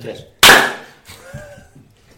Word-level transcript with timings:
Tres. 0.00 0.26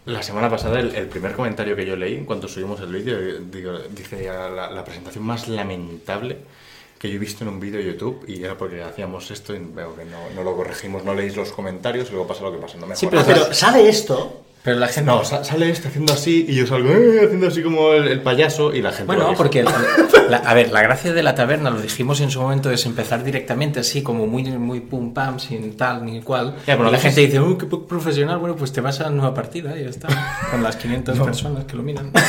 La 0.07 0.23
semana 0.23 0.49
pasada, 0.49 0.81
el, 0.81 0.95
el 0.95 1.07
primer 1.07 1.33
comentario 1.35 1.77
que 1.77 1.85
yo 1.85 1.95
leí 1.95 2.15
en 2.15 2.25
cuanto 2.25 2.49
subimos 2.49 2.81
el 2.81 2.93
vídeo, 2.93 3.19
eh, 3.19 3.41
digo, 3.51 3.79
dice 3.91 4.25
la, 4.27 4.71
la 4.71 4.85
presentación 4.85 5.23
más 5.25 5.49
lamentable 5.49 6.39
que 6.99 7.09
yo 7.11 7.17
he 7.17 7.19
visto 7.19 7.45
en 7.45 7.49
un 7.51 7.61
vídeo 7.61 7.79
de 7.79 7.87
YouTube 7.87 8.25
y 8.27 8.43
era 8.43 8.57
porque 8.57 8.83
hacíamos 8.83 9.31
esto 9.31 9.55
y 9.55 9.59
veo 9.59 9.95
que 9.95 10.05
no, 10.07 10.31
no 10.35 10.43
lo 10.43 10.57
corregimos, 10.57 11.05
no 11.05 11.15
leéis 11.15 11.37
los 11.37 11.53
comentarios 11.53 12.09
y 12.09 12.13
luego 12.13 12.27
pasa 12.27 12.43
lo 12.43 12.51
que 12.53 12.59
pasa. 12.59 12.77
No 12.79 12.87
me 12.87 12.97
Sí, 12.97 13.07
pero- 13.07 13.23
Pero 13.25 13.53
sale 13.55 13.87
esto. 13.89 14.45
Pero 14.63 14.79
la 14.79 14.89
gente... 14.89 15.11
No, 15.11 15.25
sa- 15.25 15.45
sale 15.45 15.71
este 15.71 15.89
haciendo 15.89 16.13
así 16.13 16.45
y 16.49 16.55
yo 16.55 16.67
salgo 16.67 16.91
eh, 16.91 17.23
haciendo 17.25 17.47
así 17.47 17.63
como 17.63 17.93
el, 17.93 18.09
el 18.09 18.21
payaso 18.23 18.75
y 18.75 18.83
la 18.83 18.91
gente. 18.91 19.05
Bueno, 19.07 19.33
porque, 19.37 19.63
la- 19.63 19.73
la- 20.29 20.37
a 20.39 20.55
ver, 20.55 20.71
la 20.73 20.83
gracia 20.83 21.13
de 21.13 21.23
la 21.23 21.35
taberna, 21.35 21.71
lo 21.71 21.81
dijimos 21.81 22.21
en 22.21 22.31
su 22.31 22.41
momento, 22.43 22.71
es 22.71 22.85
empezar 22.85 23.23
directamente 23.25 23.81
así, 23.81 24.03
como 24.03 24.27
muy, 24.27 24.43
muy 24.45 24.81
pum 24.81 25.15
pam, 25.15 25.39
sin 25.39 25.77
tal 25.77 26.05
ni 26.05 26.21
cual. 26.23 26.57
Ya, 26.67 26.77
pero 26.77 26.89
y 26.89 26.93
la 26.93 26.99
gente 26.99 27.21
dice, 27.23 27.41
uy, 27.41 27.57
qué 27.57 27.67
profesional, 27.67 28.39
bueno, 28.39 28.57
pues 28.57 28.73
te 28.73 28.81
vas 28.81 29.01
a 29.01 29.05
la 29.05 29.11
nueva 29.11 29.33
partida 29.33 29.79
y 29.79 29.85
ya 29.85 29.91
está. 29.91 30.09
Con 30.51 30.63
las 30.63 30.77
500 30.77 31.19
personas 31.25 31.65
que 31.65 31.77
lo 31.77 31.83
miran. 31.83 32.13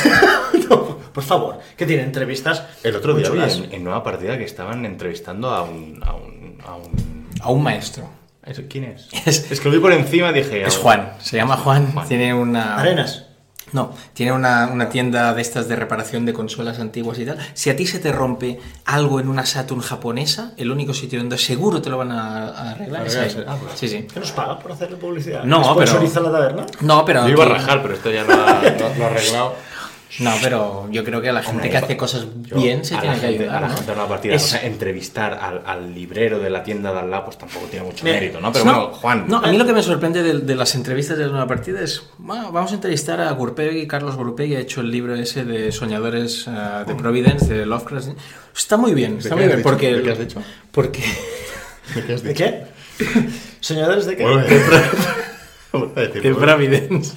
No, 0.70 0.98
por 1.12 1.24
favor, 1.24 1.58
que 1.76 1.84
tiene 1.84 2.04
entrevistas. 2.04 2.62
El 2.84 2.94
otro 2.94 3.12
día 3.14 3.26
en, 3.48 3.72
en 3.74 3.82
Nueva 3.84 4.04
Partida 4.04 4.38
que 4.38 4.44
estaban 4.44 4.84
entrevistando 4.84 5.50
a 5.50 5.62
un. 5.64 6.00
a 6.04 6.14
un. 6.14 6.58
a 6.64 6.74
un. 6.76 7.28
A 7.40 7.50
un 7.50 7.62
maestro. 7.62 8.08
¿Eso 8.44 8.62
¿Quién 8.68 8.84
es? 8.84 9.08
Es- 9.26 9.50
Es 9.50 9.60
que 9.60 9.68
lo 9.68 9.74
vi 9.74 9.80
por 9.80 9.92
encima 9.92 10.30
y 10.30 10.34
dije. 10.34 10.62
Es 10.66 10.76
"Oh". 10.78 10.82
Juan, 10.82 11.12
se 11.20 11.36
llama 11.36 11.56
Juan, 11.56 11.92
Juan. 11.92 12.08
tiene 12.08 12.32
una... 12.34 12.76
Arenas. 12.76 13.24
No, 13.72 13.94
tiene 14.14 14.32
una, 14.32 14.66
una 14.72 14.88
tienda 14.88 15.32
de 15.32 15.40
estas 15.42 15.68
de 15.68 15.76
reparación 15.76 16.26
de 16.26 16.32
consolas 16.32 16.80
antiguas 16.80 17.20
y 17.20 17.24
tal. 17.26 17.38
Si 17.54 17.70
a 17.70 17.76
ti 17.76 17.86
se 17.86 18.00
te 18.00 18.10
rompe 18.10 18.58
algo 18.84 19.20
en 19.20 19.28
una 19.28 19.46
Saturn 19.46 19.80
japonesa, 19.80 20.54
el 20.56 20.72
único 20.72 20.92
sitio 20.92 21.20
donde 21.20 21.38
seguro 21.38 21.80
te 21.80 21.88
lo 21.88 21.96
van 21.96 22.10
a, 22.10 22.48
a 22.48 22.70
arreglar 22.72 23.06
es 23.06 23.14
ahí. 23.14 23.44
Ah, 23.46 23.56
pues. 23.62 23.78
Sí, 23.78 23.88
sí. 23.88 24.08
¿Qué 24.12 24.18
nos 24.18 24.32
paga 24.32 24.58
por 24.58 24.72
hacerle 24.72 24.96
publicidad? 24.96 25.44
No, 25.44 25.60
pero- 25.76 25.86
¿Sponsoriza 25.86 26.18
la 26.18 26.32
taberna? 26.32 26.66
No, 26.80 27.04
pero... 27.04 27.22
Yo 27.28 27.28
iba 27.34 27.44
a 27.44 27.48
rajar, 27.48 27.80
pero 27.80 27.94
esto 27.94 28.10
ya 28.10 28.24
lo 28.24 28.32
ha, 28.32 28.60
lo- 28.60 28.94
lo 28.98 29.04
ha 29.04 29.06
arreglado. 29.08 29.54
No, 30.18 30.32
pero 30.42 30.88
yo 30.90 31.04
creo 31.04 31.22
que 31.22 31.28
a 31.28 31.32
la 31.32 31.40
gente 31.40 31.56
Hombre, 31.58 31.70
que 31.70 31.76
hace 31.76 31.96
cosas 31.96 32.26
bien 32.34 32.84
se 32.84 32.96
tiene 32.96 33.14
que 33.14 33.20
gente, 33.20 33.44
ayudar. 33.44 33.56
A 33.56 33.60
la 33.60 33.68
¿no? 33.68 33.74
gente 33.74 33.90
de 33.90 33.94
Nueva 33.96 34.08
Partida. 34.08 34.34
Es- 34.34 34.42
O 34.44 34.46
sea, 34.48 34.66
entrevistar 34.66 35.34
al, 35.40 35.62
al 35.64 35.94
librero 35.94 36.40
de 36.40 36.50
la 36.50 36.64
tienda 36.64 36.92
de 36.92 36.98
al 36.98 37.10
lado, 37.10 37.26
pues 37.26 37.38
tampoco 37.38 37.66
tiene 37.66 37.86
mucho 37.86 38.04
mérito, 38.04 38.40
¿no? 38.40 38.50
Pero 38.52 38.64
No, 38.64 38.72
bueno, 38.72 38.92
Juan. 38.94 39.24
No, 39.28 39.36
a 39.38 39.46
mí 39.46 39.56
lo 39.56 39.64
que 39.64 39.72
me 39.72 39.82
sorprende 39.84 40.22
de, 40.24 40.40
de 40.40 40.54
las 40.56 40.74
entrevistas 40.74 41.16
de 41.16 41.26
la 41.26 41.30
nueva 41.30 41.46
partida 41.46 41.80
es, 41.80 42.02
bueno, 42.18 42.50
vamos 42.50 42.72
a 42.72 42.74
entrevistar 42.74 43.20
a 43.20 43.30
Gurpegui, 43.30 43.86
Carlos 43.86 44.16
Gurpegui 44.16 44.56
ha 44.56 44.60
hecho 44.60 44.80
el 44.80 44.90
libro 44.90 45.14
ese 45.14 45.44
de 45.44 45.70
Soñadores 45.70 46.46
eh, 46.48 46.84
de 46.86 46.94
Providence, 46.96 47.46
de 47.54 47.64
Lovecraft. 47.66 48.08
Está 48.56 48.76
muy 48.76 48.94
bien, 48.94 49.18
está 49.18 49.30
qué 49.30 49.34
muy 49.36 49.46
bien, 49.46 49.62
porque... 49.62 49.94
¿De 49.94 50.02
qué 50.02 50.10
has 50.10 50.18
dicho? 50.18 50.42
Porque... 50.72 51.04
¿Qué 52.06 52.12
has 52.14 52.22
¿De 52.24 52.28
dicho? 52.34 52.44
qué? 52.44 52.64
¿Señores 53.60 54.06
de 54.06 54.16
qué? 54.16 54.24
Vuelve 54.24 54.42
a 55.96 56.00
decir, 56.00 56.22
De. 56.22 56.34
Providence. 56.34 57.12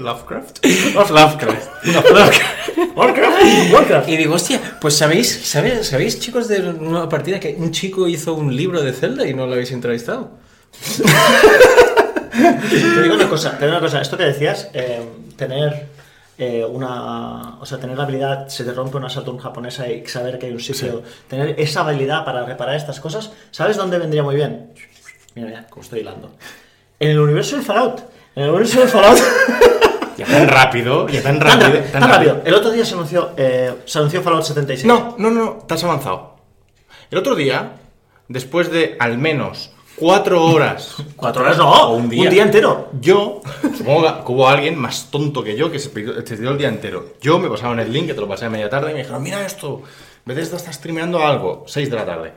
Lovecraft. 0.00 0.64
Lovecraft. 0.94 1.68
Warcraft. 2.94 3.72
Warcraft. 3.72 4.08
Y 4.08 4.16
digo, 4.16 4.34
hostia, 4.34 4.60
pues 4.80 4.96
sabéis, 4.96 5.46
sabéis, 5.46 5.86
sabéis 5.86 6.20
chicos 6.20 6.48
de 6.48 6.60
nueva 6.60 7.08
partida 7.08 7.40
que 7.40 7.56
un 7.58 7.70
chico 7.70 8.06
hizo 8.06 8.34
un 8.34 8.54
libro 8.54 8.82
de 8.82 8.92
Zelda 8.92 9.26
y 9.26 9.32
no 9.34 9.46
lo 9.46 9.54
habéis 9.54 9.72
entrevistado. 9.72 10.30
Te 12.36 13.02
digo 13.02 13.14
una 13.14 13.28
cosa, 13.30 13.52
te 13.52 13.64
digo 13.64 13.78
una 13.78 13.80
cosa. 13.80 14.00
Esto 14.02 14.18
que 14.18 14.24
decías, 14.24 14.68
eh, 14.74 15.00
tener 15.36 15.86
eh, 16.36 16.64
una, 16.64 17.58
o 17.58 17.64
sea, 17.64 17.78
tener 17.78 17.96
la 17.96 18.04
habilidad, 18.04 18.48
se 18.48 18.62
te 18.62 18.72
rompe 18.72 18.98
una 18.98 19.08
Saturn 19.08 19.38
japonesa 19.38 19.88
y 19.88 20.06
saber 20.06 20.38
que 20.38 20.46
hay 20.46 20.52
un 20.52 20.60
sitio, 20.60 21.02
tener 21.28 21.58
esa 21.58 21.80
habilidad 21.80 22.26
para 22.26 22.44
reparar 22.44 22.76
estas 22.76 23.00
cosas, 23.00 23.32
¿sabes 23.50 23.78
dónde 23.78 23.98
vendría 23.98 24.22
muy 24.22 24.36
bien? 24.36 24.74
Mira, 25.34 25.48
mira, 25.48 25.66
como 25.68 25.82
estoy 25.82 26.00
hilando. 26.00 26.32
En 27.00 27.10
el 27.10 27.20
universo 27.20 27.56
del 27.56 27.64
Fallout. 27.64 28.15
El 28.36 28.50
universo 28.50 28.80
del 28.80 28.88
Fallout. 28.88 29.18
Ya 30.16 30.26
tan 30.26 30.48
rápido, 30.48 31.08
ya 31.08 31.22
tan 31.22 31.38
Tan, 31.38 31.48
rápido. 31.60 31.68
rápido, 31.80 31.92
tan 31.92 32.08
rápido. 32.10 32.42
El 32.44 32.54
otro 32.54 32.70
día 32.70 32.84
se 32.84 32.94
anunció, 32.94 33.30
eh, 33.36 33.74
se 33.84 33.98
anunció 33.98 34.22
Fallout 34.22 34.44
76. 34.44 34.86
No, 34.86 35.14
no, 35.18 35.30
no, 35.30 35.58
te 35.66 35.74
has 35.74 35.84
avanzado. 35.84 36.36
El 37.10 37.18
otro 37.18 37.34
día, 37.34 37.72
después 38.28 38.70
de 38.70 38.96
al 38.98 39.18
menos 39.18 39.72
cuatro 39.96 40.44
horas, 40.44 40.94
Cuatro 41.16 41.42
horas 41.42 41.56
no, 41.58 41.70
O 41.70 41.94
un 41.96 42.08
día. 42.08 42.30
entero. 42.42 42.90
yo, 43.00 43.40
supongo 43.76 44.24
que 44.24 44.32
hubo 44.32 44.48
alguien 44.48 44.78
más 44.78 45.10
tonto 45.10 45.42
que 45.42 45.54
yo 45.56 45.70
que 45.70 45.78
se 45.78 45.90
pidió- 45.90 46.14
se 46.26 46.36
tiró 46.36 46.50
el 46.52 46.58
día 46.58 46.68
entero. 46.68 47.14
Yo 47.20 47.38
me 47.38 47.48
pasaban 47.50 47.78
el 47.80 47.92
link, 47.92 48.06
que 48.06 48.14
te 48.14 48.20
lo 48.20 48.28
pasé 48.28 48.46
a 48.46 48.50
media 48.50 48.68
tarde, 48.70 48.90
y 48.90 48.94
me 48.94 49.00
dijeron, 49.00 49.22
mira 49.22 49.44
esto, 49.44 49.82
Bethesda 50.24 50.56
está 50.56 50.72
streameando 50.72 51.24
algo. 51.24 51.64
6 51.66 51.90
de 51.90 51.96
la 51.96 52.04
tarde. 52.06 52.32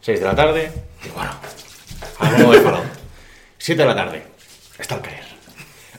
6 0.00 0.20
de 0.20 0.26
la 0.26 0.34
tarde, 0.34 0.70
y 1.04 1.08
bueno, 1.10 1.30
algo 2.18 2.52
de 2.52 2.60
Fallout. 2.60 2.84
7 3.58 3.80
de 3.82 3.88
la 3.88 3.94
tarde, 3.96 4.22
está 4.78 4.96
al 4.96 5.02
caer. 5.02 5.22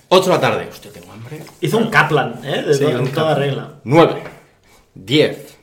8 0.09 0.24
de 0.30 0.36
la 0.36 0.41
tarde, 0.41 0.68
hostia, 0.69 0.91
tengo 0.91 1.12
hambre. 1.12 1.41
Hizo 1.62 1.78
un 1.78 1.90
Kaplan, 1.90 2.40
¿eh? 2.44 2.62
De 2.63 2.74
Sí, 2.74 2.84
to- 2.86 2.90
un 2.90 3.08
toda 3.09 3.30
Kaplan. 3.30 3.38
regla. 3.40 3.69
9, 3.84 4.16
10, 4.94 5.58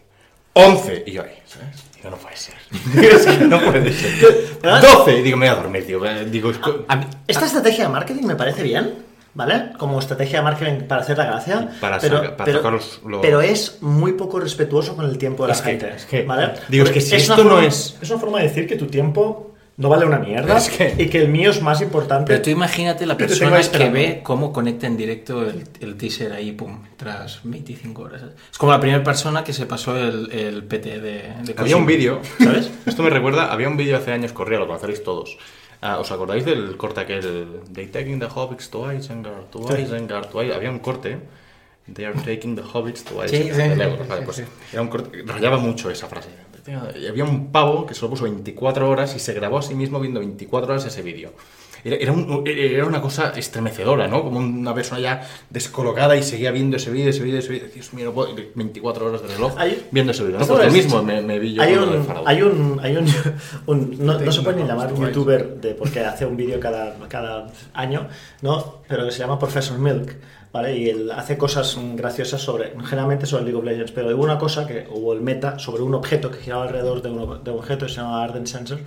11, 0.54 1.04
y 1.06 1.12
yo 1.12 1.22
ahí, 1.22 1.38
¿sabes? 1.46 1.84
Digo, 1.96 2.10
no 2.10 2.16
puede 2.16 2.36
ser. 2.36 2.54
Es 3.04 3.26
que 3.26 3.44
no 3.44 3.60
puede 3.60 3.92
ser. 3.92 4.60
12, 4.60 5.18
y 5.18 5.22
digo, 5.22 5.36
me 5.36 5.48
voy 5.48 5.56
a 5.56 5.60
dormir, 5.62 5.86
tío. 5.86 6.04
Eh, 6.04 6.26
Digo, 6.26 6.50
es 6.50 6.58
que- 6.58 6.84
A 6.88 6.96
mí- 6.96 7.06
Esta 7.28 7.46
estrategia 7.46 7.84
de 7.84 7.90
marketing 7.90 8.24
me 8.26 8.34
parece 8.34 8.62
bien, 8.64 9.04
¿vale? 9.34 9.70
Como 9.78 9.98
estrategia 10.00 10.38
de 10.40 10.44
marketing 10.44 10.86
para 10.88 11.02
hacer 11.02 11.16
la 11.16 11.24
gracia. 11.26 11.70
Para 11.80 11.98
pero, 12.00 12.16
saca- 12.18 12.36
para 12.36 12.44
pero, 12.44 12.70
los- 12.72 13.00
los- 13.06 13.22
pero 13.22 13.40
es 13.40 13.78
muy 13.80 14.12
poco 14.14 14.40
respetuoso 14.40 14.96
con 14.96 15.04
el 15.06 15.16
tiempo 15.18 15.46
de 15.46 15.52
Es 15.52 15.58
la 15.60 15.64
que- 15.64 15.70
gente. 15.70 15.92
es 15.96 16.04
que- 16.06 16.24
¿vale? 16.24 16.52
digo, 16.68 16.84
es 16.84 16.90
que 16.90 16.94
Porque 16.96 17.00
si 17.00 17.14
esto 17.14 17.36
no 17.44 17.50
forma- 17.50 17.66
es- 17.66 17.96
Es 18.02 18.10
una 18.10 18.18
forma 18.20 18.38
de 18.38 18.48
decir 18.48 18.66
que 18.66 18.74
tu 18.76 18.86
tiempo 18.88 19.51
no 19.76 19.88
vale 19.88 20.04
una 20.04 20.18
mierda 20.18 20.58
Es 20.58 20.68
que- 20.68 20.94
y 20.98 21.08
que 21.08 21.18
el 21.22 21.28
mío 21.28 21.50
es 21.50 21.62
más 21.62 21.80
importante. 21.80 22.26
Pero 22.30 22.42
tú 22.42 22.50
imagínate 22.50 23.06
la 23.06 23.16
persona 23.16 23.60
que 23.60 23.88
ve 23.90 24.20
cómo 24.22 24.52
conecta 24.52 24.86
en 24.86 24.96
directo 24.96 25.42
el, 25.48 25.64
el 25.80 25.96
teaser 25.96 26.32
ahí, 26.32 26.52
pum, 26.52 26.82
tras 26.96 27.40
25 27.44 28.02
horas. 28.02 28.22
Es 28.52 28.58
como 28.58 28.72
la 28.72 28.80
primera 28.80 29.02
persona 29.02 29.42
que 29.44 29.52
se 29.52 29.66
pasó 29.66 29.96
el, 29.96 30.30
el 30.32 30.62
PT 30.64 31.00
de, 31.00 31.12
de 31.42 31.54
Había 31.56 31.76
un 31.76 31.86
vídeo, 31.86 32.20
¿sabes? 32.38 32.70
Esto 32.86 33.02
me 33.02 33.10
recuerda, 33.10 33.52
había 33.52 33.68
un 33.68 33.76
vídeo 33.76 33.96
hace 33.96 34.12
años, 34.12 34.32
corría, 34.32 34.58
lo 34.58 34.66
conoceréis 34.66 35.02
todos. 35.02 35.38
Ah, 35.80 35.98
¿Os 35.98 36.12
acordáis 36.12 36.44
del 36.44 36.76
corte 36.76 37.00
aquel? 37.00 37.46
They 37.72 37.86
taking 37.86 38.20
the 38.20 38.26
hobbits 38.32 38.70
to 38.70 38.92
Isengard, 38.92 39.46
to. 39.50 39.60
Isengard, 39.76 40.28
to 40.30 40.40
Isengard. 40.42 40.54
Había 40.56 40.70
un 40.70 40.78
corte. 40.78 41.18
They 41.92 42.04
are 42.04 42.14
taking 42.24 42.54
the 42.54 42.62
hobbits 42.62 43.02
to 43.02 43.26
Sí, 43.26 43.36
Isengard. 43.36 43.90
sí, 43.90 43.96
sí, 44.02 44.08
vale, 44.08 44.22
pues 44.22 44.36
sí. 44.36 44.44
Era 44.72 44.82
un 44.82 44.86
corte, 44.88 45.22
rayaba 45.26 45.56
mucho 45.58 45.90
esa 45.90 46.06
frase. 46.06 46.28
Había 46.66 47.24
un 47.24 47.50
pavo 47.50 47.86
que 47.86 47.94
solo 47.94 48.10
puso 48.10 48.24
24 48.24 48.88
horas 48.88 49.16
y 49.16 49.18
se 49.18 49.32
grabó 49.34 49.58
a 49.58 49.62
sí 49.62 49.74
mismo 49.74 49.98
viendo 50.00 50.20
24 50.20 50.72
horas 50.72 50.84
ese 50.84 51.02
vídeo. 51.02 51.32
Era, 51.84 51.96
era, 51.96 52.12
un- 52.12 52.44
era 52.46 52.86
una 52.86 53.00
cosa 53.00 53.32
estremecedora, 53.36 54.06
¿no? 54.08 54.22
Como 54.22 54.38
una 54.38 54.74
persona 54.74 55.00
ya 55.00 55.28
descolocada 55.50 56.16
y 56.16 56.22
seguía 56.22 56.50
viendo 56.52 56.76
ese 56.76 56.90
vídeo, 56.90 57.10
ese 57.10 57.22
vídeo, 57.22 57.38
ese 57.40 57.48
vídeo. 57.52 57.68
Dios 57.74 57.92
mío, 57.92 58.04
no 58.06 58.12
puedo- 58.12 58.34
24 58.54 59.06
horas 59.06 59.22
de 59.22 59.28
reloj 59.28 59.52
Hay- 59.58 59.86
viendo 59.90 60.12
ese 60.12 60.22
vídeo. 60.24 60.38
¿no? 60.38 60.46
Pues 60.46 60.66
lo 60.66 60.72
mismo 60.72 61.02
me, 61.02 61.20
me 61.22 61.38
vi 61.38 61.54
yo 61.54 61.62
hay, 61.62 61.74
un, 61.74 62.06
hay 62.24 62.42
un, 62.42 62.80
hay 62.82 62.96
un, 62.96 63.06
un- 63.66 63.96
no, 64.06 64.18
no 64.18 64.32
se 64.32 64.42
puede 64.42 64.62
ni 64.62 64.68
llamar 64.68 64.92
un 64.92 65.06
youtuber 65.06 65.56
de, 65.60 65.74
porque 65.74 66.00
hace 66.00 66.24
un 66.26 66.36
vídeo 66.36 66.60
cada, 66.60 66.94
cada 67.08 67.48
año, 67.74 68.08
¿no? 68.42 68.82
Pero 68.88 69.04
que 69.04 69.10
se 69.10 69.18
llama 69.18 69.38
Professor 69.38 69.78
Milk, 69.78 70.16
¿vale? 70.52 70.76
Y 70.76 70.88
él 70.88 71.10
hace 71.10 71.36
cosas 71.36 71.76
graciosas 71.96 72.40
sobre, 72.42 72.72
generalmente 72.84 73.26
sobre 73.26 73.44
League 73.44 73.58
of 73.58 73.64
Legends, 73.64 73.92
pero 73.92 74.14
hubo 74.14 74.22
una 74.22 74.38
cosa 74.38 74.66
que 74.66 74.86
hubo 74.90 75.12
el 75.14 75.20
meta 75.20 75.58
sobre 75.58 75.82
un 75.82 75.94
objeto 75.94 76.30
que 76.30 76.38
giraba 76.38 76.64
alrededor 76.64 77.02
de 77.02 77.10
un, 77.10 77.42
de 77.42 77.50
un 77.50 77.58
objeto 77.58 77.86
que 77.86 77.92
se 77.92 77.98
llama 78.00 78.22
Arden 78.22 78.46
Sensor, 78.46 78.78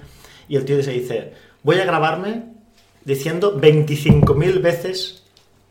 y 0.47 0.56
el 0.56 0.63
tío 0.66 0.81
se 0.83 0.91
dice, 0.91 1.33
voy 1.63 1.77
a 1.79 1.85
grabarme 1.85 2.54
diciendo 3.05 3.59
25.000 3.59 4.61
veces 4.61 5.23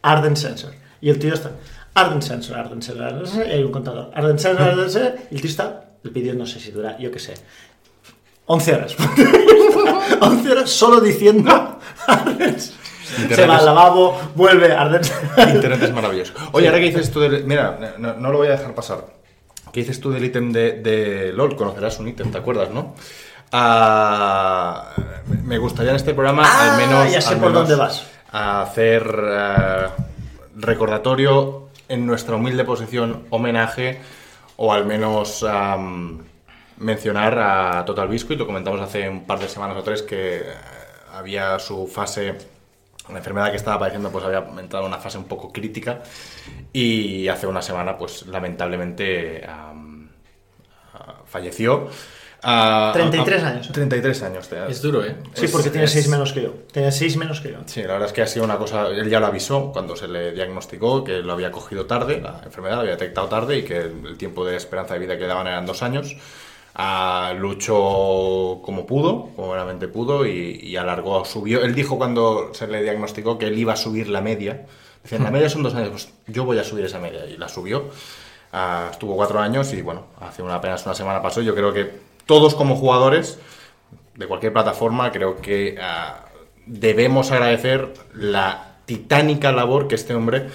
Arden 0.03 0.37
Sensor. 0.37 0.73
Y 1.01 1.11
el 1.11 1.19
tío 1.19 1.35
está, 1.35 1.53
Arden 1.93 2.23
Sensor, 2.23 2.57
Arden 2.57 2.81
Sensor, 2.81 3.05
Arden 3.05 3.27
Sensor, 3.27 3.47
y 3.47 3.51
hay 3.51 3.63
un 3.63 3.73
contador, 3.73 4.11
Arden 4.15 4.39
Sensor, 4.39 4.63
Arden 4.63 4.91
Sensor, 4.91 5.15
y 5.31 5.35
el 5.35 5.41
tío 5.41 5.51
está, 5.51 5.85
el 6.03 6.11
vídeo 6.11 6.35
no 6.35 6.47
sé 6.47 6.61
si 6.61 6.71
dura, 6.71 6.97
yo 6.99 7.11
qué 7.11 7.19
sé, 7.19 7.35
11 8.47 8.75
horas. 8.75 8.97
11 10.21 10.51
horas 10.53 10.71
solo 10.71 11.01
diciendo 11.01 11.79
Arden 12.07 12.39
Sensor. 12.61 12.85
Internet 13.15 13.37
Se 13.37 13.47
va 13.47 13.59
al 13.59 13.67
lavabo, 13.67 14.19
vuelve 14.35 14.73
Arden 14.73 15.05
Sensor. 15.05 15.49
Internet 15.49 15.83
es 15.83 15.93
maravilloso. 15.93 16.33
Oye, 16.53 16.69
ahora 16.69 16.81
que 16.81 16.87
dices 16.87 17.11
tú 17.11 17.21
del... 17.21 17.45
Mira, 17.45 17.97
no, 17.99 18.15
no 18.15 18.33
lo 18.33 18.39
voy 18.39 18.49
a 18.49 18.53
dejar 18.53 18.75
pasar. 18.75 19.07
¿Qué 19.73 19.81
dices 19.81 20.01
tú 20.01 20.11
del 20.11 20.25
ítem 20.25 20.53
de, 20.53 20.81
de 20.81 21.33
LOL? 21.33 21.57
Conocerás 21.57 21.99
un 21.99 22.09
ítem, 22.09 22.31
¿te 22.31 22.39
acuerdas, 22.39 22.71
no? 22.71 22.95
Ah, 23.57 24.91
me 25.45 25.59
gustaría 25.59 25.91
en 25.91 25.97
este 25.97 26.13
programa 26.13 26.43
Ah, 26.45 26.73
al 26.73 26.77
menos... 26.77 27.13
ya 27.13 27.21
sé 27.21 27.35
al 27.35 27.39
por 27.41 27.51
menos 27.51 27.69
dónde 27.69 27.77
vas. 27.81 28.05
Hacer 28.33 29.07
recordatorio 30.57 31.69
en 31.89 32.05
nuestra 32.05 32.35
humilde 32.35 32.65
posición, 32.65 33.27
homenaje, 33.31 34.01
o 34.57 34.73
al 34.73 34.87
menos 34.87 35.47
mencionar 36.79 37.39
a 37.39 37.85
Total 37.85 38.09
Biscuit, 38.09 38.41
lo 38.41 38.47
comentamos 38.47 38.81
hace 38.81 39.09
un 39.09 39.25
par 39.25 39.39
de 39.39 39.49
semanas 39.49 39.77
o 39.77 39.85
tres, 39.85 40.03
que 40.03 40.43
había 41.13 41.57
su 41.61 41.87
fase 41.87 42.37
la 43.09 43.19
enfermedad 43.19 43.51
que 43.51 43.57
estaba 43.57 43.79
padeciendo 43.79 44.11
pues 44.11 44.25
había 44.25 44.39
entrado 44.59 44.87
en 44.87 44.93
una 44.93 45.01
fase 45.01 45.19
un 45.19 45.25
poco 45.25 45.53
crítica 45.53 46.03
y 46.73 47.29
hace 47.29 47.47
una 47.47 47.63
semana 47.63 47.99
pues 47.99 48.27
lamentablemente 48.27 49.47
am, 49.47 50.09
ah, 50.95 51.21
falleció. 51.27 51.89
Ah, 52.45 52.91
33 52.93 53.43
ah, 53.43 53.49
años. 53.49 53.73
33 53.73 54.23
años. 54.23 54.49
te- 54.49 54.71
Es 54.71 54.83
duro, 54.83 55.05
¿eh? 55.05 55.17
Sí, 55.35 55.47
Es- 55.47 55.51
porque 55.51 55.71
tiene 55.71 55.87
es- 55.87 55.93
6 55.93 56.09
menos 56.09 56.33
que 56.33 56.43
yo. 56.43 56.51
Tiene 56.73 56.93
6 56.93 57.17
menos 57.17 57.41
que 57.41 57.51
yo. 57.53 57.59
Sí, 57.67 57.83
la 57.83 57.95
verdad 57.95 58.07
es 58.09 58.13
que 58.13 58.23
ha 58.23 58.27
sido 58.27 58.45
una 58.45 58.59
cosa, 58.59 58.89
él 58.89 59.09
ya 59.09 59.19
lo 59.21 59.27
avisó 59.27 59.73
cuando 59.73 59.97
se 59.97 60.09
le 60.09 60.33
diagnosticó 60.33 61.03
que 61.05 61.19
lo 61.23 61.33
había 61.33 61.51
cogido 61.51 61.87
tarde, 61.87 62.21
la 62.21 62.41
enfermedad 62.45 62.75
lo 62.77 62.81
había 62.83 62.93
detectado 62.93 63.29
tarde 63.29 63.59
y 63.59 63.63
que 63.65 63.79
el, 63.79 64.07
el 64.07 64.19
tiempo 64.19 64.45
de 64.45 64.57
esperanza 64.57 64.95
de 64.95 65.01
vida 65.01 65.15
que 65.17 65.23
le 65.23 65.29
daban 65.29 65.47
eran 65.47 65.65
dos 65.67 65.83
años. 65.83 66.17
Ah, 66.77 67.33
luchó 67.39 68.61
como 68.63 68.85
pudo, 68.85 69.31
como 69.37 69.51
veramente 69.53 69.87
pudo 69.89 70.27
y, 70.27 70.59
y 70.63 70.77
alargó, 70.77 71.25
subió. 71.25 71.63
Él 71.63 71.75
dijo 71.75 71.97
cuando 71.99 72.51
se 72.53 72.67
le 72.67 72.83
diagnosticó 72.83 73.39
que 73.39 73.47
él 73.47 73.59
iba 73.59 73.73
a 73.75 73.77
subir 73.77 74.09
la 74.09 74.21
media. 74.21 74.67
Decían, 75.03 75.23
la 75.23 75.31
media 75.31 75.49
son 75.49 75.63
dos 75.63 75.75
años, 75.75 75.91
pues 75.91 76.09
yo 76.27 76.45
voy 76.45 76.59
a 76.59 76.65
subir 76.65 76.85
esa 76.85 76.99
media 76.99 77.27
y 77.27 77.37
la 77.37 77.49
subió. 77.49 77.91
Ah, 78.53 78.89
estuvo 78.91 79.15
cuatro 79.17 79.39
años 79.41 79.73
y 79.73 79.83
bueno, 79.83 80.07
hace 80.21 80.43
una, 80.43 80.57
apenas 80.57 80.85
una 80.87 80.95
semana 80.95 81.21
pasó. 81.23 81.43
Yo 81.43 81.55
creo 81.55 81.73
que 81.73 81.91
todos 82.27 82.55
como 82.55 82.77
jugadores 82.77 83.39
de 84.17 84.27
cualquier 84.27 84.53
plataforma, 84.53 85.13
creo 85.13 85.41
que 85.41 85.77
ah, 85.81 86.27
debemos 86.67 87.31
agradecer 87.31 87.93
la 88.15 88.77
titánica 88.87 89.53
labor 89.53 89.89
que 89.89 89.95
este 89.95 90.15
hombre 90.15 90.49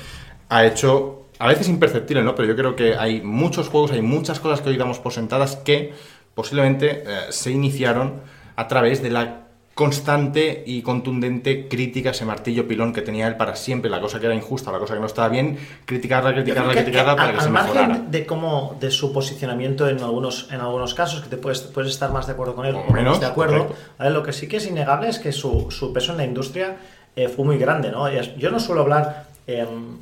ha 0.50 0.66
hecho, 0.66 1.28
a 1.40 1.48
veces 1.48 1.68
imperceptible, 1.68 2.24
¿no? 2.24 2.36
Pero 2.36 2.48
yo 2.48 2.56
creo 2.56 2.76
que 2.76 2.96
hay 2.96 3.22
muchos 3.22 3.70
juegos, 3.70 3.92
hay 3.92 4.02
muchas 4.02 4.40
cosas 4.40 4.62
que 4.62 4.70
hoy 4.70 4.78
damos 4.78 5.00
por 5.00 5.14
sentadas 5.14 5.56
que 5.58 5.94
posiblemente 6.36 7.04
eh, 7.06 7.20
se 7.30 7.52
iniciaron 7.52 8.22
a 8.56 8.68
través 8.68 9.02
de 9.02 9.10
la 9.10 9.49
constante 9.80 10.62
y 10.68 10.82
contundente 10.82 11.70
crítica, 11.70 12.10
ese 12.10 12.26
martillo 12.26 12.68
pilón 12.68 12.92
que 12.92 13.02
tenía 13.02 13.28
él 13.30 13.38
para 13.38 13.56
siempre, 13.56 13.90
la 13.90 14.02
cosa 14.02 14.20
que 14.20 14.26
era 14.26 14.36
injusta, 14.36 14.74
la 14.74 14.78
cosa 14.78 14.94
que 14.96 15.00
no 15.00 15.06
estaba 15.06 15.30
bien, 15.30 15.58
criticarla, 15.86 16.34
criticarla, 16.34 16.74
que- 16.74 16.84
criticarla 16.84 17.16
para 17.16 17.30
al- 17.30 17.36
que 17.36 17.40
se 17.42 17.48
al 17.48 17.54
margen 17.54 17.74
mejorara. 17.76 18.04
de 18.10 18.26
cómo 18.26 18.76
de 18.78 18.92
su 18.92 19.14
posicionamiento 19.14 19.88
en 19.88 20.00
algunos 20.04 20.50
en 20.52 20.60
algunos 20.60 20.94
casos 20.94 21.22
que 21.22 21.30
te 21.30 21.38
puedes, 21.38 21.62
puedes 21.62 21.92
estar 21.92 22.12
más 22.12 22.28
de 22.28 22.34
acuerdo 22.34 22.56
con 22.56 22.66
él 22.66 22.76
O 22.76 22.82
o 22.82 22.92
menos 22.92 23.22
de 23.22 23.26
acuerdo. 23.26 23.74
¿vale? 23.98 24.12
lo 24.12 24.22
que 24.22 24.34
sí 24.34 24.50
que 24.50 24.58
es 24.58 24.68
innegable 24.68 25.08
es 25.08 25.18
que 25.18 25.32
su, 25.32 25.72
su 25.72 25.94
peso 25.94 26.12
en 26.12 26.18
la 26.18 26.26
industria 26.26 26.76
eh, 27.16 27.30
fue 27.30 27.46
muy 27.46 27.58
grande 27.58 27.90
no 27.90 28.10
yo 28.12 28.52
no 28.52 28.60
suelo 28.60 28.82
hablar 28.82 29.28
em, 29.48 29.96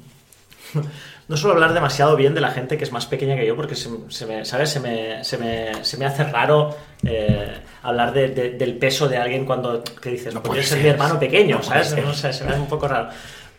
no 1.28 1.36
suelo 1.38 1.56
hablar 1.56 1.74
demasiado 1.74 2.16
bien 2.16 2.34
de 2.34 2.42
la 2.42 2.52
gente 2.52 2.78
que 2.78 2.84
es 2.86 2.92
más 2.92 3.06
pequeña 3.06 3.36
que 3.36 3.46
yo 3.46 3.56
porque 3.56 3.76
se, 3.76 3.90
se 4.10 4.26
me, 4.26 4.46
¿sabes? 4.46 4.70
Se 4.70 4.80
me, 4.80 5.24
se 5.24 5.38
me, 5.38 5.84
se 5.84 5.98
me 5.98 6.06
hace 6.06 6.24
raro 6.24 6.76
eh, 7.04 7.52
hablar 7.84 8.14
de- 8.14 8.30
de- 8.30 8.50
del 8.52 8.78
peso 8.78 9.08
de 9.10 9.18
alguien 9.18 9.46
cuando 9.46 9.84
que 9.84 10.10
dices, 10.12 10.34
no 10.34 10.42
puede 10.42 10.64
ser 10.64 10.82
mi 10.82 10.88
hermano 10.90 11.20
pequeño, 11.20 11.58
No 11.58 11.64
¿sabes? 11.64 11.96
No 12.06 12.14
sé, 12.14 12.32
se 12.34 12.44
me 12.46 12.52
hace 12.52 12.60
un 12.62 12.68
poco 12.68 12.88
raro. 12.88 13.10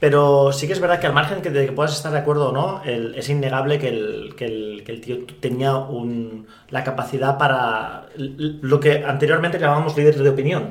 Pero 0.01 0.53
sí 0.53 0.69
que 0.69 0.75
es 0.75 0.81
verdad 0.81 1.01
que 1.01 1.09
al 1.09 1.13
margen 1.13 1.43
que- 1.43 1.51
de 1.51 1.67
que 1.67 1.73
puedas 1.73 1.93
estar 1.95 2.13
de 2.13 2.19
acuerdo 2.19 2.51
o 2.51 2.53
no, 2.53 2.83
el- 2.85 3.15
es 3.17 3.29
innegable 3.29 3.79
que 3.79 3.89
el, 3.89 4.35
que 4.37 4.45
el, 4.47 4.83
que 4.87 4.93
el 4.93 5.01
tío 5.01 5.19
tenía 5.41 5.75
un, 5.77 6.47
la 6.71 6.85
capacidad 6.85 7.37
para 7.37 8.07
lo 8.17 8.79
que 8.81 9.05
anteriormente 9.05 9.59
llamábamos 9.59 9.97
líder 9.97 10.17
de 10.23 10.31
opinión, 10.31 10.71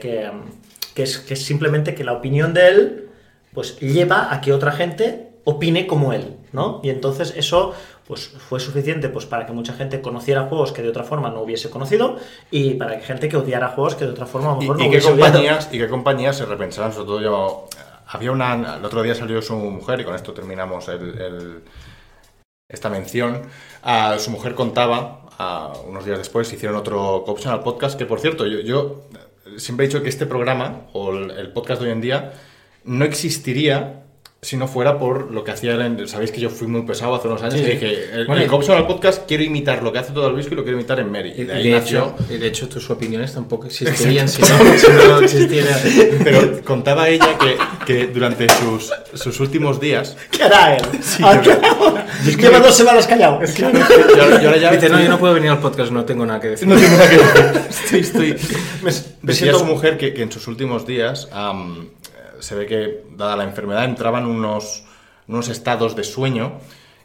que, 0.00 0.30
que 0.94 1.02
es, 1.04 1.18
que 1.18 1.34
es 1.34 1.44
simplemente 1.44 1.94
que 1.94 2.04
la 2.04 2.12
opinión 2.12 2.52
de 2.52 2.68
él 2.68 3.08
pues 3.52 3.78
lleva 3.78 4.34
a 4.34 4.40
que 4.40 4.52
otra 4.52 4.72
gente 4.72 5.23
opine 5.44 5.86
como 5.86 6.12
él, 6.12 6.36
¿no? 6.52 6.80
Y 6.82 6.90
entonces 6.90 7.34
eso 7.36 7.74
pues 8.06 8.28
fue 8.28 8.60
suficiente 8.60 9.08
pues 9.08 9.24
para 9.26 9.46
que 9.46 9.52
mucha 9.52 9.72
gente 9.72 10.00
conociera 10.02 10.42
juegos 10.44 10.72
que 10.72 10.82
de 10.82 10.88
otra 10.90 11.04
forma 11.04 11.30
no 11.30 11.40
hubiese 11.40 11.70
conocido 11.70 12.16
y 12.50 12.74
para 12.74 12.98
que 12.98 13.04
gente 13.04 13.28
que 13.28 13.36
odiara 13.38 13.68
juegos 13.68 13.94
que 13.94 14.04
de 14.04 14.10
otra 14.10 14.26
forma 14.26 14.52
a 14.52 14.54
lo 14.56 14.62
¿Y, 14.62 14.68
mejor 14.68 14.76
y 14.76 14.78
no 14.78 14.84
qué 14.84 14.88
hubiese 14.96 15.12
odiado. 15.12 15.32
compañías, 15.32 15.68
¿Y 15.72 15.78
qué 15.78 15.88
compañías 15.88 16.36
se 16.36 16.44
repensaron? 16.46 16.92
Sobre 16.92 17.06
todo 17.06 17.20
yo... 17.20 17.66
Había 18.06 18.32
una... 18.32 18.76
El 18.76 18.84
otro 18.84 19.02
día 19.02 19.14
salió 19.14 19.40
su 19.40 19.54
mujer, 19.56 20.00
y 20.00 20.04
con 20.04 20.14
esto 20.14 20.32
terminamos 20.34 20.86
el- 20.88 21.18
el- 21.18 21.62
esta 22.68 22.90
mención. 22.90 23.42
Ah, 23.82 24.16
su 24.18 24.30
mujer 24.30 24.54
contaba, 24.54 25.26
ah, 25.38 25.72
unos 25.88 26.04
días 26.04 26.18
después, 26.18 26.52
hicieron 26.52 26.76
otro 26.76 27.16
Optional 27.24 27.62
Podcast, 27.62 27.98
que 27.98 28.04
por 28.06 28.20
cierto, 28.20 28.46
yo, 28.46 28.60
yo 28.60 29.02
siempre 29.56 29.86
he 29.86 29.88
dicho 29.88 30.02
que 30.02 30.10
este 30.10 30.26
programa, 30.26 30.82
o 30.92 31.10
el, 31.12 31.30
el 31.30 31.52
podcast 31.52 31.80
de 31.80 31.86
hoy 31.88 31.92
en 31.94 32.00
día, 32.02 32.32
no 32.84 33.04
existiría 33.06 34.03
si 34.44 34.56
no 34.56 34.68
fuera 34.68 34.98
por 34.98 35.30
lo 35.32 35.42
que 35.42 35.50
hacía 35.52 35.72
él. 35.72 35.80
en- 35.80 36.06
Sabéis 36.08 36.30
que 36.30 36.40
yo 36.40 36.50
fui 36.50 36.66
muy 36.68 36.82
pesado 36.82 37.14
hace 37.14 37.28
unos 37.28 37.42
años 37.42 37.54
Sí, 37.54 37.60
y 37.60 37.64
sí. 37.64 37.70
dije, 37.72 38.04
el, 38.12 38.26
Bueno, 38.26 38.42
el 38.42 38.48
y- 38.50 38.54
Optional 38.54 38.86
Podcast 38.86 39.26
quiero 39.26 39.42
imitar 39.42 39.82
lo 39.82 39.92
que 39.92 39.98
hace 39.98 40.12
todo 40.12 40.28
el 40.28 40.36
disco 40.36 40.52
y 40.54 40.56
lo 40.56 40.62
quiero 40.62 40.78
imitar 40.78 41.00
en 41.00 41.10
Mary. 41.10 41.32
Y 41.36 41.40
Y 41.40 41.44
de 41.44 41.52
ahí 41.54 41.62
de 41.64 41.70
nació- 41.72 42.14
hecho, 42.28 42.38
de 42.38 42.46
hecho 42.46 42.68
tus 42.68 42.88
opiniones 42.90 43.32
tampoco 43.32 43.66
existirían 43.66 44.28
si 44.28 44.42
no, 44.42 44.48
si 44.48 44.86
no 45.08 45.18
existiera. 45.20 45.76
Pero 46.24 46.62
contaba 46.62 47.08
ella 47.08 47.36
que, 47.38 47.56
que 47.86 48.06
durante 48.08 48.46
sus, 48.48 48.92
sus 49.14 49.40
últimos 49.40 49.80
días. 49.80 50.16
¿Qué 50.30 50.42
hará 50.44 50.76
él? 50.76 50.84
¿A 51.24 51.40
qué 51.40 51.50
hora? 51.50 52.06
Lleva 52.38 52.60
dos 52.60 52.76
semanas 52.76 53.06
callado. 53.06 53.40
Y 53.42 53.62
ahora, 54.20 54.42
y 54.42 54.44
ahora 54.46 54.56
ya 54.58 54.72
Dice, 54.72 54.88
no, 54.88 55.00
yo 55.00 55.08
no 55.08 55.18
puedo 55.18 55.34
venir 55.34 55.50
al 55.50 55.58
podcast, 55.60 55.90
no 55.90 56.04
tengo 56.04 56.26
nada 56.26 56.40
que 56.40 56.48
decir. 56.48 56.68
no 56.68 56.76
tengo 56.76 56.96
nada 56.96 57.08
que 57.10 57.16
decir. 57.16 57.64
Estoy, 57.70 58.00
estoy. 58.00 58.58
Me, 58.82 58.90
me 58.90 59.32
Decía 59.32 59.34
siento 59.46 59.58
su 59.60 59.64
mujer 59.64 59.96
que, 59.96 60.12
que 60.12 60.22
en 60.22 60.30
sus 60.32 60.46
últimos 60.48 60.86
días 60.86 61.28
am, 61.32 61.88
se 62.44 62.54
ve 62.54 62.66
que, 62.66 63.04
dada 63.16 63.36
la 63.36 63.44
enfermedad, 63.44 63.84
entraban 63.84 64.26
unos, 64.26 64.84
unos 65.28 65.48
estados 65.48 65.96
de 65.96 66.04
sueño 66.04 66.58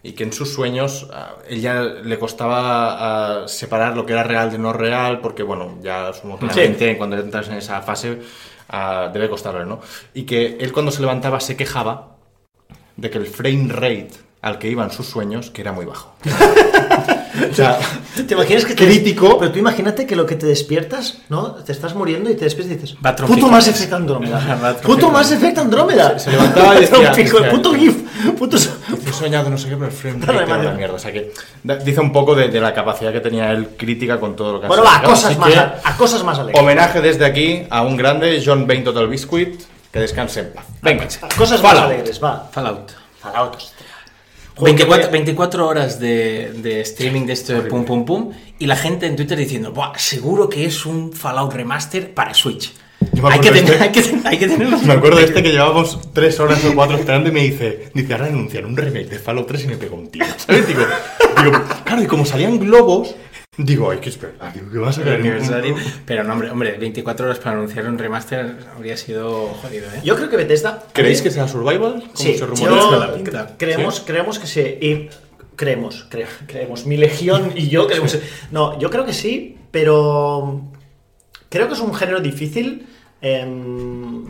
y 0.03 0.13
que 0.13 0.24
en 0.24 0.31
sus 0.33 0.53
sueños 0.53 1.07
a 1.13 1.36
ella 1.50 1.81
le 1.83 2.18
costaba 2.19 3.41
ah, 3.44 3.47
separar 3.47 3.95
lo 3.97 4.06
que 4.06 4.13
era 4.13 4.24
real 4.24 4.51
de 4.51 4.57
no 4.57 4.71
real, 4.74 5.19
porque, 5.19 5.44
bueno, 5.44 5.77
ya 5.81 6.13
supongo 6.13 6.39
que 6.39 6.45
la 6.47 6.53
Sí. 6.53 6.59
mente, 6.62 6.97
cuando 6.97 7.18
entras 7.18 7.47
en 7.50 7.56
esa 7.56 7.81
fase, 7.81 8.19
ah, 8.69 9.09
debe 9.12 9.30
costarle, 9.30 9.65
¿no? 9.65 9.81
Y 10.13 10.24
que 10.24 10.57
él 10.59 10.71
cuando 10.71 10.91
se 10.91 11.01
levantaba 11.01 11.39
se 11.39 11.57
quejaba 11.57 12.15
de 12.95 13.09
que 13.09 13.18
el 13.18 13.25
frame 13.27 13.68
rate 13.74 14.12
al 14.41 14.57
que 14.57 14.69
iban 14.69 14.89
sus 14.91 15.06
sueños, 15.07 15.51
que 15.51 15.62
era 15.62 15.71
muy 15.74 15.86
bajo. 15.86 16.13
o 17.51 17.53
sea, 17.53 17.77
¿Te 18.27 18.33
imaginas 18.33 18.65
que 18.65 18.75
te 18.75 18.85
Crítico. 18.85 19.37
Pero 19.39 19.51
tú 19.51 19.59
imagínate 19.59 20.05
que 20.05 20.15
lo 20.15 20.25
que 20.25 20.35
te 20.35 20.45
despiertas, 20.45 21.19
¿no? 21.29 21.53
Te 21.55 21.71
estás 21.71 21.93
muriendo 21.95 22.29
y 22.29 22.35
te 22.35 22.45
despiertas 22.45 22.75
y 22.75 22.79
dices, 22.79 22.97
Va 23.05 23.11
a 23.11 23.15
puto. 23.15 23.47
Mass 23.47 23.67
Effect 23.67 23.93
Andrómeda. 23.93 24.77
Puto. 24.83 25.09
Mass 25.09 25.31
Effect 25.31 25.57
Andrómeda. 25.57 26.17
Se 26.19 26.31
levantaba 26.31 26.75
y 26.77 26.81
decía- 26.85 27.51
puto 27.51 27.73
GIF. 27.73 27.97
Puto... 28.37 28.57
He 28.57 29.13
soñado 29.13 29.49
no 29.49 29.57
sé 29.57 29.69
qué, 29.69 29.75
pero 29.75 29.85
el 29.87 29.91
frame 29.91 30.17
una 30.59 30.71
mierda. 30.73 30.95
O 30.95 30.99
sea 30.99 31.11
que 31.11 31.31
dice 31.85 31.99
un 32.01 32.11
poco 32.11 32.35
de, 32.35 32.49
de 32.49 32.59
la 32.59 32.73
capacidad 32.73 33.11
que 33.11 33.19
tenía 33.21 33.51
él 33.51 33.69
crítica 33.77 34.19
con 34.19 34.35
todo 34.35 34.53
lo 34.53 34.59
que 34.59 34.65
ha 34.65 34.69
Bueno, 34.69 34.83
va, 34.83 34.97
a 34.97 35.03
cosas, 35.03 35.37
más, 35.37 35.49
que, 35.49 35.57
a, 35.59 35.79
a 35.83 35.97
cosas 35.97 36.23
más 36.23 36.37
alegres. 36.39 36.61
Homenaje 36.61 37.01
desde 37.01 37.25
aquí 37.25 37.63
a 37.69 37.81
un 37.83 37.95
grande, 37.97 38.41
John 38.45 38.67
Bain 38.67 38.83
Total 38.83 39.07
Biscuit, 39.07 39.61
que 39.91 39.99
descanse 39.99 40.41
en 40.41 40.51
paz. 40.53 40.65
Venga, 40.81 41.03
A 41.21 41.27
cosas 41.35 41.61
más 41.61 41.71
Fallout. 41.73 41.85
alegres, 41.85 42.23
va. 42.23 42.47
Fallout. 42.51 42.91
Fallout, 43.21 43.55
24, 44.65 45.06
que- 45.07 45.11
24 45.11 45.67
horas 45.67 46.00
de, 46.00 46.51
de 46.57 46.81
streaming 46.81 47.25
de 47.25 47.33
este 47.33 47.56
pum 47.61 47.85
pum 47.85 48.06
pum 48.06 48.31
y 48.59 48.65
la 48.65 48.75
gente 48.75 49.06
en 49.07 49.15
Twitter 49.15 49.38
diciendo, 49.38 49.71
Buah, 49.71 49.97
seguro 49.97 50.50
que 50.50 50.65
es 50.65 50.85
un 50.85 51.13
Fallout 51.13 51.53
Remaster 51.53 52.13
para 52.13 52.33
Switch. 52.33 52.73
Hay 53.23 53.39
que, 53.39 53.50
tener, 53.51 53.81
este- 53.81 53.83
hay, 54.27 54.38
que, 54.38 54.45
hay. 54.45 54.57
Me 54.85 54.94
acuerdo 54.94 55.17
de 55.19 55.25
este 55.25 55.41
que 55.41 55.51
llevábamos 55.53 56.00
tres 56.13 56.39
horas 56.39 56.63
o 56.65 56.73
cuatro 56.75 56.98
esperando 56.98 57.29
y 57.29 57.31
me 57.31 57.41
dice, 57.43 57.89
dice, 57.93 58.13
ahora 58.13 58.25
anuncian 58.27 58.65
un 58.65 58.75
remake 58.75 59.07
de 59.10 59.19
Fallout 59.19 59.48
3 59.48 59.63
y 59.63 59.67
me 59.67 59.77
pegó 59.77 59.95
un 59.95 60.10
tiro. 60.10 60.25
¿Sabes? 60.38 60.67
Digo, 60.67 60.81
digo, 61.43 61.63
claro, 61.86 62.03
y 62.03 62.07
como 62.07 62.25
salían 62.25 62.60
globos, 62.60 63.15
digo, 63.60 63.92
hay 63.92 64.00
que 64.00 64.10
esperar, 64.10 64.54
digo, 64.54 64.72
que 64.72 64.78
va 64.80 64.89
a 64.89 64.94
sacar 64.94 65.13
El 65.13 65.22
un- 65.22 65.28
aniversario. 65.28 65.75
Pero 66.06 66.24
no, 66.24 66.34
hombre, 66.34 66.50
hombre, 66.50 66.78
24 66.80 67.25
horas 67.28 67.39
para 67.39 67.58
anunciar 67.58 67.86
un 67.88 67.98
remaster 67.98 68.56
habría 68.75 68.98
sido 68.98 69.48
jodido, 69.62 69.86
¿eh? 69.94 70.01
Yo 70.04 70.16
creo 70.16 70.30
que 70.30 70.38
Bethesda... 70.38 70.84
¿Creéis 70.94 71.22
que 71.22 71.30
sea 71.32 71.48
Survival? 71.48 72.01
Como 72.01 72.16
Sí, 72.16 72.34
se 72.34 72.39
yo- 72.39 72.48
rumorea. 72.48 72.98
la 73.08 73.13
pinta. 73.13 73.56
creemos, 73.58 73.96
¿Sí? 73.98 74.01
creemos 74.06 74.39
que 74.39 74.48
sí. 74.48 74.62
Y 74.62 75.10
creemos, 75.56 76.08
cre- 76.10 76.25
creemos. 76.48 76.86
Mi 76.86 76.98
legión 76.98 77.51
y 77.56 77.68
yo 77.70 77.86
creemos. 77.88 78.18
No, 78.51 78.80
yo 78.80 78.89
creo 78.89 79.06
que 79.06 79.13
sí, 79.13 79.58
pero 79.72 80.62
creo 81.50 81.68
que 81.68 81.74
es 81.74 81.80
un 81.80 81.94
género 81.94 82.20
difícil. 82.22 82.88
em, 83.22 84.25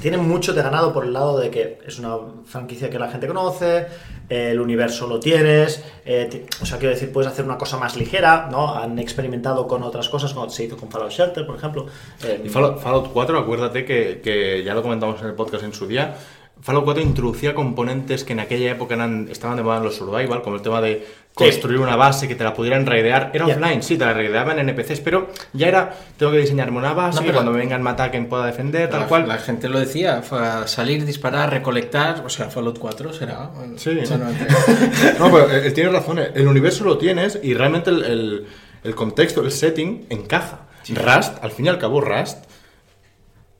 tiene 0.00 0.16
mucho 0.16 0.52
de 0.52 0.62
ganado 0.62 0.92
por 0.92 1.04
el 1.04 1.12
lado 1.12 1.38
de 1.38 1.48
que 1.48 1.78
es 1.86 2.00
una 2.00 2.16
franquicia 2.44 2.90
que 2.90 2.98
la 2.98 3.08
gente 3.08 3.28
conoce, 3.28 3.86
el 4.32 4.60
universo 4.60 5.06
lo 5.06 5.20
tienes, 5.20 5.84
eh, 6.04 6.46
o 6.60 6.66
sea, 6.66 6.78
quiero 6.78 6.94
decir, 6.94 7.12
puedes 7.12 7.30
hacer 7.30 7.44
una 7.44 7.58
cosa 7.58 7.76
más 7.76 7.96
ligera, 7.96 8.48
¿no? 8.50 8.74
Han 8.74 8.98
experimentado 8.98 9.66
con 9.68 9.82
otras 9.82 10.08
cosas, 10.08 10.32
como 10.32 10.48
se 10.48 10.64
hizo 10.64 10.76
con 10.76 10.90
Fallout 10.90 11.12
Shelter, 11.12 11.46
por 11.46 11.56
ejemplo. 11.56 11.86
em, 12.26 12.46
Y 12.46 12.48
Fallout, 12.48 12.78
Fallout 12.80 13.12
4, 13.12 13.38
acuérdate 13.38 13.84
que, 13.84 14.20
que 14.22 14.62
ya 14.64 14.74
lo 14.74 14.82
comentamos 14.82 15.20
en 15.20 15.26
el 15.28 15.34
podcast 15.34 15.64
en 15.64 15.74
su 15.74 15.86
día. 15.86 16.16
Fallout 16.60 16.84
4 16.84 17.02
introducía 17.02 17.54
componentes 17.54 18.22
que 18.22 18.34
en 18.34 18.40
aquella 18.40 18.70
época 18.70 18.94
estaban 19.30 19.56
de 19.56 19.64
moda 19.64 19.78
en 19.78 19.82
los 19.82 19.96
survival, 19.96 20.42
como 20.42 20.54
el 20.56 20.62
tema 20.62 20.80
de 20.80 21.04
construir 21.34 21.78
una 21.78 21.96
base 21.96 22.28
que 22.28 22.34
te 22.34 22.44
la 22.44 22.52
pudieran 22.52 22.84
raidear. 22.84 23.30
Era 23.32 23.46
Ya. 23.46 23.54
offline, 23.54 23.82
sí, 23.82 23.96
te 23.96 24.04
la 24.04 24.12
raideaban 24.12 24.58
en 24.58 24.68
NPCs, 24.68 25.00
pero 25.00 25.28
ya 25.54 25.66
era, 25.68 25.94
tengo 26.18 26.30
que 26.32 26.38
diseñarme 26.38 26.76
una 26.78 26.92
base, 26.92 27.16
No, 27.16 27.20
que 27.22 27.28
pero- 27.28 27.38
cuando 27.38 27.52
me 27.52 27.58
vengan 27.58 27.80
a 27.80 27.84
matar 27.84 28.10
quien 28.10 28.26
pueda 28.28 28.44
defender, 28.46 28.90
tal 28.90 29.00
la, 29.00 29.06
cual. 29.06 29.26
la 29.26 29.38
gente 29.38 29.68
lo 29.70 29.80
decía, 29.80 30.20
fue 30.22 30.38
a 30.46 30.66
salir, 30.66 31.06
disparar, 31.06 31.50
recolectar, 31.50 32.22
o 32.24 32.28
sea, 32.28 32.50
Fallout 32.50 32.78
4 32.78 33.12
será. 33.14 33.50
Sí. 33.76 33.90
Bueno, 34.08 34.26
No, 35.18 35.30
pero 35.32 35.50
él, 35.50 35.64
él 35.64 35.72
tiene 35.72 35.90
razón. 35.90 36.18
eh, 36.18 36.32
El 36.34 36.46
universo 36.48 36.84
lo 36.84 36.98
tienes 36.98 37.38
y 37.42 37.54
realmente 37.54 37.90
el, 37.90 38.04
el- 38.04 38.46
el 38.84 38.94
contexto, 38.94 39.40
el 39.42 39.52
setting 39.52 40.06
encaja. 40.10 40.66
Rust, 40.88 41.42
al 41.42 41.52
fin 41.52 41.66
y 41.66 41.68
al 41.68 41.78
cabo, 41.78 42.00
Rust 42.00 42.38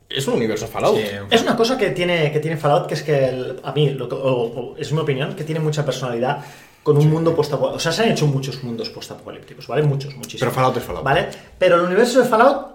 es 0.08 0.26
un 0.26 0.34
universo 0.34 0.66
Fallout. 0.66 0.96
sí, 0.98 1.04
Es 1.30 1.40
una 1.42 1.56
cosa 1.56 1.78
que 1.78 1.90
tiene, 1.90 2.30
que 2.32 2.38
tiene 2.40 2.56
Fallout, 2.58 2.86
que 2.86 2.94
es 2.94 3.02
que 3.02 3.28
el- 3.28 3.60
a 3.64 3.72
mí, 3.72 3.90
lo 3.90 4.06
o- 4.08 4.72
o 4.72 4.76
es 4.76 4.92
mi 4.92 4.98
opinión, 4.98 5.34
que 5.34 5.44
tiene 5.44 5.60
mucha 5.60 5.86
personalidad. 5.86 6.44
Con 6.82 6.96
un 6.98 7.08
mundo 7.10 7.34
postapocalíptico. 7.34 7.76
O 7.76 7.80
sea, 7.80 7.92
se 7.92 8.02
han 8.02 8.12
hecho 8.12 8.26
muchos 8.26 8.62
mundos 8.64 8.88
postapocalípticos, 8.90 9.66
¿vale? 9.68 9.82
Muchos, 9.82 10.14
muchísimos. 10.16 10.40
Pero 10.40 10.50
Fallout 10.52 10.76
es 10.76 10.82
Fallout. 10.82 11.04
¿Vale? 11.04 11.28
Pero 11.58 11.76
el 11.76 11.82
universo 11.82 12.20
de 12.22 12.28
Fallout 12.28 12.66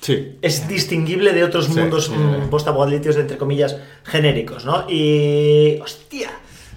Sí. 0.00 0.38
es 0.42 0.68
distinguible 0.68 1.32
de 1.32 1.44
otros 1.44 1.66
Sí, 1.66 1.72
mundos 1.72 2.06
sí, 2.06 2.12
mm, 2.12 2.34
sí. 2.44 2.48
postapocalípticos, 2.50 3.16
entre 3.16 3.38
comillas, 3.38 3.76
genéricos, 4.04 4.64
¿no? 4.64 4.84
Y. 4.88 5.78
¡Hostia! 5.82 6.30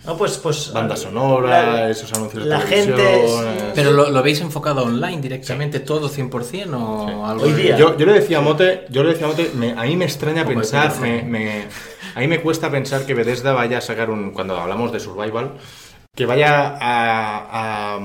¿No? 0.05 0.15
Pues. 0.15 0.37
pues 0.37 0.71
Banda 0.71 0.95
sonora, 0.95 1.49
la- 1.73 1.89
esos 1.89 2.13
anuncios 2.13 2.45
de 2.45 2.49
la 2.49 2.61
gente 2.61 3.25
es- 3.25 3.31
¿Pero 3.75 3.91
lo, 3.91 4.09
lo 4.09 4.23
veis 4.23 4.39
enfocado 4.39 4.83
online 4.85 5.19
directamente, 5.19 5.81
todo 5.81 6.07
100% 6.07 6.73
o 6.77 7.25
algo 7.25 7.43
Hoy 7.43 7.51
día. 7.51 7.75
Yo, 7.77 7.97
yo 7.97 8.05
le 8.05 8.13
decía 8.13 8.37
a 8.37 8.41
Mote, 8.41 8.85
yo 8.89 9.03
le 9.03 9.09
decía 9.09 9.25
a 9.25 9.29
Mote, 9.31 9.51
me- 9.55 9.71
a 9.71 9.83
mí 9.83 9.97
me 9.97 10.05
extraña 10.05 10.45
Como 10.45 10.55
pensar, 10.61 10.97
me, 11.01 11.23
me- 11.23 11.65
a 12.15 12.19
mí 12.21 12.27
me 12.29 12.39
cuesta 12.39 12.71
pensar 12.71 13.05
que 13.05 13.13
Bethesda 13.13 13.51
vaya 13.51 13.79
a 13.79 13.81
sacar 13.81 14.09
un, 14.09 14.31
cuando 14.31 14.55
hablamos 14.57 14.93
de 14.93 15.01
survival, 15.01 15.51
que 16.17 16.25
vaya 16.25 16.75
a, 16.81 17.95
a, 17.95 17.99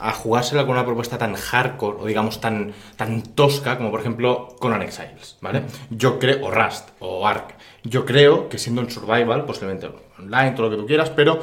a 0.00 0.12
jugársela 0.12 0.62
con 0.62 0.70
una 0.70 0.86
propuesta 0.86 1.18
tan 1.18 1.34
hardcore 1.34 1.98
o 2.00 2.06
digamos 2.06 2.40
tan, 2.40 2.72
tan 2.96 3.22
tosca 3.22 3.76
como 3.76 3.90
por 3.90 4.00
ejemplo 4.00 4.56
Conan 4.58 4.80
Exiles, 4.80 5.36
¿vale? 5.42 5.64
Yo 5.90 6.18
creo, 6.18 6.46
o 6.46 6.50
Rust, 6.50 6.88
o 6.98 7.28
Ark, 7.28 7.56
yo 7.84 8.06
creo 8.06 8.48
que 8.48 8.56
siendo 8.56 8.80
un 8.80 8.90
survival, 8.90 9.44
posiblemente 9.44 9.90
online, 10.18 10.52
todo 10.52 10.70
lo 10.70 10.70
que 10.70 10.80
tú 10.80 10.86
quieras, 10.86 11.10
pero 11.10 11.40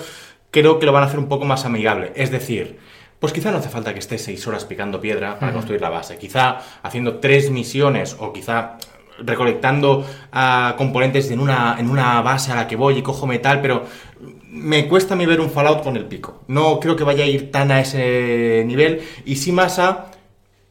creo 0.49 0.79
que 0.79 0.87
lo 0.87 0.91
van 0.91 1.03
a 1.03 1.05
hacer 1.05 1.19
un 1.19 1.29
poco 1.29 1.45
más 1.45 1.63
amigable, 1.63 2.11
es 2.15 2.31
decir, 2.31 2.79
pues 3.19 3.31
quizá 3.31 3.51
no 3.51 3.59
hace 3.59 3.69
falta 3.69 3.93
que 3.93 3.99
estés 3.99 4.23
seis 4.23 4.47
horas 4.47 4.65
picando 4.65 4.99
piedra 4.99 5.37
para 5.37 5.53
construir 5.53 5.79
la 5.79 5.89
base. 5.89 6.17
Quizá 6.17 6.57
haciendo 6.83 7.19
tres 7.19 7.49
misiones 7.49 8.17
o 8.19 8.33
quizá 8.33 8.77
recolectando 9.19 10.05
ah, 10.31 10.75
componentes 10.77 11.31
en 11.31 11.39
una, 11.39 11.77
en 11.79 11.89
una 11.89 12.21
base 12.21 12.51
a 12.51 12.55
la 12.55 12.67
que 12.67 12.75
voy 12.75 12.97
y 12.97 13.01
cojo 13.01 13.27
metal, 13.27 13.61
pero 13.61 13.85
me 14.55 14.87
cuesta 14.87 15.13
a 15.13 15.17
mí 15.17 15.25
ver 15.25 15.41
un 15.41 15.49
Fallout 15.49 15.83
con 15.83 15.97
el 15.97 16.05
pico. 16.05 16.41
No 16.47 16.79
creo 16.79 16.95
que 16.95 17.03
vaya 17.03 17.23
a 17.23 17.27
ir 17.27 17.51
tan 17.51 17.71
a 17.71 17.81
ese 17.81 18.63
nivel 18.65 19.01
y 19.25 19.35
sí 19.35 19.51
más 19.51 19.79
a... 19.79 20.11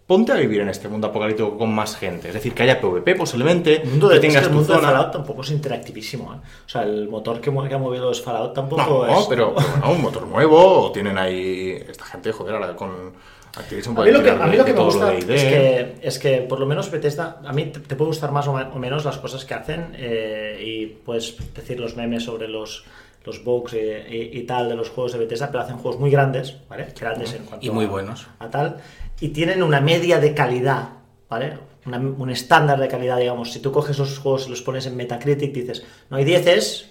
Ponte 0.06 0.32
a 0.32 0.34
vivir 0.34 0.60
en 0.60 0.68
este 0.68 0.86
mundo 0.86 1.06
apocalíptico 1.06 1.56
con 1.56 1.74
más 1.74 1.96
gente. 1.96 2.28
Es 2.28 2.34
decir, 2.34 2.52
que 2.52 2.62
haya 2.62 2.78
PvP 2.78 3.14
posiblemente, 3.14 3.80
El 3.80 3.88
mundo 3.88 4.10
que 4.10 4.18
de, 4.18 4.26
es 4.26 4.34
que 4.34 4.38
el 4.38 4.48
tu 4.48 4.54
mundo 4.54 4.74
de. 4.74 4.80
Fallout 4.80 5.12
tampoco 5.12 5.40
es 5.40 5.50
interactivísimo. 5.50 6.34
¿eh? 6.34 6.36
O 6.66 6.68
sea, 6.68 6.82
el 6.82 7.08
motor 7.08 7.40
que, 7.40 7.48
ha 7.48 7.78
movido 7.78 8.10
los 8.10 8.20
Fallout 8.20 8.52
tampoco 8.52 9.06
No, 9.06 9.20
es. 9.20 9.26
pero, 9.26 9.54
pero 9.54 9.66
bueno, 9.70 9.92
un 9.92 10.02
motor 10.02 10.28
nuevo, 10.28 10.82
o 10.82 10.92
tienen 10.92 11.16
ahí 11.16 11.82
esta 11.88 12.04
gente, 12.04 12.32
joder, 12.32 12.56
ahora 12.56 12.76
con 12.76 13.14
Activision 13.56 13.96
A 13.98 14.02
mí, 14.02 14.10
lo 14.10 14.22
que, 14.22 14.30
a 14.30 14.46
mí 14.46 14.56
lo 14.58 14.64
que 14.66 14.72
me 14.72 14.78
lo 14.78 14.84
gusta 14.84 15.14
es 15.14 15.24
que, 15.24 15.94
es 16.02 16.18
que 16.18 16.38
por 16.38 16.60
lo 16.60 16.66
menos 16.66 16.90
Bethesda, 16.90 17.40
a 17.42 17.52
mí 17.54 17.66
te, 17.66 17.80
te 17.80 17.96
puede 17.96 18.08
gustar 18.08 18.30
más 18.30 18.46
o 18.46 18.78
menos 18.78 19.06
las 19.06 19.16
cosas 19.16 19.46
que 19.46 19.54
hacen 19.54 19.94
eh, 19.96 20.62
y 20.62 20.86
puedes 20.86 21.36
decir 21.54 21.80
los 21.80 21.96
memes 21.96 22.24
sobre 22.24 22.46
los, 22.46 22.84
los 23.24 23.42
bugs 23.42 23.72
y, 23.74 23.78
y- 23.78 24.30
y 24.34 24.42
tal 24.42 24.68
de 24.68 24.74
los 24.76 24.90
juegos 24.90 25.12
de 25.12 25.18
Bethesda, 25.18 25.48
pero 25.50 25.62
hacen 25.64 25.78
juegos 25.78 25.98
muy 26.00 26.10
grandes, 26.10 26.56
¿vale? 26.68 26.88
Grandes 26.98 27.32
en 27.34 27.44
cuanto 27.44 27.66
Y 27.66 27.70
muy 27.70 27.86
a- 27.86 27.88
buenos. 27.88 28.26
A, 28.38 28.50
tal, 28.50 28.76
y 29.20 29.28
tienen 29.28 29.62
una 29.62 29.80
media 29.80 30.20
de 30.20 30.34
calidad, 30.34 30.88
¿vale? 31.28 31.58
Una- 31.86 31.98
un 31.98 32.30
estándar 32.30 32.78
de 32.78 32.88
calidad, 32.88 33.18
digamos. 33.18 33.52
Si 33.52 33.60
tú 33.60 33.72
coges 33.72 33.98
los 33.98 34.18
juegos 34.18 34.46
y 34.46 34.50
los 34.50 34.62
pones 34.62 34.86
en 34.86 34.96
Metacritic, 34.96 35.52
dices, 35.52 35.84
no 36.10 36.16
hay 36.18 36.24
10 36.24 36.90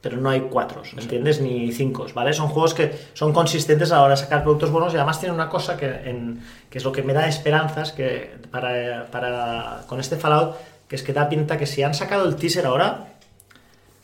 pero 0.00 0.16
no 0.16 0.30
hay 0.30 0.42
cuatro, 0.42 0.82
¿entiendes? 0.96 1.40
Ni 1.40 1.72
cinco, 1.72 2.06
¿vale? 2.14 2.32
Son 2.32 2.46
juegos 2.48 2.72
que 2.72 2.92
son 3.14 3.32
consistentes 3.32 3.90
a 3.90 3.96
la 3.96 4.02
hora 4.02 4.10
de 4.12 4.16
sacar 4.18 4.44
productos 4.44 4.70
buenos 4.70 4.92
y 4.92 4.96
además 4.96 5.18
tienen 5.18 5.34
una 5.34 5.48
cosa 5.48 5.76
que, 5.76 5.86
en- 5.86 6.40
que 6.70 6.78
es 6.78 6.84
lo 6.84 6.92
que 6.92 7.02
me 7.02 7.12
da 7.12 7.26
esperanzas 7.26 7.90
que 7.92 8.30
para, 8.52 9.06
para- 9.10 9.82
con 9.88 9.98
este 9.98 10.16
Fallout, 10.16 10.54
que 10.86 10.94
es 10.94 11.02
que 11.02 11.12
da 11.12 11.28
pinta 11.28 11.58
que 11.58 11.66
si 11.66 11.82
han 11.82 11.94
sacado 11.94 12.28
el 12.28 12.36
teaser 12.36 12.64
ahora, 12.66 13.07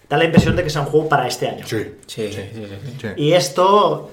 da 0.08 0.16
la 0.16 0.24
impresión 0.24 0.54
de 0.56 0.62
que 0.64 0.70
sea 0.70 0.82
un 0.82 0.88
juego 0.88 1.08
para 1.08 1.26
este 1.26 1.48
año. 1.48 1.66
Sí, 1.66 1.78
Sí, 2.06 2.28
sí, 2.32 2.40
sí, 2.54 2.66
sí. 2.66 2.96
sí. 3.00 3.08
Y 3.16 3.32
esto, 3.32 4.10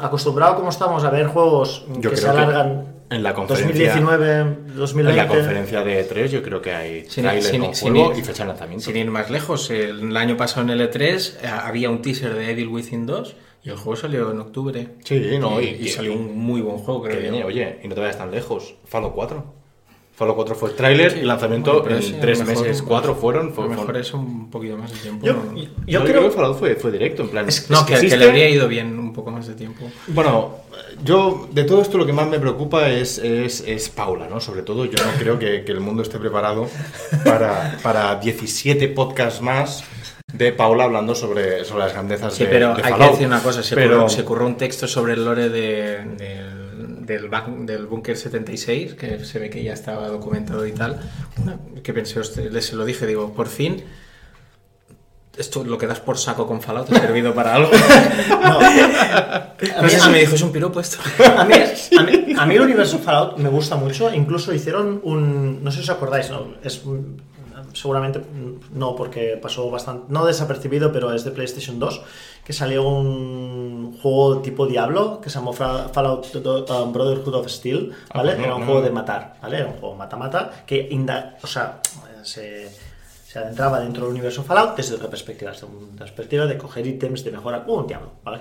acostumbrado 0.00 0.56
como 0.56 0.68
estamos 0.70 1.02
a 1.04 1.10
ver 1.10 1.26
juegos 1.26 1.86
Yo 1.98 2.10
que 2.10 2.16
se 2.16 2.22
creo 2.22 2.34
que 2.34 2.40
alargan 2.40 2.94
en 3.10 3.22
la 3.22 3.34
conferencia- 3.34 3.94
2019, 3.94 4.56
2020... 4.74 5.10
En 5.10 5.16
la 5.16 5.28
conferencia 5.28 5.82
de 5.84 6.08
E3 6.08 6.26
yo 6.28 6.42
creo 6.42 6.62
que 6.62 6.72
hay 6.72 7.04
Sin- 7.08 7.24
trailer 7.24 7.42
sin- 7.50 7.60
con 7.62 7.74
sin 7.74 7.92
juego 7.94 8.12
ir- 8.14 8.18
y 8.18 8.22
fecha 8.22 8.42
de 8.44 8.48
lanzamiento. 8.48 8.84
Sin 8.86 8.96
ir 8.96 9.10
más 9.10 9.30
lejos, 9.30 9.70
el, 9.70 10.16
año 10.16 10.36
pasado 10.36 10.62
en 10.62 10.70
el 10.70 10.90
E3 10.90 11.34
eh, 11.42 11.46
había 11.46 11.90
un 11.90 12.00
teaser 12.00 12.34
de 12.34 12.50
Evil 12.50 12.68
Within 12.68 13.04
2 13.06 13.36
y 13.64 13.68
el 13.70 13.76
juego 13.76 13.96
salió 13.96 14.30
en 14.30 14.40
octubre. 14.40 14.88
Sí, 15.04 15.36
no, 15.38 15.60
y, 15.60 15.64
y- 15.66 15.82
y 15.84 15.88
salió 15.88 16.14
un 16.14 16.36
muy 16.38 16.60
buen 16.62 16.78
juego, 16.78 17.02
Que 17.02 17.10
creo 17.10 17.38
yo. 17.40 17.46
oye, 17.46 17.80
y 17.82 17.88
no 17.88 17.94
te 17.94 18.00
vayas 18.00 18.16
tan 18.18 18.30
lejos. 18.30 18.74
Fallout 18.86 19.14
4. 19.14 19.54
Fallout 20.14 20.36
4 20.36 20.54
fue 20.54 20.70
tráiler 20.70 21.16
y 21.16 21.22
lanzamiento 21.22 21.80
Bueno, 21.80 21.96
en 21.96 22.02
sí, 22.02 22.14
a 22.16 22.20
tres 22.20 22.40
mejor- 22.46 22.66
meses, 22.66 22.82
cuatro 22.82 23.14
fueron. 23.14 23.48
A 23.48 23.52
Fue, 23.52 23.64
lo 23.64 23.70
mejor 23.70 23.96
es 23.96 24.12
un 24.12 24.50
poquito 24.50 24.76
más 24.76 24.92
de 24.92 24.98
tiempo. 24.98 25.26
Yo, 25.26 25.32
¿no? 25.32 25.54
yo 25.86 25.98
No, 26.00 26.04
creo... 26.04 26.22
que 26.22 26.30
Fallout 26.30 26.58
fue, 26.58 26.74
fue 26.76 26.90
directo, 26.92 27.22
en 27.22 27.28
plan. 27.30 27.46
No, 27.70 27.86
que, 27.86 27.92
que 27.94 27.98
existe- 28.00 28.16
le 28.18 28.24
habría 28.26 28.48
ido 28.50 28.68
bien 28.68 28.98
un 28.98 29.12
poco 29.14 29.30
más 29.30 29.46
de 29.46 29.54
tiempo. 29.54 29.84
Bueno, 30.08 30.56
yo 31.02 31.48
de 31.50 31.64
todo 31.64 31.80
esto 31.82 31.96
lo 31.98 32.04
que 32.06 32.12
más 32.12 32.28
me 32.28 32.38
preocupa 32.38 32.90
es, 32.90 33.18
es, 33.18 33.64
es 33.66 33.88
Paula, 33.88 34.28
¿no? 34.28 34.38
Sobre 34.40 34.62
todo 34.62 34.84
yo 34.84 35.02
no 35.02 35.10
creo 35.18 35.38
que, 35.38 35.64
que 35.64 35.72
el 35.72 35.80
mundo 35.80 36.02
esté 36.02 36.18
preparado 36.18 36.68
para, 37.24 37.78
para 37.82 38.14
17 38.16 38.88
podcasts 38.88 39.40
más 39.40 39.82
de 40.32 40.52
Paula 40.52 40.84
hablando 40.84 41.14
sobre, 41.14 41.64
sobre 41.64 41.84
las 41.84 41.92
grandezas 41.94 42.34
Sí, 42.34 42.44
de, 42.44 42.50
pero 42.50 42.68
de 42.68 42.74
hay 42.76 42.82
que 42.82 42.88
Fallout. 42.90 43.10
decir 43.12 43.26
una 43.26 43.42
cosa, 43.42 43.62
se, 43.62 43.74
Pero- 43.74 43.96
curró, 43.96 44.08
se 44.08 44.24
curró 44.24 44.46
un 44.46 44.56
texto 44.56 44.86
sobre 44.86 45.14
el 45.14 45.24
lore 45.24 45.48
de- 45.48 46.04
del, 46.16 46.61
del, 47.18 47.30
del 47.66 47.86
Búnker 47.86 48.16
76, 48.16 48.94
que 48.94 49.24
se 49.24 49.38
ve 49.38 49.50
que 49.50 49.62
ya 49.62 49.72
estaba 49.72 50.08
documentado 50.08 50.66
y 50.66 50.72
tal, 50.72 51.00
una- 51.42 51.58
que 51.82 51.92
pensé, 51.92 52.20
hostia, 52.20 52.44
le- 52.44 52.62
se 52.62 52.76
lo 52.76 52.84
dije, 52.84 53.06
digo, 53.06 53.32
por 53.32 53.48
fin, 53.48 53.84
esto 55.36 55.64
lo 55.64 55.78
que 55.78 55.86
das 55.86 56.00
por 56.00 56.18
saco 56.18 56.46
con 56.46 56.60
Fallout 56.60 56.92
ha 56.92 57.00
servido 57.00 57.34
para 57.34 57.54
algo. 57.54 57.70
No. 58.30 58.60
No 59.80 59.88
sé 59.88 60.00
si 60.00 60.08
me 60.10 60.18
dijo, 60.20 60.34
es 60.34 60.42
un 60.42 60.50
piropo 60.52 60.80
esto. 60.80 60.98
A 61.38 61.44
mí, 61.44 61.54
a, 61.54 62.02
mí, 62.02 62.34
a 62.36 62.46
mí 62.46 62.54
el 62.56 62.60
universo 62.62 62.98
Fallout 62.98 63.38
me 63.38 63.48
gusta 63.48 63.76
mucho. 63.76 64.12
Incluso 64.12 64.52
hicieron 64.52 65.00
un. 65.04 65.62
No 65.62 65.70
sé 65.70 65.78
si 65.78 65.82
os 65.84 65.90
acordáis, 65.90 66.28
¿no? 66.30 66.54
Es, 66.64 66.82
seguramente 67.72 68.20
no, 68.72 68.94
porque 68.96 69.38
pasó 69.40 69.70
bastante. 69.70 70.04
No 70.08 70.24
desapercibido, 70.24 70.92
pero 70.92 71.12
es 71.12 71.24
de 71.24 71.30
PlayStation 71.30 71.78
2. 71.78 72.02
Que 72.44 72.52
salió 72.52 72.82
un 72.88 73.98
juego 74.02 74.38
tipo 74.40 74.66
Diablo 74.66 75.20
que 75.20 75.30
se 75.30 75.38
llamó 75.38 75.52
Fallout 75.52 76.26
um, 76.34 76.92
Brotherhood 76.92 77.34
of 77.34 77.48
Steel. 77.48 77.92
¿Vale? 78.14 78.32
Ah, 78.32 78.36
no, 78.36 78.44
Era 78.44 78.54
un 78.54 78.60
no, 78.60 78.66
juego 78.66 78.82
de 78.82 78.90
matar. 78.90 79.36
¿Vale? 79.40 79.58
Era 79.58 79.66
un 79.66 79.74
juego 79.74 79.94
mata-mata. 79.94 80.64
Que 80.66 80.88
inda- 80.90 81.36
o 81.42 81.46
sea, 81.46 81.80
se 82.22 82.70
se 83.32 83.38
adentraba 83.38 83.80
dentro 83.80 84.02
del 84.04 84.12
universo 84.12 84.42
Fallout 84.42 84.76
desde 84.76 84.94
otra 84.94 85.08
perspectiva, 85.08 85.52
desde 85.52 85.64
una 85.64 85.96
perspectiva 85.96 86.44
de 86.44 86.58
coger 86.58 86.86
ítems, 86.86 87.24
de 87.24 87.30
mejorar, 87.30 87.64
uh, 87.66 87.72
un 87.76 87.86
diablo, 87.86 88.10
¿vale? 88.22 88.40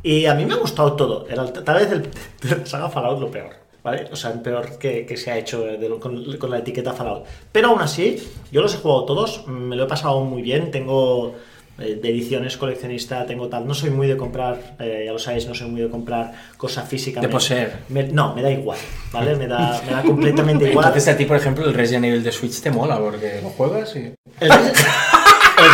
Y 0.00 0.26
a 0.26 0.34
mí 0.36 0.46
me 0.46 0.54
ha 0.54 0.58
gustado 0.58 0.92
todo, 0.92 1.26
era 1.28 1.44
tal 1.52 1.74
vez 1.80 1.90
el, 1.90 2.02
de 2.48 2.56
la 2.56 2.64
saga 2.64 2.88
Fallout 2.88 3.18
lo 3.18 3.28
peor, 3.32 3.50
¿vale? 3.84 4.08
O 4.12 4.16
sea, 4.16 4.30
el 4.30 4.40
peor 4.40 4.78
que, 4.78 5.04
que 5.06 5.16
se 5.16 5.30
ha 5.30 5.38
hecho 5.38 5.62
de 5.62 5.88
con, 6.00 6.36
con 6.38 6.50
la 6.50 6.58
etiqueta 6.58 6.92
Fallout. 6.92 7.24
Pero 7.50 7.68
aún 7.68 7.80
así, 7.80 8.16
yo 8.50 8.62
los 8.62 8.74
he 8.74 8.78
jugado 8.78 9.04
todos, 9.04 9.46
me 9.48 9.76
lo 9.76 9.84
he 9.84 9.88
pasado 9.88 10.20
muy 10.24 10.42
bien, 10.42 10.70
tengo 10.70 11.34
eh, 11.78 11.98
de 12.00 12.08
ediciones 12.10 12.56
coleccionista, 12.56 13.24
tengo 13.26 13.48
tal, 13.48 13.66
no 13.66 13.74
soy 13.74 13.90
muy 13.90 14.06
de 14.06 14.16
comprar, 14.16 14.76
eh, 14.78 15.04
ya 15.06 15.12
lo 15.12 15.18
sabéis, 15.18 15.46
no 15.48 15.54
soy 15.54 15.68
muy 15.68 15.80
de 15.80 15.88
comprar 15.88 16.32
cosa 16.56 16.82
física. 16.82 17.20
De 17.20 17.28
poseer. 17.28 17.78
me- 17.88 18.04
no, 18.04 18.34
me 18.34 18.42
da 18.42 18.50
igual, 18.50 18.78
¿vale? 19.12 19.34
Me 19.36 19.46
da, 19.46 19.80
me 19.86 19.92
da 19.92 20.02
completamente 20.02 20.64
igual. 20.70 20.86
Entonces 20.86 21.12
a 21.12 21.16
ti, 21.16 21.24
por 21.24 21.36
ejemplo, 21.38 21.64
el 21.64 21.74
Resident 21.74 22.04
Evil 22.04 22.22
de 22.22 22.30
Switch 22.32 22.60
te 22.60 22.70
mola 22.70 22.98
porque 22.98 23.40
lo 23.42 23.48
juegas 23.50 23.96
y... 23.96 23.98
El, 24.40 24.50
el 24.50 24.50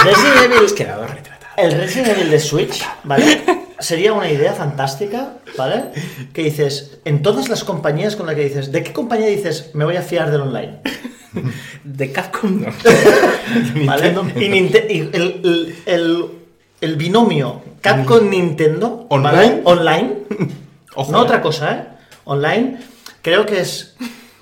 Resident 0.04 0.36
Evil 0.44 0.64
Has 0.64 0.72
quedado 0.72 1.06
retratado. 1.06 1.38
El 1.56 1.72
Resident 1.72 2.08
Evil 2.16 2.30
de 2.30 2.38
Switch, 2.40 2.84
¿vale? 3.04 3.42
Sería 3.80 4.12
una 4.12 4.30
idea 4.30 4.52
fantástica, 4.54 5.34
¿vale? 5.56 5.84
Que 6.32 6.42
dices, 6.42 6.98
en 7.04 7.22
todas 7.22 7.48
las 7.48 7.62
compañías 7.64 8.16
con 8.16 8.26
las 8.26 8.34
que 8.34 8.44
dices, 8.44 8.72
¿de 8.72 8.82
qué 8.82 8.92
compañía 8.92 9.28
dices 9.28 9.70
me 9.74 9.84
voy 9.84 9.96
a 9.96 10.02
fiar 10.02 10.30
del 10.30 10.40
online? 10.40 10.78
De 11.84 12.10
Capcom 12.10 12.60
no. 12.62 12.68
¿Vale? 13.86 14.10
Y, 14.36 14.48
Ninte- 14.48 14.86
y 14.90 14.98
el, 15.00 15.14
el- 15.14 15.76
el- 15.86 16.24
el 16.80 16.96
binomio 16.96 17.60
Capcom-Nintendo, 17.82 19.06
¿vale? 19.10 19.38
¿Online? 19.38 19.60
Online, 19.64 20.12
Ojo, 20.94 21.12
no 21.12 21.18
eh. 21.18 21.22
otra 21.22 21.40
cosa, 21.42 21.72
¿eh? 21.72 21.84
Online, 22.24 22.78
creo 23.22 23.46
que 23.46 23.60
es 23.60 23.94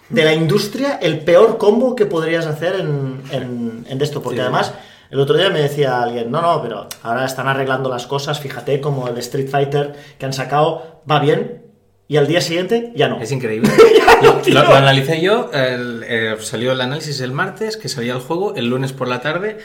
de 0.09 0.25
la 0.25 0.33
industria 0.35 0.99
el 1.03 1.21
peor 1.21 1.59
combo 1.59 1.95
que 1.97 2.07
podrías 2.07 2.47
hacer 2.47 2.77
en, 2.77 3.21
en, 3.33 3.87
en 3.89 4.01
esto, 4.03 4.23
porque 4.23 4.37
Sí. 4.39 4.43
además 4.43 4.73
el 5.11 5.21
otro 5.21 5.37
día 5.37 5.51
me 5.51 5.61
decía 5.61 6.03
alguien, 6.03 6.31
no, 6.31 6.41
no, 6.43 6.63
pero 6.63 6.89
ahora 7.03 7.25
están 7.25 7.49
arreglando 7.49 7.89
las 7.89 8.07
cosas, 8.07 8.41
fíjate 8.41 8.81
como 8.81 9.09
el 9.09 9.19
Street 9.19 9.49
Fighter 9.49 9.95
que 10.19 10.27
han 10.27 10.33
sacado 10.33 11.03
va 11.11 11.19
bien 11.21 11.63
y 12.09 12.17
al 12.19 12.27
día 12.27 12.41
siguiente 12.41 12.93
ya 12.95 13.09
no. 13.09 13.21
Es 13.21 13.33
increíble. 13.33 13.71
Lo, 14.23 14.63
lo 14.65 14.75
analicé 14.75 15.21
yo, 15.21 15.51
el- 15.53 16.03
eh, 16.07 16.37
salió 16.41 16.73
el 16.73 16.81
análisis 16.81 17.21
el 17.21 17.33
martes, 17.33 17.77
que 17.77 17.89
salía 17.91 18.15
el 18.15 18.21
juego, 18.21 18.55
el 18.55 18.67
lunes 18.71 18.93
por 18.95 19.09
la 19.09 19.21
tarde. 19.21 19.59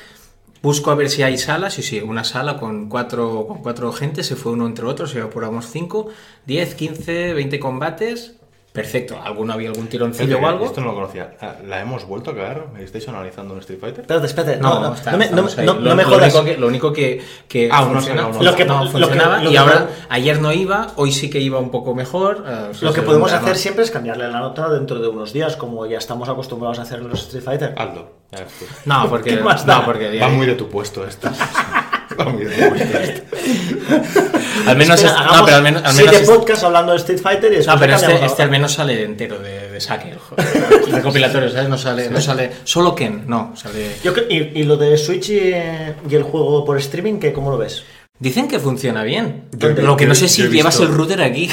Busco 0.62 0.92
a 0.92 0.96
ver 0.96 1.10
si 1.10 1.24
hay 1.24 1.38
salas, 1.38 1.80
y 1.80 1.84
sí, 1.84 2.02
una 2.02 2.24
sala 2.26 2.58
con 2.58 2.90
cuatro, 2.90 3.48
con 3.48 3.62
cuatro 3.64 3.92
gente, 3.94 4.24
se 4.24 4.36
fue 4.36 4.52
uno 4.52 4.68
entre 4.68 4.86
otros, 4.86 5.12
se 5.12 5.20
evaporamos 5.20 5.68
cinco, 5.72 6.10
10, 6.48 6.76
15, 6.76 7.34
20 7.34 7.60
combates, 7.60 8.36
perfecto. 8.72 9.20
¿Alguno 9.24 9.54
había 9.54 9.70
algún 9.70 9.88
tironcillo 9.88 10.40
o 10.40 10.48
algo? 10.48 10.66
Esto 10.66 10.82
no 10.82 10.88
lo 10.88 10.96
conocía. 10.96 11.36
Ah, 11.42 11.56
¿La 11.68 11.82
hemos 11.82 12.06
vuelto 12.06 12.32
a 12.32 12.36
cagar? 12.36 12.68
¿Me 12.74 12.84
estáis 12.84 13.08
analizando 13.10 13.54
un 13.54 13.60
Street 13.60 13.80
Fighter? 13.80 14.02
Espérate, 14.02 14.26
espérate. 14.28 14.58
No, 14.58 14.76
No, 14.76 14.80
no, 14.90 14.94
está- 14.96 15.12
no 15.12 15.18
me, 15.18 15.30
no, 15.30 15.36
no- 15.42 15.64
Lo- 15.64 15.74
no 15.80 15.96
lo 15.96 16.04
jodas. 16.04 16.34
único 16.34 16.46
que, 16.46 16.58
lo 16.58 16.68
único 16.68 16.94
que, 16.94 17.22
que 17.48 17.70
Ah, 17.72 17.84
funciona- 17.84 18.28
uno 18.28 18.42
Lo 18.42 18.56
que- 18.56 18.66
no, 18.66 18.80
lo 18.80 18.92
que- 18.92 18.92
funcionaba 19.00 19.42
lo 19.44 19.52
y 19.52 19.58
ahora 19.58 19.88
ayer 20.10 20.42
no 20.42 20.52
iba, 20.54 20.88
hoy 20.96 21.12
sí 21.12 21.30
que 21.30 21.40
iba 21.40 21.60
un 21.60 21.70
poco 21.72 21.94
mejor. 21.94 22.46
eh, 22.48 22.72
Lo 22.82 22.94
que 22.94 23.02
podemos 23.02 23.32
hacer 23.34 23.58
siempre 23.58 23.84
es 23.84 23.92
cambiarle 23.92 24.30
la 24.30 24.40
nota 24.40 24.70
dentro 24.70 25.00
de 25.00 25.08
unos 25.08 25.34
días, 25.34 25.56
como 25.58 25.86
ya 25.86 25.98
estamos 25.98 26.30
acostumbrados 26.30 26.80
a 26.80 26.84
hacer 26.84 27.00
en 27.00 27.10
los 27.10 27.20
Street 27.24 27.44
Fighter. 27.44 27.76
Hazlo. 27.78 28.22
Ya 28.32 28.40
ves 28.46 28.54
tú. 28.60 28.66
No, 28.86 29.10
porque, 29.10 29.30
¿Qué 29.38 29.44
más 29.44 29.66
da? 29.66 29.80
no, 29.80 29.86
porque 29.86 30.18
Va 30.20 30.30
muy 30.30 30.46
de 30.46 30.56
tu 30.56 30.70
puesto 30.70 31.06
esto. 31.06 31.30
Al 34.68 34.78
menos, 34.78 35.02
Espera, 35.02 35.16
no, 35.16 35.20
hagamos 35.30 35.42
pero 35.46 35.58
al 35.58 35.64
menos, 35.64 35.84
al 35.84 35.94
siete 35.94 36.12
menos 36.12 36.30
podcasts 36.30 36.64
hablando 36.64 36.92
de 36.92 36.98
Street 37.00 37.20
Fighter 37.20 37.52
y 37.52 37.56
después 37.58 37.76
No, 37.76 37.80
pero 37.80 37.96
este, 37.96 38.26
este 38.26 38.44
al 38.44 38.52
menos 38.52 38.74
sale 38.74 39.04
entero 39.04 39.40
de, 39.40 39.72
de 39.72 39.82
saque, 39.82 40.12
el 40.12 40.92
recopilatorio, 40.94 41.50
¿sabes? 41.50 41.68
No 41.68 41.78
sale, 41.78 42.10
no 42.10 42.22
sale 42.22 42.52
solo 42.64 42.94
Ken, 42.94 43.24
no, 43.28 43.54
sale... 43.56 43.96
Yo 44.04 44.14
y, 44.30 44.36
y 44.60 44.64
lo 44.64 44.78
de 44.78 44.98
Switch 44.98 45.30
y, 45.30 45.40
y 45.40 46.16
el 46.16 46.24
juego 46.24 46.64
por 46.64 46.78
streaming, 46.78 47.20
¿qué, 47.20 47.34
¿cómo 47.34 47.50
lo 47.50 47.58
ves? 47.58 47.84
Dicen 48.20 48.48
que 48.48 48.60
funciona 48.60 49.04
bien. 49.04 49.46
Yo- 49.54 49.70
lo 49.70 49.98
que 49.98 50.06
no 50.06 50.14
sé 50.14 50.30
si 50.30 50.44
llevas 50.48 50.78
visto- 50.78 50.84
el 50.92 50.96
router 50.96 51.22
aquí. 51.24 51.50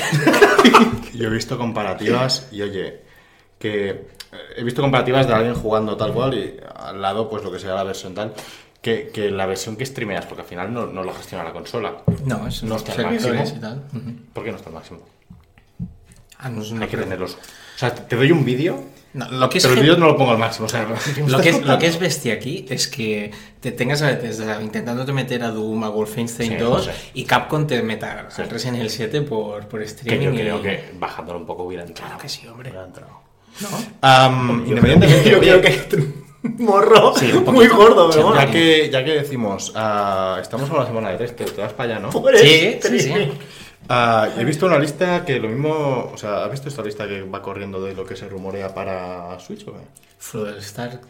Yo 1.15 1.29
he 1.29 1.31
visto 1.31 1.57
comparativas 1.57 2.49
y 2.53 2.61
oye, 2.63 3.01
que 3.59 3.89
eh, 3.89 4.07
he 4.57 4.63
visto 4.63 4.83
comparativas 4.83 5.27
de 5.27 5.33
alguien 5.35 5.55
jugando 5.55 5.97
tal 5.97 6.13
cual 6.13 6.35
y 6.35 6.55
al 6.77 7.01
lado 7.01 7.29
pues 7.31 7.43
lo 7.43 7.51
que 7.51 7.59
sea 7.59 7.75
la 7.75 7.85
versión 7.85 8.15
tal, 8.15 8.35
que, 8.83 9.11
que 9.13 9.31
la 9.31 9.47
versión 9.47 9.77
que 9.77 9.85
streameas, 9.85 10.27
porque 10.27 10.43
al 10.43 10.49
final 10.49 10.73
no, 10.73 10.87
no 10.87 11.03
lo 11.03 11.13
gestiona 11.13 11.45
la 11.45 11.53
consola. 11.53 11.97
No, 12.25 12.47
es 12.47 12.63
No 12.63 12.77
está 12.77 12.93
al 12.93 13.05
máximo. 13.13 13.35
y 13.57 13.61
tal. 13.61 13.83
¿Por 14.33 14.45
qué 14.45 14.51
no 14.51 14.57
está 14.57 14.69
al 14.71 14.75
máximo? 14.77 15.01
Ah, 16.39 16.49
no, 16.49 16.63
no 16.63 16.83
Hay 16.83 16.89
que 16.89 16.97
tenerlos. 16.97 17.35
O 17.35 17.79
sea, 17.79 17.95
te 17.95 18.15
doy 18.17 18.31
un 18.33 18.45
vídeo, 18.45 18.81
No, 19.15 19.29
lo 19.31 19.49
que 19.49 19.59
es 19.59 19.65
pero 19.67 19.75
el 19.75 19.81
vídeo 19.83 19.97
no 19.99 20.07
lo 20.07 20.17
pongo 20.17 20.31
al 20.33 20.39
máximo. 20.39 20.67
O 20.67 20.69
sea, 20.69 20.87
Lo 21.27 21.41
que, 21.41 21.49
es, 21.51 21.63
lo 21.63 21.79
que 21.79 21.87
es 21.87 21.99
bestia 21.99 22.35
aquí 22.35 22.67
es 22.69 22.87
que 22.89 23.33
te 23.61 23.73
tengas 23.73 24.03
a 24.03 24.07
veces 24.13 24.41
a- 24.41 24.63
intentándote 24.63 25.13
meter 25.13 25.43
a 25.43 25.49
Doom, 25.51 25.83
a 25.85 25.89
Wolfenstein 25.89 26.53
Sí, 26.53 26.57
2 26.59 26.87
lo 26.87 26.93
sé. 26.93 26.99
y 27.15 27.25
Capcom 27.25 27.67
te 27.67 27.83
meta 27.83 28.29
al 28.37 28.51
Resident 28.51 28.77
Evil 28.79 28.91
7 28.91 29.23
por, 29.23 29.67
por 29.67 29.81
que 29.81 29.87
streaming. 29.87 30.27
yo 30.27 30.33
y- 30.35 30.37
creo 30.39 30.63
que 30.63 30.91
bajándolo 30.99 31.41
un 31.41 31.47
poco 31.47 31.65
hubiera 31.65 31.85
entrado. 31.85 32.09
Claro 32.11 32.23
que 32.23 32.29
sí, 32.29 32.47
hombre. 32.47 32.71
Hubiera 32.71 32.87
entrado. 32.87 33.21
¿No? 33.61 33.69
Am, 34.03 34.65
independientemente 34.69 35.31
Yo 35.31 35.41
creo 35.41 35.61
que 35.61 35.69
morro 36.59 37.15
Sí, 37.17 37.33
muy 37.47 37.67
gordo, 37.69 38.09
pero 38.11 38.29
bueno. 38.29 38.41
ya 38.41 38.51
que, 38.51 38.91
ya 38.91 39.05
que 39.05 39.13
decimos, 39.13 39.73
ah, 39.75 40.39
estamos 40.41 40.71
a 40.71 40.75
la 40.79 40.87
semana 40.87 41.11
de 41.11 41.17
tres, 41.17 41.35
te, 41.37 41.45
te 41.45 41.61
vas 41.61 41.73
para 41.73 41.95
allá, 41.95 42.01
¿no? 42.01 42.11
Pobre 42.11 42.39
Sí, 42.39 42.79
sí, 42.83 43.01
sí. 43.01 43.13
Ah, 43.89 44.29
he 44.37 44.45
visto 44.45 44.67
una 44.67 44.79
lista 44.79 45.25
que 45.25 45.39
lo 45.41 45.49
mismo. 45.49 46.11
O 46.13 46.17
sea, 46.19 46.45
¿has 46.45 46.51
visto 46.51 46.69
esta 46.69 46.83
lista 46.83 47.09
que 47.09 47.23
va 47.23 47.41
corriendo 47.41 47.81
de 47.81 47.95
lo 47.95 48.05
que 48.05 48.17
se 48.17 48.29
rumorea 48.29 48.75
para 48.75 49.39
Switch 49.41 49.67
o 49.67 49.73
qué? 49.73 49.79
Floodel 50.19 50.59
Star 50.59 51.01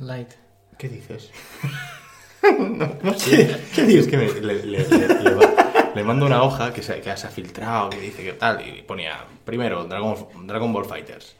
Light. 0.00 0.30
¿Qué 0.76 0.88
dices? 0.88 1.30
no, 2.58 2.90
no 3.02 3.14
sé. 3.14 3.56
¿Qué 3.74 3.82
dices? 3.84 4.06
Es 4.06 4.10
que 4.10 4.16
me- 4.16 4.40
le, 4.40 4.54
le- 4.64 4.88
le- 4.88 5.22
le 5.22 5.34
va- 5.34 5.92
le 5.94 6.04
mando 6.04 6.26
una 6.26 6.42
hoja 6.42 6.72
que 6.72 6.82
se, 6.82 7.00
que 7.00 7.16
se 7.16 7.26
ha 7.26 7.30
filtrado, 7.30 7.90
que 7.90 8.00
dice 8.00 8.22
que 8.24 8.32
tal, 8.32 8.60
y 8.66 8.82
ponía 8.82 9.24
primero 9.44 9.84
Dragon, 9.84 10.16
Dragon 10.46 10.72
Ball 10.72 10.84
Fighters. 10.86 11.36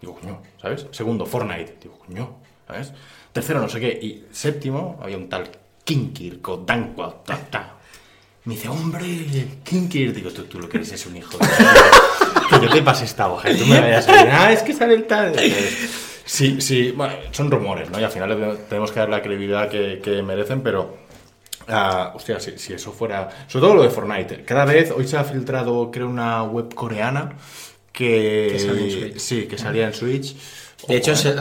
Digo, 0.00 0.14
coño, 0.20 0.40
¿sabes? 0.60 0.86
Segundo, 0.90 1.26
Fortnite. 1.26 1.76
Digo, 1.82 1.98
coño, 1.98 2.36
¿sabes? 2.66 2.92
Tercero, 3.32 3.60
no 3.60 3.68
sé 3.68 3.80
qué. 3.80 3.88
Y 3.88 4.24
séptimo, 4.30 4.98
había 5.02 5.16
un 5.16 5.28
tal 5.28 5.50
Kinkir, 5.84 6.40
Kodankwa, 6.40 7.22
ta, 7.24 7.38
ta. 7.50 7.74
Me 8.44 8.54
dice, 8.54 8.68
hombre, 8.68 9.06
Kinkir. 9.62 10.14
Digo, 10.14 10.30
tú, 10.30 10.44
tú 10.44 10.60
lo 10.60 10.68
que 10.68 10.78
eres 10.78 10.92
es 10.92 11.06
un 11.06 11.16
hijo 11.16 11.38
de... 11.38 11.46
que 12.50 12.66
yo 12.66 12.72
te 12.72 12.82
pase 12.82 13.04
esta 13.04 13.28
hoja 13.30 13.50
y 13.50 13.58
tú 13.58 13.66
me 13.66 13.80
vayas 13.80 14.08
a 14.08 14.12
decir, 14.12 14.28
ah, 14.30 14.52
es 14.52 14.62
que 14.62 14.72
sale 14.72 14.94
el 14.94 15.06
tal. 15.06 15.34
Sí, 16.24 16.60
sí, 16.60 16.92
bueno, 16.92 17.14
son 17.32 17.50
rumores, 17.50 17.90
¿no? 17.90 18.00
Y 18.00 18.04
al 18.04 18.10
final 18.10 18.58
tenemos 18.68 18.92
que 18.92 19.00
dar 19.00 19.08
la 19.08 19.22
credibilidad 19.22 19.68
que, 19.68 20.00
que 20.02 20.22
merecen, 20.22 20.62
pero 20.62 21.04
Ah, 21.68 22.12
hostia, 22.14 22.40
si, 22.40 22.58
si 22.58 22.72
eso 22.72 22.92
fuera. 22.92 23.28
Sobre 23.48 23.66
todo 23.66 23.74
lo 23.74 23.82
de 23.82 23.90
Fortnite. 23.90 24.44
Cada 24.44 24.64
vez, 24.64 24.90
hoy 24.90 25.06
se 25.06 25.16
ha 25.16 25.24
filtrado, 25.24 25.90
creo, 25.90 26.08
una 26.08 26.42
web 26.42 26.74
coreana 26.74 27.36
que. 27.92 28.48
Que 28.52 28.58
sale 28.58 28.84
en 28.84 28.90
Switch. 28.90 29.18
Sí, 29.18 29.46
que 29.46 29.58
salía 29.58 29.86
en 29.86 29.94
Switch. 29.94 30.36
De 30.88 30.96
hecho, 30.96 31.12
¿eh? 31.12 31.36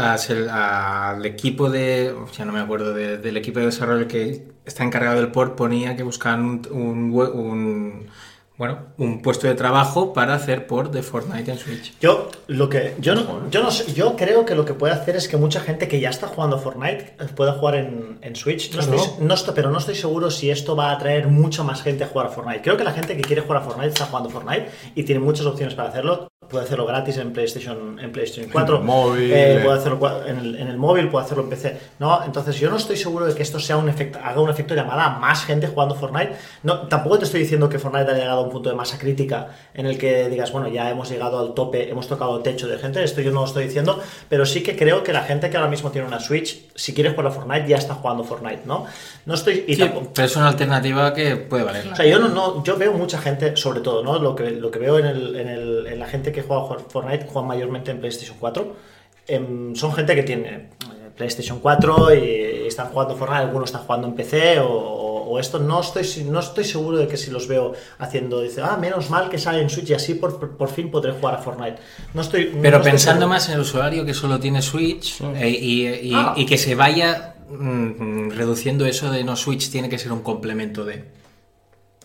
al 0.50 1.25
equipo 1.25 1.70
de. 1.70 2.13
Ya 2.38 2.46
no 2.46 2.54
me 2.54 2.60
acuerdo 2.60 2.94
de- 2.94 3.18
del 3.18 3.38
equipo 3.38 3.60
de 3.60 3.66
desarrollo 3.66 4.08
que 4.08 4.46
está 4.66 4.84
encargado 4.84 5.18
del 5.18 5.32
port 5.32 5.56
ponía 5.56 5.96
que 5.96 6.04
buscaban 6.04 6.46
un, 6.46 6.62
un, 6.72 7.12
we- 7.12 7.30
un- 7.32 8.07
bueno, 8.55 8.77
un 9.00 9.22
puesto 9.24 9.48
de 9.48 9.55
trabajo 9.55 10.14
para 10.14 10.36
hacer 10.36 10.68
port 10.68 10.94
de 10.94 11.01
Fortnite 11.01 11.51
en 11.51 11.57
Switch. 11.57 11.94
Yo 12.00 12.29
lo 12.48 12.70
que 12.70 12.96
yo 13.00 13.16
no, 13.16 13.50
yo 13.50 13.64
no 13.64 13.72
sé, 13.72 13.92
yo 13.94 14.16
creo 14.16 14.46
que 14.46 14.53
lo 14.53 14.64
que 14.64 14.74
puede 14.75 14.94
hacer 14.94 15.16
es 15.16 15.27
que 15.27 15.38
mucha 15.38 15.60
gente 15.60 15.88
que 15.88 16.00
ya 16.00 16.10
está 16.12 16.27
jugando 16.27 16.60
Fortnite 16.60 17.16
eh, 17.20 17.25
pueda 17.36 17.53
jugar 17.53 17.75
en, 17.75 18.20
en 18.22 18.36
Switch. 18.36 18.72
No 18.74 18.77
Claro. 18.84 18.96
estoy, 19.03 19.25
no 19.25 19.34
estoy- 19.34 19.53
pero 19.55 19.72
no 19.72 19.79
estoy 19.79 19.96
seguro 19.96 20.29
si 20.29 20.51
esto 20.51 20.75
va 20.75 20.92
a 20.92 20.94
atraer 20.94 21.27
mucha 21.27 21.64
más 21.64 21.81
gente 21.81 22.03
a 22.03 22.07
jugar 22.07 22.27
a 22.27 22.29
Fortnite. 22.29 22.62
Creo 22.62 22.77
que 22.77 22.84
la 22.84 22.94
gente 22.94 23.18
que 23.18 23.24
quiere 23.24 23.42
jugar 23.42 23.64
a 23.64 23.66
Fortnite 23.66 23.90
está 23.90 24.05
jugando 24.05 24.29
Fortnite 24.29 24.70
y 24.96 25.03
tiene 25.03 25.20
muchas 25.20 25.48
opciones 25.48 25.74
para 25.74 25.90
hacerlo. 25.90 26.27
Puede 26.53 26.66
hacerlo 26.66 26.85
gratis 26.85 27.18
en 27.18 27.33
PlayStation, 27.33 28.00
en 28.00 28.11
PlayStation 28.11 28.51
4, 28.51 28.75
En 28.75 28.81
el 28.81 28.85
móvil, 28.87 29.31
eh, 29.33 29.55
eh. 29.55 29.61
puede 29.66 29.79
hacerlo 29.79 30.00
en 30.27 30.37
el, 30.37 30.55
en 30.55 30.68
el 30.68 30.77
móvil, 30.77 31.09
puede 31.09 31.25
hacerlo 31.25 31.44
en 31.46 31.50
PC. 31.50 31.77
No, 31.98 32.24
entonces 32.24 32.59
yo 32.59 32.70
no 32.70 32.77
estoy 32.77 32.96
seguro 32.96 33.25
de 33.25 33.33
que 33.33 33.42
esto 33.42 33.59
sea 33.59 33.75
un 33.77 33.89
efecto, 33.89 34.20
haga 34.24 34.39
un 34.39 34.51
efecto 34.51 34.75
llamada 34.75 35.05
a 35.16 35.18
más 35.20 35.46
gente 35.46 35.66
jugando 35.66 35.96
Fortnite. 35.96 36.35
No, 36.61 36.81
tampoco 36.87 37.18
te 37.18 37.25
estoy 37.25 37.39
diciendo 37.42 37.68
que 37.70 37.79
Fortnite 37.79 38.11
haya 38.11 38.20
llegado 38.20 38.42
a 38.42 38.44
un 38.44 38.51
punto 38.51 38.70
de 38.70 38.75
masa 38.75 39.00
crítica 39.00 39.48
en 39.74 39.87
el 39.87 39.98
que 39.98 40.29
digas, 40.29 40.51
bueno, 40.51 40.68
ya 40.68 40.92
hemos 40.92 41.09
llegado 41.09 41.39
al 41.39 41.55
tope, 41.55 41.89
hemos 41.89 42.07
tocado 42.07 42.37
el 42.37 42.44
techo 42.44 42.68
de 42.68 42.77
gente. 42.77 43.03
Esto 43.03 43.22
yo 43.22 43.31
no 43.31 43.39
lo 43.39 43.48
estoy 43.48 43.63
diciendo, 43.66 44.00
pero 44.29 44.46
sí 44.46 44.61
que 44.61 44.75
creo 44.77 45.01
que 45.03 45.11
la 45.11 45.24
gente 45.24 45.50
que 45.50 45.57
ahora 45.57 45.72
mismo 45.72 45.89
tiene 45.89 46.07
una 46.07 46.20
Switch, 46.20 46.68
si 46.75 46.94
quiere 46.94 47.09
jugar 47.09 47.25
a 47.27 47.31
Fortnite, 47.31 47.68
ya 47.68 47.77
está 47.77 47.96
jugando 47.96 48.24
Fortnite, 48.24 48.61
¿no? 48.66 48.85
No 49.25 49.33
estoy. 49.33 49.66
y 49.68 49.74
Sí, 49.74 49.81
tampoco- 49.81 50.11
pero 50.13 50.27
es 50.27 50.35
una 50.35 50.50
alternativa 50.50 51.13
que 51.16 51.35
puede 51.35 51.63
valer. 51.63 51.87
o 51.92 51.96
sea, 51.96 52.05
yo 52.05 52.20
no, 52.20 52.27
no, 52.29 52.63
yo 52.63 52.77
veo 52.77 52.94
mucha 52.94 53.18
gente, 53.18 53.57
sobre 53.57 53.79
todo, 53.79 54.03
¿no? 54.03 54.20
Lo 54.20 54.35
que, 54.35 54.51
lo 54.51 54.70
que 54.70 54.77
veo 54.77 55.00
en, 55.00 55.07
el, 55.07 55.35
en, 55.35 55.48
el- 55.48 55.87
en 55.87 55.98
la 56.00 56.05
gente 56.05 56.31
que 56.31 56.43
juega 56.48 56.66
Fortnite, 56.90 57.25
juegan 57.27 57.48
mayormente 57.48 57.92
en 57.92 58.00
PlayStation 58.00 58.38
4. 58.40 58.75
Em, 59.27 59.74
son 59.75 59.94
gente 59.94 60.16
que 60.16 60.24
tiene 60.24 60.50
eh, 60.50 60.70
PlayStation 61.16 61.60
4 61.60 62.14
y 62.16 62.68
están 62.68 62.88
jugando 62.90 63.16
Fortnite, 63.16 63.44
algunos 63.44 63.70
están 63.70 63.84
jugando 63.84 64.08
en 64.08 64.14
PC 64.16 64.60
o, 64.60 64.68
o- 64.68 65.24
o 65.29 65.40
esto. 65.40 65.60
No 65.60 65.79
estoy, 65.79 66.06
no 66.25 66.40
estoy 66.42 66.66
seguro 66.66 66.98
de 66.98 67.08
que 67.08 67.16
si 67.18 67.32
los 67.32 67.48
veo 67.48 67.74
haciendo, 68.00 68.42
dice, 68.42 68.62
ah, 68.62 68.75
menos 68.77 69.10
mal 69.10 69.29
que 69.29 69.38
sale 69.38 69.62
en 69.62 69.70
Switch 69.70 69.90
y 69.92 69.94
así 69.94 70.16
por, 70.16 70.58
por 70.58 70.70
fin 70.70 70.92
podré 70.92 71.14
jugar 71.14 71.36
a 71.36 71.38
Fortnite. 71.38 71.77
No 72.14 72.22
estoy. 72.22 72.51
Pero 72.62 72.79
no 72.79 72.84
pensando 72.84 73.27
más 73.27 73.48
en 73.48 73.56
el 73.56 73.62
usuario 73.62 74.03
que 74.06 74.14
solo 74.14 74.40
tiene 74.40 74.62
Switch 74.62 75.22
eh, 75.36 75.50
y, 75.50 75.88
y- 75.88 76.14
Ah. 76.14 76.34
y 76.36 76.46
que 76.46 76.58
se 76.58 76.75
vaya 76.75 77.36
mm, 77.50 78.32
reduciendo 78.32 78.86
eso 78.86 79.10
de 79.10 79.24
no 79.24 79.36
Switch 79.38 79.70
tiene 79.72 79.88
que 79.90 79.98
ser 79.98 80.12
un 80.12 80.22
complemento 80.22 80.84
de... 80.84 81.23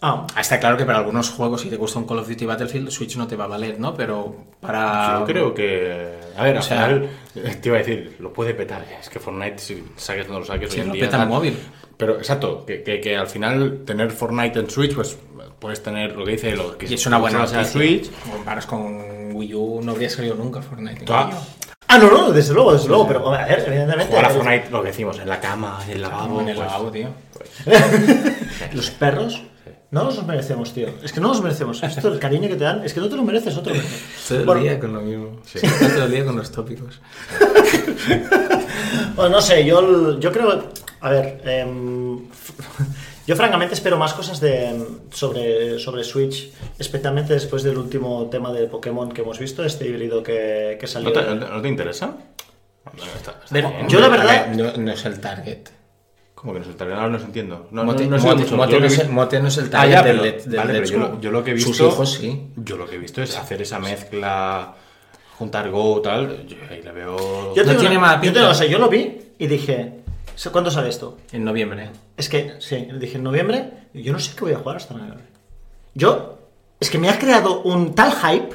Ah, 0.01 0.27
Ah, 0.35 0.41
Está 0.41 0.61
claro 0.61 0.77
que 0.77 0.85
para 0.85 0.99
algunos 0.99 1.31
juegos, 1.31 1.61
si 1.63 1.71
te 1.71 1.77
gusta 1.77 1.99
un 1.99 2.07
Call 2.07 2.19
of 2.21 2.29
Duty 2.29 2.47
Battlefield, 2.47 2.91
Switch 2.91 3.17
no 3.17 3.27
te 3.27 3.35
va 3.37 3.45
a 3.45 3.49
valer, 3.49 3.81
¿no? 3.81 3.95
Pero 3.95 4.35
para... 4.61 5.19
Yo 5.21 5.25
creo 5.27 5.53
que. 5.55 6.19
A 6.37 6.43
ver, 6.45 6.55
O 6.55 6.59
al 6.59 6.63
sea- 6.65 6.85
final. 6.87 7.09
eh, 7.35 7.59
Te 7.61 7.69
iba 7.69 7.77
a 7.77 7.81
decir, 7.81 8.17
lo 8.21 8.33
puede 8.33 8.55
petar. 8.55 8.85
Es 9.01 9.09
que 9.09 9.19
Fortnite, 9.19 9.59
si 9.59 9.85
saques 9.97 10.29
no 10.29 10.39
lo 10.39 10.45
saques. 10.45 10.71
Sí, 10.73 10.77
hoy 10.77 10.83
en 10.83 10.89
lo 10.89 10.95
día, 10.95 11.05
peta 11.05 11.17
en 11.17 11.23
tal. 11.23 11.29
móvil. 11.29 11.59
Pero 11.97 12.17
exacto, 12.19 12.65
que, 12.65 12.85
que, 12.85 13.01
que 13.01 13.17
al 13.17 13.27
final 13.27 13.81
tener 13.85 14.13
Fortnite 14.13 14.61
en 14.61 14.71
Switch, 14.71 14.95
pues 14.95 15.19
puedes 15.59 15.83
tener 15.83 16.15
lo 16.15 16.25
que 16.25 16.31
dice 16.33 16.55
lo 16.55 16.79
que 16.79 16.87
Y 16.87 16.95
es 16.95 17.07
una 17.07 17.19
buena 17.19 17.45
sea 17.47 17.59
noticia. 17.63 17.73
Switch. 17.81 18.11
Comparas 18.31 18.67
con 18.67 19.35
Wii 19.35 19.55
U, 19.55 19.81
no 19.83 19.93
habría 19.93 20.09
salido 20.09 20.37
nunca 20.37 20.63
Fortnite. 20.63 21.03
en 21.05 21.11
Wii 21.11 21.35
U. 21.35 21.37
ah, 21.89 21.99
no, 21.99 22.09
no, 22.09 22.31
desde 22.31 22.55
luego, 22.55 22.73
desde 22.73 22.87
luego, 22.87 23.09
pero 23.09 23.35
a 23.35 23.45
ver, 23.45 23.65
evidentemente. 23.67 24.07
Jugar 24.13 24.27
a 24.27 24.29
el- 24.29 24.35
Fortnite, 24.37 24.71
lo 24.71 24.81
que 24.83 24.89
decimos, 24.89 25.19
en 25.19 25.29
la 25.29 25.41
cama, 25.41 25.81
en 25.87 25.91
el 25.91 26.03
lavabo. 26.03 26.41
en 26.41 26.49
el 26.51 26.55
pues, 26.57 26.67
lavabo, 26.69 26.91
tío. 26.93 27.09
Los 28.73 28.91
perros 28.91 29.43
no 29.91 30.05
nos 30.05 30.17
los 30.17 30.27
merecemos, 30.27 30.73
tío. 30.75 30.89
Es 31.03 31.13
que 31.13 31.21
no 31.21 31.29
nos 31.29 31.41
merecemos. 31.43 31.83
Esto, 31.83 32.13
el 32.13 32.19
cariño 32.19 32.49
que 32.49 32.57
te 32.57 32.65
dan, 32.65 32.85
es 32.85 32.93
que 32.93 33.01
no 33.01 33.09
te 33.09 33.17
lo 33.17 33.23
mereces, 33.23 33.57
otro. 33.57 33.73
Todo 34.29 34.39
el 34.41 34.45
Bueno, 34.47 34.61
día 34.63 34.79
con 34.81 34.93
lo 34.93 35.01
mismo. 35.01 35.41
Sí. 35.47 35.59
Todo 35.95 36.05
el 36.05 36.11
día 36.11 36.25
con 36.25 36.37
los 36.37 36.51
tópicos. 36.53 37.01
bueno, 39.17 39.31
no 39.37 39.41
sé, 39.41 39.65
yo, 39.65 40.19
yo 40.19 40.33
creo. 40.33 40.65
A 41.01 41.11
ver, 41.11 41.41
em, 41.45 42.27
yo 43.27 43.37
francamente 43.37 43.75
espero 43.75 43.97
más 43.99 44.15
cosas 44.15 44.41
de, 44.41 44.85
sobre, 45.13 45.79
sobre 45.79 46.03
Switch, 46.05 46.51
especialmente 46.79 47.35
después 47.35 47.63
del 47.63 47.79
último 47.79 48.29
tema 48.31 48.53
de 48.53 48.67
Pokémon 48.67 49.11
que 49.13 49.23
hemos 49.23 49.39
visto, 49.39 49.65
este 49.65 49.87
híbrido 49.87 50.23
que, 50.23 50.77
que 50.81 50.87
salió. 50.87 51.11
¿No 51.11 51.15
te, 51.15 51.35
no 51.61 51.67
interesa? 51.69 52.17
No, 52.97 53.05
está- 53.05 53.37
está 53.45 53.87
yo 53.87 54.01
la 54.01 54.09
verdad- 54.09 54.49
ver, 54.49 54.57
no, 54.57 54.83
no 54.83 54.93
es 54.93 55.05
el 55.05 55.21
target. 55.21 55.69
¿Cómo 56.41 56.53
que 56.53 56.61
no 56.61 56.65
es 56.65 56.71
el 56.71 56.77
target? 56.77 56.95
Ahora 56.95 57.09
no 57.09 57.17
os 57.17 57.25
entiendo. 57.25 57.67
No, 57.73 57.85
Mote, 57.85 58.05
no, 58.05 58.11
no 58.11 58.19
sé 58.23 58.29
Mote- 58.29 58.43
mucho. 58.43 58.57
Mote 58.57 58.73
Yo 58.73 58.79
lo 58.79 58.83
no 58.83 58.87
que 58.89 58.95
es 58.95 58.99
vi- 59.01 59.07
el- 59.07 59.13
Mote 59.13 59.41
no 59.41 59.49
es 59.49 59.59
el 59.59 59.67
Ah, 59.67 59.71
target 59.71 59.91
ya, 59.93 60.03
del, 60.03 60.17
pero, 60.21 60.25
Let- 60.31 60.45
del 60.45 60.57
vale, 60.59 60.87
yo, 60.87 60.99
Go. 60.99 61.05
lo- 61.07 61.21
yo 61.21 61.31
lo 61.33 61.45
que 61.45 61.51
he 61.51 61.55
visto. 61.55 61.73
Sus 61.75 61.93
hijos 61.93 62.13
sí. 62.13 62.43
Yo 62.57 62.77
lo 62.77 62.87
que 62.87 62.95
he 62.95 62.99
visto 62.99 63.23
es 63.23 63.37
hacer 63.37 63.61
esa 63.63 63.79
mezcla, 63.81 64.75
juntar 65.37 65.69
Go 65.71 66.01
tal. 66.01 66.47
Yo 66.47 66.57
ahí 66.71 66.81
le 66.83 66.93
veo. 66.93 67.55
Yo 67.57 67.65
No 67.65 67.73
tiene 67.77 67.97
una- 67.97 68.01
mala 68.07 68.23
yo, 68.23 68.33
tengo- 68.33 68.49
o 68.51 68.55
sea, 68.55 68.69
yo 68.69 68.79
lo 68.79 68.89
vi 68.89 69.19
y 69.37 69.47
dije, 69.49 69.95
¿sé 70.37 70.51
¿cuándo 70.51 70.71
sale 70.71 70.91
esto? 70.91 71.17
En 71.33 71.45
noviembre. 71.45 71.91
Es 72.17 72.29
que, 72.29 72.53
sí, 72.61 72.87
dije 73.01 73.17
en 73.17 73.25
noviembre, 73.25 73.71
y 73.93 74.03
yo 74.03 74.13
no 74.13 74.21
sé 74.21 74.37
qué 74.37 74.43
voy 74.43 74.53
a 74.53 74.59
jugar 74.59 74.77
hasta 74.77 74.95
noviembre. 74.95 75.25
Yo, 75.95 76.39
es 76.79 76.89
que 76.89 76.99
me 76.99 77.09
ha 77.11 77.19
creado 77.19 77.63
un 77.63 77.97
tal 77.97 78.13
hype 78.13 78.55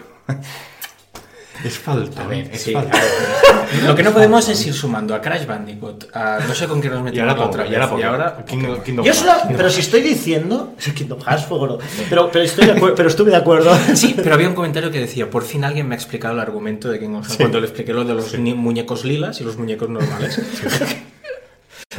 Es 1.64 1.78
falto. 1.78 2.22
A 2.22 2.28
ver, 2.28 2.50
es 2.52 2.62
sí, 2.62 2.74
falto. 2.74 2.96
a 2.98 3.00
ver. 3.00 3.84
Lo 3.84 3.96
que 3.96 4.04
no 4.04 4.12
podemos 4.12 4.48
es 4.50 4.66
ir 4.66 4.74
sumando 4.74 5.16
a 5.16 5.22
Crash 5.22 5.46
Bandicoot, 5.46 6.16
a 6.16 6.40
no 6.48 6.54
sé 6.54 6.68
con 6.68 6.82
qué 6.82 6.90
nos 6.90 7.00
Y 7.00 7.04
metimos 7.04 7.30
ahora 7.30 7.46
otra 7.46 7.68
y 7.68 7.76
ahora 7.76 7.88
vez, 7.88 8.00
y 8.00 8.04
ahora 8.04 8.46
Kingdom, 8.46 8.82
Kingdom 8.82 9.06
Yo 9.06 9.14
solo, 9.14 9.34
pero 9.56 9.70
si 9.70 9.82
estoy 9.82 10.02
diciendo, 10.02 10.74
Kingdom 10.96 11.22
Hearts 11.22 11.46
fue 11.46 11.58
gordo, 11.58 11.80
pero, 12.10 12.30
pero 12.32 12.44
estoy 12.44 12.66
de 12.66 12.74
acuerdo, 12.74 12.96
pero 12.96 13.10
estuve 13.10 13.32
de 13.32 13.38
acuerdo. 13.38 13.78
Sí, 13.96 14.14
pero 14.16 14.36
había 14.36 14.50
un 14.50 14.56
comentario 14.56 14.92
que 14.92 15.00
decía, 15.00 15.30
por 15.30 15.44
fin 15.44 15.64
alguien 15.64 15.88
me 15.88 15.96
ha 15.96 15.98
explicado 15.98 16.34
el 16.34 16.40
argumento 16.40 16.90
de 16.90 17.00
Kingdom 17.00 17.22
Hearts 17.24 17.38
cuando 17.38 17.60
le 17.60 17.68
expliqué 17.68 17.94
lo 17.94 18.04
de 18.04 18.14
los 18.16 18.38
muñecos 18.38 19.06
lilas 19.06 19.40
y 19.40 19.44
los 19.44 19.58
muñecos 19.58 19.90
normales. 19.90 20.42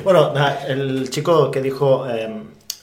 Bueno, 0.03 0.35
el 0.67 1.09
chico 1.09 1.51
que 1.51 1.63
dijo, 1.63 2.09
eh, 2.09 2.29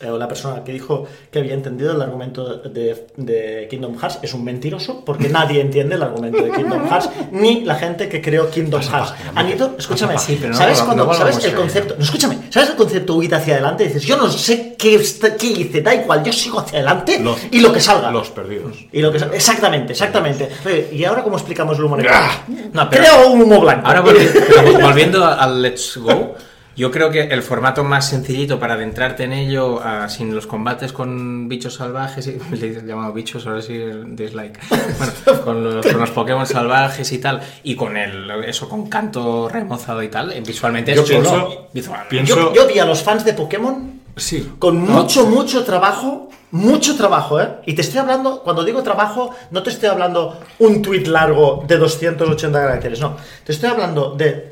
o 0.10 0.18
la 0.18 0.28
persona 0.28 0.64
que 0.64 0.72
dijo 0.72 1.06
que 1.32 1.40
había 1.40 1.54
entendido 1.54 1.92
el 1.94 2.02
argumento 2.02 2.58
de, 2.58 3.08
de 3.18 3.68
Kingdom 3.70 3.98
Hearts 4.00 4.20
es 4.22 4.34
un 4.34 4.44
mentiroso, 4.44 5.04
porque 5.06 5.30
nadie 5.30 5.62
entiende 5.62 5.96
el 5.96 6.04
argumento 6.04 6.44
de 6.44 6.52
Kingdom 6.52 6.88
Hearts, 6.90 7.10
ni 7.32 7.62
la 7.66 7.76
gente 7.76 8.10
que 8.10 8.22
creó 8.22 8.50
Kingdom 8.50 8.82
Hearts. 8.82 9.14
Anito, 9.36 9.76
escúchame, 9.78 10.18
Sí, 10.18 10.38
pero 10.40 10.54
no 10.54 10.58
¿sabes, 10.58 10.82
cuando, 10.82 11.06
no 11.06 11.14
¿sabes 11.14 11.44
el 11.46 11.54
concepto? 11.56 11.96
No, 11.98 12.04
escúchame, 12.04 12.38
¿sabes 12.50 12.70
el 12.70 12.76
concepto 12.76 13.16
huir 13.16 13.34
hacia 13.36 13.54
adelante? 13.56 13.86
Dices, 13.86 14.04
yo 14.04 14.18
no 14.18 14.30
sé 14.30 14.76
qué, 14.78 15.02
qué 15.40 15.48
hice, 15.48 15.82
da 15.82 15.94
igual, 15.96 16.24
yo 16.24 16.32
sigo 16.34 16.60
hacia 16.60 16.80
adelante 16.80 17.20
Los- 17.20 17.38
y 17.52 17.60
lo 17.60 17.72
que 17.74 17.80
salga. 17.80 18.12
Los 18.12 18.30
perdidos. 18.30 18.78
Y 18.92 19.02
lo 19.02 19.12
que 19.12 19.18
exactamente, 19.34 19.94
exactamente. 19.94 20.50
Oye, 20.66 20.90
¿Y 20.92 21.04
ahora 21.06 21.24
cómo 21.24 21.38
explicamos 21.38 21.78
el 21.78 21.86
humo 21.86 21.98
negro? 21.98 22.12
Ah. 22.14 22.44
No, 22.74 22.90
pero- 22.90 23.04
Creo 23.04 23.30
un 23.32 23.42
humo 23.44 23.62
blanco. 23.62 23.88
Ahora 23.88 24.04
volvi- 24.04 24.30
pero 24.56 24.80
volviendo 24.80 25.26
al 25.26 25.62
Let's 25.62 25.98
Go, 25.98 26.36
yo 26.82 26.89
creo 26.89 27.12
que 27.12 27.22
el 27.22 27.44
formato 27.44 27.84
más 27.84 28.10
sencillito 28.10 28.60
para 28.60 28.74
adentrarte 28.74 29.24
en 29.26 29.34
ello, 29.34 29.80
ah, 29.84 30.10
sin 30.10 30.34
los 30.34 30.48
combates 30.48 30.91
con 30.91 31.48
bichos 31.48 31.76
salvajes, 31.76 32.26
y, 32.26 32.39
le 32.56 32.67
he 32.70 32.82
llamado 32.86 33.13
bichos, 33.13 33.46
ahora 33.46 33.62
sí 33.62 33.76
el 33.76 34.15
dislike, 34.15 34.60
bueno, 34.98 35.13
con 35.46 35.63
los, 35.63 35.86
con 35.86 36.00
los 36.00 36.10
Pokémon 36.10 36.48
salvajes 36.48 37.12
y 37.12 37.20
tal, 37.20 37.39
y 37.63 37.76
con 37.76 37.96
el 37.98 38.30
eso 38.46 38.67
con 38.67 38.89
canto 38.89 39.48
remozado 39.48 40.02
y 40.02 40.08
tal, 40.10 40.32
eh, 40.32 40.41
visualmente 40.46 40.96
Yo 40.96 41.04
es 41.04 41.08
chulo. 41.08 41.22
pienso- 41.22 41.67
Visual- 41.72 42.08
pienso- 42.10 42.36
yo, 42.36 42.54
yo 42.56 42.67
vi 42.67 42.80
a 42.80 42.86
los 42.86 43.04
fans 43.04 43.24
de 43.26 43.34
Pokémon 43.34 44.02
Sí. 44.17 44.54
con 44.60 44.78
mucho, 44.80 45.28
mucho 45.28 45.63
trabajo, 45.63 46.30
mucho 46.50 46.98
trabajo, 46.98 47.39
¿eh? 47.39 47.48
Y 47.67 47.74
te 47.76 47.82
estoy 47.82 48.00
hablando, 48.00 48.41
cuando 48.44 48.63
digo 48.65 48.82
trabajo, 48.84 49.34
no 49.52 49.62
te 49.63 49.70
estoy 49.70 49.88
hablando 49.89 50.39
un 50.60 50.82
tweet 50.82 51.06
largo 51.06 51.63
de 51.67 51.78
280 51.78 52.60
caracteres, 52.60 53.00
no. 53.00 53.15
Te 53.46 53.52
estoy 53.54 53.70
hablando 53.70 54.15
de 54.15 54.52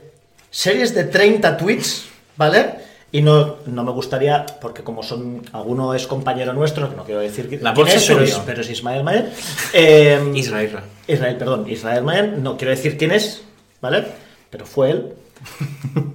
series 0.52 0.94
de 0.96 1.04
30 1.06 1.58
tweets, 1.58 2.06
¿vale? 2.39 2.88
Y 3.12 3.21
no, 3.21 3.58
no 3.65 3.84
me 3.84 3.91
gustaría, 3.91 4.45
porque 4.62 4.82
como 4.84 5.04
son 5.04 5.41
alguno 5.52 5.93
es 5.93 6.08
compañero 6.08 6.54
nuestro, 6.54 6.89
que 6.89 6.95
no 6.95 7.04
quiero 7.04 7.19
decir 7.21 7.45
La 7.62 7.73
quién 7.73 7.86
bolsa 7.86 7.97
es, 7.97 8.06
pero, 8.08 8.19
subió. 8.19 8.34
es, 8.36 8.41
pero 8.45 8.62
es 8.62 8.69
Ismael 8.69 9.04
Maer. 9.04 9.32
eh, 9.73 10.32
Isra, 10.36 10.63
Isra. 10.63 10.84
Israel, 11.08 11.36
perdón, 11.38 11.65
Israel 11.69 12.04
Maer, 12.04 12.38
no 12.38 12.56
quiero 12.56 12.71
decir 12.71 12.97
quién 12.97 13.12
es, 13.12 13.43
¿vale? 13.82 14.06
Pero 14.49 14.65
fue 14.65 14.91
él. 14.91 15.13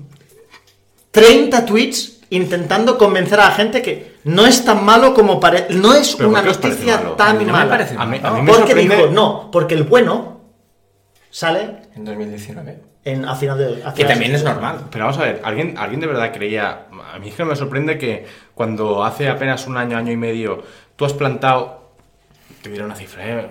30 1.11 1.65
tweets 1.67 2.21
intentando 2.31 2.99
convencer 2.99 3.39
a 3.41 3.47
la 3.51 3.55
gente 3.55 3.83
que 3.83 4.15
no 4.25 4.47
es 4.47 4.65
tan 4.65 4.85
malo 4.85 5.15
como 5.15 5.39
parece. 5.39 5.75
No 5.75 5.95
es 5.95 6.15
¿Pero 6.17 6.29
una 6.31 6.39
por 6.39 6.45
qué 6.45 6.51
os 6.53 6.59
parece 6.59 6.79
noticia 6.81 6.97
malo? 7.03 7.13
tan 7.17 7.29
A 7.37 7.39
mí 7.39 7.45
no 7.45 7.53
me 7.53 7.59
mala. 7.59 7.71
parece 7.71 7.95
A 7.97 8.05
mí- 8.07 8.19
malo. 8.21 8.29
a 8.29 8.39
mí 8.39 8.43
me 8.43 8.53
porque 8.53 8.73
sorprende- 8.73 8.97
dijo, 8.97 9.07
no, 9.13 9.51
porque 9.53 9.75
el 9.75 9.83
bueno 9.85 10.41
sale 11.35 11.79
En 11.97 12.05
2019. 12.05 12.79
en, 13.05 13.25
a 13.25 13.35
final 13.35 13.59
de. 13.59 13.83
a 13.85 13.93
Que 13.93 14.05
también 14.05 14.31
de- 14.31 14.39
es 14.39 14.45
normal. 14.45 14.87
Pero 14.91 15.07
vamos 15.07 15.19
a 15.21 15.25
ver, 15.25 15.41
¿alguien, 15.45 15.77
¿alguien 15.77 16.01
de 16.01 16.07
verdad 16.07 16.33
creía? 16.33 16.87
A 17.13 17.19
mí 17.19 17.29
es 17.29 17.35
que 17.35 17.45
me 17.45 17.57
sorprende 17.57 17.99
que 17.99 18.25
cuando 18.55 19.03
hace 19.05 19.29
apenas 19.29 19.67
un 19.67 19.77
año, 19.77 19.97
año 19.97 20.13
y 20.13 20.17
medio, 20.17 20.63
tú 20.97 21.05
has 21.05 21.13
plantado, 21.13 21.91
te 22.63 22.71
diré 22.71 22.85
una 22.85 22.95
cifra, 22.95 23.29
¿eh? 23.29 23.47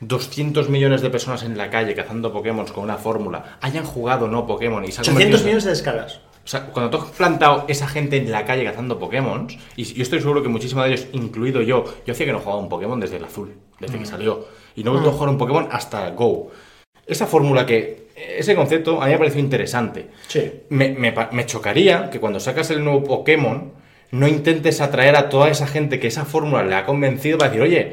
200 0.00 0.68
millones 0.68 1.00
de 1.02 1.10
personas 1.10 1.42
en 1.44 1.56
la 1.56 1.70
calle 1.70 1.94
cazando 1.94 2.32
Pokémon 2.32 2.66
con 2.66 2.82
una 2.84 2.96
fórmula, 2.96 3.58
hayan 3.60 3.84
jugado 3.84 4.26
no 4.26 4.46
Pokémon 4.46 4.82
y 4.84 4.90
se 4.90 5.00
ha 5.00 5.02
800 5.02 5.12
convertido- 5.24 5.44
millones 5.44 5.64
de 5.64 5.70
descargas. 5.70 6.20
O 6.44 6.48
sea, 6.48 6.66
cuando 6.66 6.90
tú 6.90 7.04
has 7.04 7.10
plantado 7.12 7.66
esa 7.68 7.86
gente 7.86 8.16
en 8.16 8.32
la 8.32 8.44
calle 8.44 8.64
cazando 8.64 8.98
Pokémon, 8.98 9.46
y 9.76 9.84
yo 9.84 10.02
estoy 10.02 10.18
seguro 10.20 10.42
que 10.42 10.48
muchísimos 10.48 10.84
de 10.86 10.94
ellos, 10.94 11.06
incluido 11.12 11.62
yo, 11.62 11.84
yo 12.04 12.12
hacía 12.14 12.26
que 12.26 12.32
no 12.32 12.40
jugaba 12.40 12.60
un 12.60 12.68
Pokémon 12.68 12.98
desde 12.98 13.18
el 13.18 13.24
azul, 13.24 13.54
desde 13.78 13.96
que 13.98 14.06
salió, 14.06 14.44
y 14.74 14.82
no 14.82 14.90
he 14.90 14.94
vuelto 14.94 15.10
a 15.10 15.12
jugar 15.12 15.28
un 15.28 15.38
Pokémon 15.38 15.68
hasta 15.70 16.10
Go. 16.10 16.50
Esa 17.06 17.26
fórmula 17.26 17.66
que, 17.66 18.08
ese 18.14 18.54
concepto 18.54 19.02
a 19.02 19.06
mí 19.06 19.12
me 19.12 19.18
pareció 19.18 19.40
interesante. 19.40 20.06
Sí. 20.28 20.52
Me, 20.68 20.90
me 20.90 21.14
me 21.32 21.46
chocaría 21.46 22.10
que 22.10 22.20
cuando 22.20 22.40
sacas 22.40 22.70
el 22.70 22.84
nuevo 22.84 23.04
Pokémon 23.04 23.72
no 24.12 24.28
intentes 24.28 24.80
atraer 24.80 25.16
a 25.16 25.28
toda 25.30 25.48
esa 25.48 25.66
gente 25.66 25.98
que 25.98 26.06
esa 26.06 26.26
fórmula 26.26 26.62
le 26.62 26.74
ha 26.74 26.84
convencido 26.84 27.38
para 27.38 27.50
decir, 27.50 27.62
oye, 27.62 27.92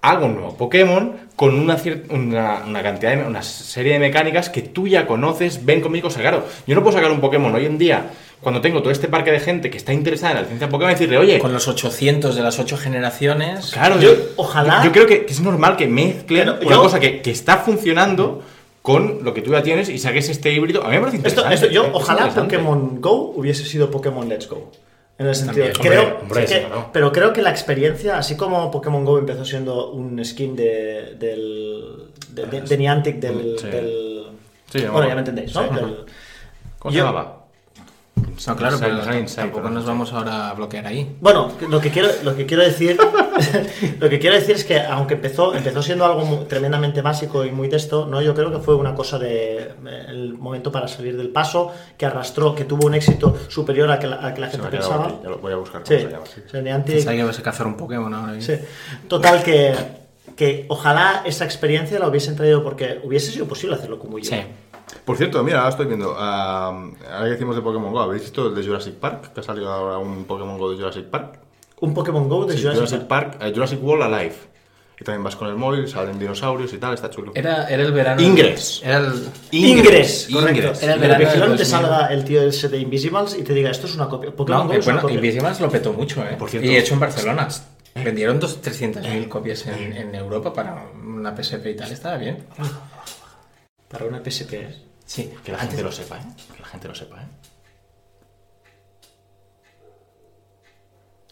hago 0.00 0.26
un 0.26 0.34
nuevo 0.34 0.56
Pokémon 0.56 1.12
con 1.34 1.58
una, 1.58 1.76
una, 2.10 2.62
una 2.66 2.82
cantidad 2.82 3.16
de, 3.16 3.24
una 3.24 3.42
serie 3.42 3.94
de 3.94 3.98
mecánicas 3.98 4.48
que 4.50 4.62
tú 4.62 4.86
ya 4.88 5.06
conoces, 5.06 5.64
ven 5.64 5.80
conmigo. 5.80 6.08
O 6.08 6.10
sea, 6.10 6.22
claro, 6.22 6.44
yo 6.66 6.74
no 6.74 6.82
puedo 6.82 6.96
sacar 6.96 7.10
un 7.10 7.20
Pokémon 7.20 7.54
hoy 7.54 7.66
en 7.66 7.78
día, 7.78 8.10
cuando 8.40 8.60
tengo 8.60 8.80
todo 8.80 8.90
este 8.92 9.08
parque 9.08 9.30
de 9.32 9.40
gente 9.40 9.70
que 9.70 9.76
está 9.76 9.92
interesada 9.92 10.30
en 10.32 10.36
la 10.36 10.42
licencia 10.42 10.68
Pokémon, 10.68 10.90
y 10.92 10.94
decirle, 10.94 11.18
oye, 11.18 11.38
Con 11.40 11.52
los 11.52 11.66
800 11.68 12.34
de 12.36 12.42
las 12.42 12.58
8 12.58 12.76
generaciones. 12.76 13.70
claro, 13.72 13.98
Yo- 14.00 14.14
ojalá- 14.36 14.82
yo 14.84 14.92
creo 14.92 15.06
que, 15.06 15.24
que 15.26 15.32
es 15.32 15.40
normal 15.40 15.76
que 15.76 15.86
mezclen 15.88 16.44
Pero 16.44 16.66
una 16.66 16.76
yo- 16.76 16.82
cosa 16.82 17.00
que, 17.00 17.20
que 17.22 17.30
está 17.30 17.58
funcionando 17.58 18.42
con 18.82 19.18
lo 19.22 19.34
que 19.34 19.42
tú 19.42 19.50
ya 19.52 19.62
tienes 19.62 19.88
y 19.88 19.98
saques 19.98 20.28
este 20.28 20.52
híbrido. 20.52 20.82
A 20.84 20.88
mí 20.88 20.94
me 20.94 21.00
parece 21.00 21.16
interesante. 21.18 21.54
esto- 21.54 21.66
yo, 21.68 21.84
es 21.84 21.90
ojalá. 21.92 22.28
Pokémon 22.32 23.00
Go 23.00 23.32
hubiese 23.36 23.64
sido 23.64 23.90
Pokémon 23.90 24.28
Let's 24.28 24.48
Go. 24.48 24.70
En 25.18 25.26
el 25.26 25.34
sentido, 25.34 25.66
También. 25.72 25.72
creo, 25.92 26.02
Hombre, 26.02 26.22
hombre, 26.22 26.46
sí 26.46 26.54
que- 26.54 26.60
claro. 26.60 26.90
pero 26.92 27.10
creo 27.12 27.32
que 27.32 27.42
la 27.42 27.50
experiencia, 27.50 28.18
así 28.18 28.36
como 28.36 28.70
Pokémon 28.70 29.04
Go 29.04 29.18
empezó 29.18 29.44
siendo 29.44 29.90
un 29.90 30.24
skin 30.24 30.54
de, 30.54 31.16
del, 31.18 32.04
de, 32.30 32.46
de- 32.46 32.60
de 32.62 32.78
Niantic 32.78 33.16
del, 33.16 33.58
Sí. 33.58 33.66
del- 33.66 34.26
Sí, 34.70 34.80
bueno, 34.86 35.08
ya 35.08 35.14
me 35.14 35.20
entendéis, 35.20 35.52
¿no? 35.54 35.62
Del- 35.62 36.04
¿Cómo 36.78 36.92
se 36.92 36.98
llamaba? 36.98 37.37
No, 38.46 38.56
claro, 38.56 38.76
pero 38.80 39.00
tampoco 39.34 39.68
nos 39.70 39.84
vamos 39.84 40.12
ahora 40.12 40.50
a 40.50 40.54
bloquear 40.54 40.86
ahí. 40.86 41.16
Bueno, 41.20 41.50
lo 41.68 41.80
que 41.80 41.90
quiero, 41.90 42.08
lo 42.22 42.36
que 42.36 42.46
quiero 42.46 42.62
decir, 42.62 42.96
lo 44.00 44.08
que 44.08 44.18
quiero 44.18 44.36
decir 44.36 44.56
es 44.56 44.64
que 44.64 44.80
aunque 44.80 45.14
empezó, 45.14 45.54
empezó 45.54 45.82
siendo 45.82 46.04
algo 46.04 46.46
tremendamente 46.48 47.02
básico 47.02 47.44
y 47.44 47.50
muy 47.50 47.68
texto, 47.68 48.06
no, 48.06 48.22
yo 48.22 48.34
creo 48.34 48.50
que 48.52 48.58
fue 48.58 48.74
una 48.76 48.94
cosa 48.94 49.18
de 49.18 49.72
el 50.08 50.34
momento 50.34 50.70
para 50.70 50.88
salir 50.88 51.16
del 51.16 51.30
paso, 51.30 51.72
que 51.96 52.06
arrastró, 52.06 52.54
que 52.54 52.64
tuvo 52.64 52.86
un 52.86 52.94
éxito 52.94 53.36
superior 53.48 53.90
a 53.90 53.98
que 53.98 54.06
la, 54.06 54.26
a 54.26 54.34
que 54.34 54.40
la 54.40 54.48
gente 54.48 54.68
pensaba. 54.68 55.06
aquí, 55.06 55.14
ya 55.22 55.30
lo 55.30 55.38
voy 55.38 55.52
a 55.52 55.56
buscar 55.56 55.82
cómo 55.82 55.96
Sí, 55.98 56.04
se 56.04 56.10
llama. 56.10 56.24
sí. 56.26 56.40
o 56.46 57.00
sea, 57.02 57.12
que 57.12 57.18
ibas 57.18 57.38
a 57.38 57.42
cazar 57.42 57.66
un 57.66 57.76
Pokémon 57.76 58.12
ahora. 58.14 58.40
Sí. 58.40 58.54
Total, 59.08 59.42
que, 59.42 59.74
que 60.36 60.66
ojalá 60.68 61.22
esa 61.24 61.44
experiencia 61.44 61.98
la 61.98 62.08
hubiesen 62.08 62.36
traído 62.36 62.62
porque 62.62 63.00
hubiese 63.02 63.32
sido 63.32 63.46
posible 63.46 63.74
hacerlo 63.76 63.98
como 63.98 64.18
yo. 64.18 64.24
Sí. 64.30 64.36
Por 65.04 65.16
cierto, 65.16 65.42
mira, 65.42 65.58
ahora 65.58 65.70
estoy 65.70 65.86
viendo. 65.86 66.14
ah, 66.18 66.68
ahora 67.12 67.24
que 67.24 67.30
decimos 67.32 67.56
de 67.56 67.62
Pokémon 67.62 67.92
Go, 67.92 68.00
¿habéis 68.00 68.22
visto 68.22 68.46
el 68.48 68.54
de 68.54 68.64
Jurassic 68.64 68.94
Park? 68.94 69.32
Que 69.34 69.40
ha 69.40 69.42
salido 69.42 69.70
ahora 69.72 69.98
un 69.98 70.24
Pokémon 70.24 70.58
Go 70.58 70.70
de 70.70 70.76
Jurassic 70.76 71.04
Park. 71.06 71.38
Un 71.80 71.94
Pokémon 71.94 72.28
Go 72.28 72.44
de 72.44 72.54
Sí, 72.54 72.62
Jurassic 72.62 72.84
Jurassic 72.86 73.08
Park. 73.08 73.30
Park, 73.38 73.42
eh, 73.48 73.52
Jurassic 73.54 73.82
World 73.82 74.02
Alive. 74.14 74.34
Y 75.00 75.04
también 75.04 75.22
vas 75.22 75.36
con 75.36 75.46
el 75.48 75.54
móvil, 75.54 75.86
salen 75.86 76.18
dinosaurios 76.18 76.72
y 76.72 76.78
tal, 76.78 76.92
está 76.94 77.08
chulo. 77.08 77.30
Era, 77.36 77.68
era 77.68 77.84
el 77.84 77.92
verano. 77.92 78.20
Ingres. 78.20 78.82
Era 78.84 78.98
el. 78.98 79.28
Ingres, 79.52 80.28
correcto. 80.32 80.50
Era 80.60 80.60
Ingres. 80.66 80.82
el 80.82 80.88
Pero 80.88 81.00
verano 81.00 81.18
que 81.18 81.30
del 81.30 81.38
no 81.38 81.44
te 81.56 81.62
2000. 81.62 81.66
salga 81.66 82.06
el 82.08 82.24
tío 82.24 82.42
ese 82.42 82.68
de 82.68 82.78
Invisibles 82.78 83.36
y 83.38 83.42
te 83.44 83.54
diga 83.54 83.70
esto 83.70 83.86
es 83.86 83.94
una 83.94 84.08
copia. 84.08 84.32
Pokémon 84.34 84.62
No, 84.62 84.66
Go 84.66 84.70
que 84.72 84.78
es 84.78 84.86
una 84.86 84.94
bueno, 84.96 85.02
copia. 85.02 85.14
Invisibles 85.18 85.60
lo 85.60 85.70
petó 85.70 85.92
mucho, 85.92 86.24
¿eh? 86.24 86.34
Por 86.36 86.50
cierto. 86.50 86.68
y 86.68 86.76
hecho 86.76 86.94
en 86.94 87.00
Barcelona. 87.00 87.46
Vendieron 87.94 88.40
dos- 88.40 88.60
300.000 88.60 89.28
copias 89.28 89.66
en, 89.68 89.92
en 89.92 90.14
Europa 90.16 90.52
para 90.52 90.84
una 91.04 91.32
PSP 91.36 91.66
y 91.70 91.76
tal. 91.76 91.92
Estaba 91.92 92.16
bien. 92.16 92.44
Para 93.88 94.04
una 94.04 94.22
PSP. 94.22 94.52
¿eh? 94.52 94.76
Sí. 95.04 95.32
Que 95.44 95.52
la 95.52 95.58
gente 95.58 95.82
lo 95.82 95.90
sepa, 95.90 96.18
¿eh? 96.18 96.26
Que 96.54 96.60
la 96.60 96.66
gente 96.66 96.88
lo 96.88 96.94
sepa, 96.94 97.22
¿eh? 97.22 97.26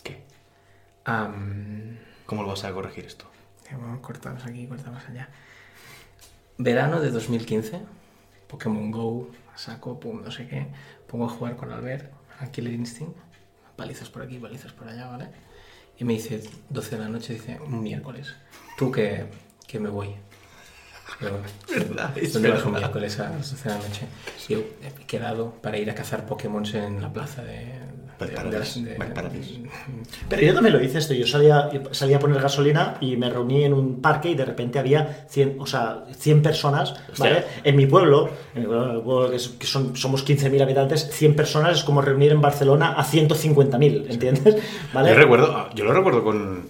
¿Qué? 0.02 0.22
¿Cómo 2.24 2.42
lo 2.42 2.48
vas 2.48 2.64
a 2.64 2.72
corregir 2.72 3.04
esto? 3.04 3.26
Bueno, 3.70 4.00
cortamos 4.00 4.44
aquí, 4.46 4.66
cortamos 4.66 5.04
allá. 5.08 5.28
Verano 6.58 7.00
de 7.00 7.10
2015, 7.10 7.82
Pokémon 8.48 8.90
Go, 8.90 9.30
saco, 9.54 10.00
pum, 10.00 10.22
no 10.22 10.30
sé 10.30 10.48
qué. 10.48 10.68
Pongo 11.06 11.26
a 11.26 11.28
jugar 11.28 11.56
con 11.56 11.70
Albert, 11.70 12.10
a 12.40 12.50
Killer 12.50 12.72
Instinct, 12.72 13.16
palizas 13.76 14.08
por 14.08 14.22
aquí, 14.22 14.38
palizas 14.38 14.72
por 14.72 14.88
allá, 14.88 15.08
¿vale? 15.08 15.28
Y 15.98 16.04
me 16.04 16.14
dice, 16.14 16.42
12 16.70 16.96
de 16.96 17.02
la 17.02 17.08
noche, 17.08 17.34
dice, 17.34 17.58
un 17.60 17.82
miércoles, 17.82 18.34
tú 18.78 18.90
que, 18.90 19.26
que 19.66 19.78
me 19.80 19.88
voy. 19.88 20.14
Pero, 21.20 21.38
Verdad, 21.88 22.10
es 22.16 22.32
¿Dónde 22.32 22.50
vas 22.50 22.64
un 22.64 22.72
miércoles 22.72 23.18
a 23.20 23.30
las 23.30 23.50
12 23.50 23.68
de 23.68 23.74
la 23.74 23.80
noche? 23.80 24.06
Yo 24.48 24.58
he 24.82 25.04
quedado 25.06 25.52
para 25.62 25.78
ir 25.78 25.90
a 25.90 25.94
cazar 25.94 26.26
Pokémon 26.26 26.64
en 26.74 27.00
la 27.00 27.12
plaza 27.12 27.42
de... 27.42 27.86
Valparadís, 28.18 28.82
de- 28.82 28.92
de- 28.92 28.98
Valparadís. 28.98 29.58
Pero 30.26 30.40
yo 30.42 30.54
también 30.54 30.74
lo 30.74 30.82
hice 30.82 30.96
esto. 30.96 31.12
Yo 31.12 31.26
salía, 31.26 31.68
salía 31.90 32.16
a 32.16 32.18
poner 32.18 32.40
gasolina 32.40 32.94
y 33.02 33.14
me 33.18 33.28
reuní 33.28 33.64
en 33.64 33.74
un 33.74 34.00
parque 34.00 34.30
y 34.30 34.34
de 34.34 34.46
repente 34.46 34.78
había 34.78 35.26
100, 35.28 35.56
o 35.60 35.66
sea, 35.66 36.04
100 36.16 36.40
personas, 36.40 36.94
¿vale? 37.18 37.44
En 37.62 37.76
mi 37.76 37.84
pueblo, 37.84 38.30
en 38.54 38.62
mi 38.62 38.66
pueblo, 39.02 39.28
que, 39.30 39.36
es- 39.36 39.48
que 39.48 39.66
son, 39.66 39.94
somos 39.96 40.26
15.000 40.26 40.62
habitantes, 40.62 41.10
100 41.12 41.36
personas 41.36 41.76
es 41.76 41.84
como 41.84 42.00
reunir 42.00 42.32
en 42.32 42.40
Barcelona 42.40 42.94
a 42.96 43.04
150.000, 43.04 44.06
¿entiendes? 44.10 44.56
¿Vale? 44.94 45.10
Yo 45.10 45.14
recuerdo, 45.16 45.68
yo 45.74 45.84
lo 45.84 45.92
recuerdo 45.92 46.24
con 46.24 46.64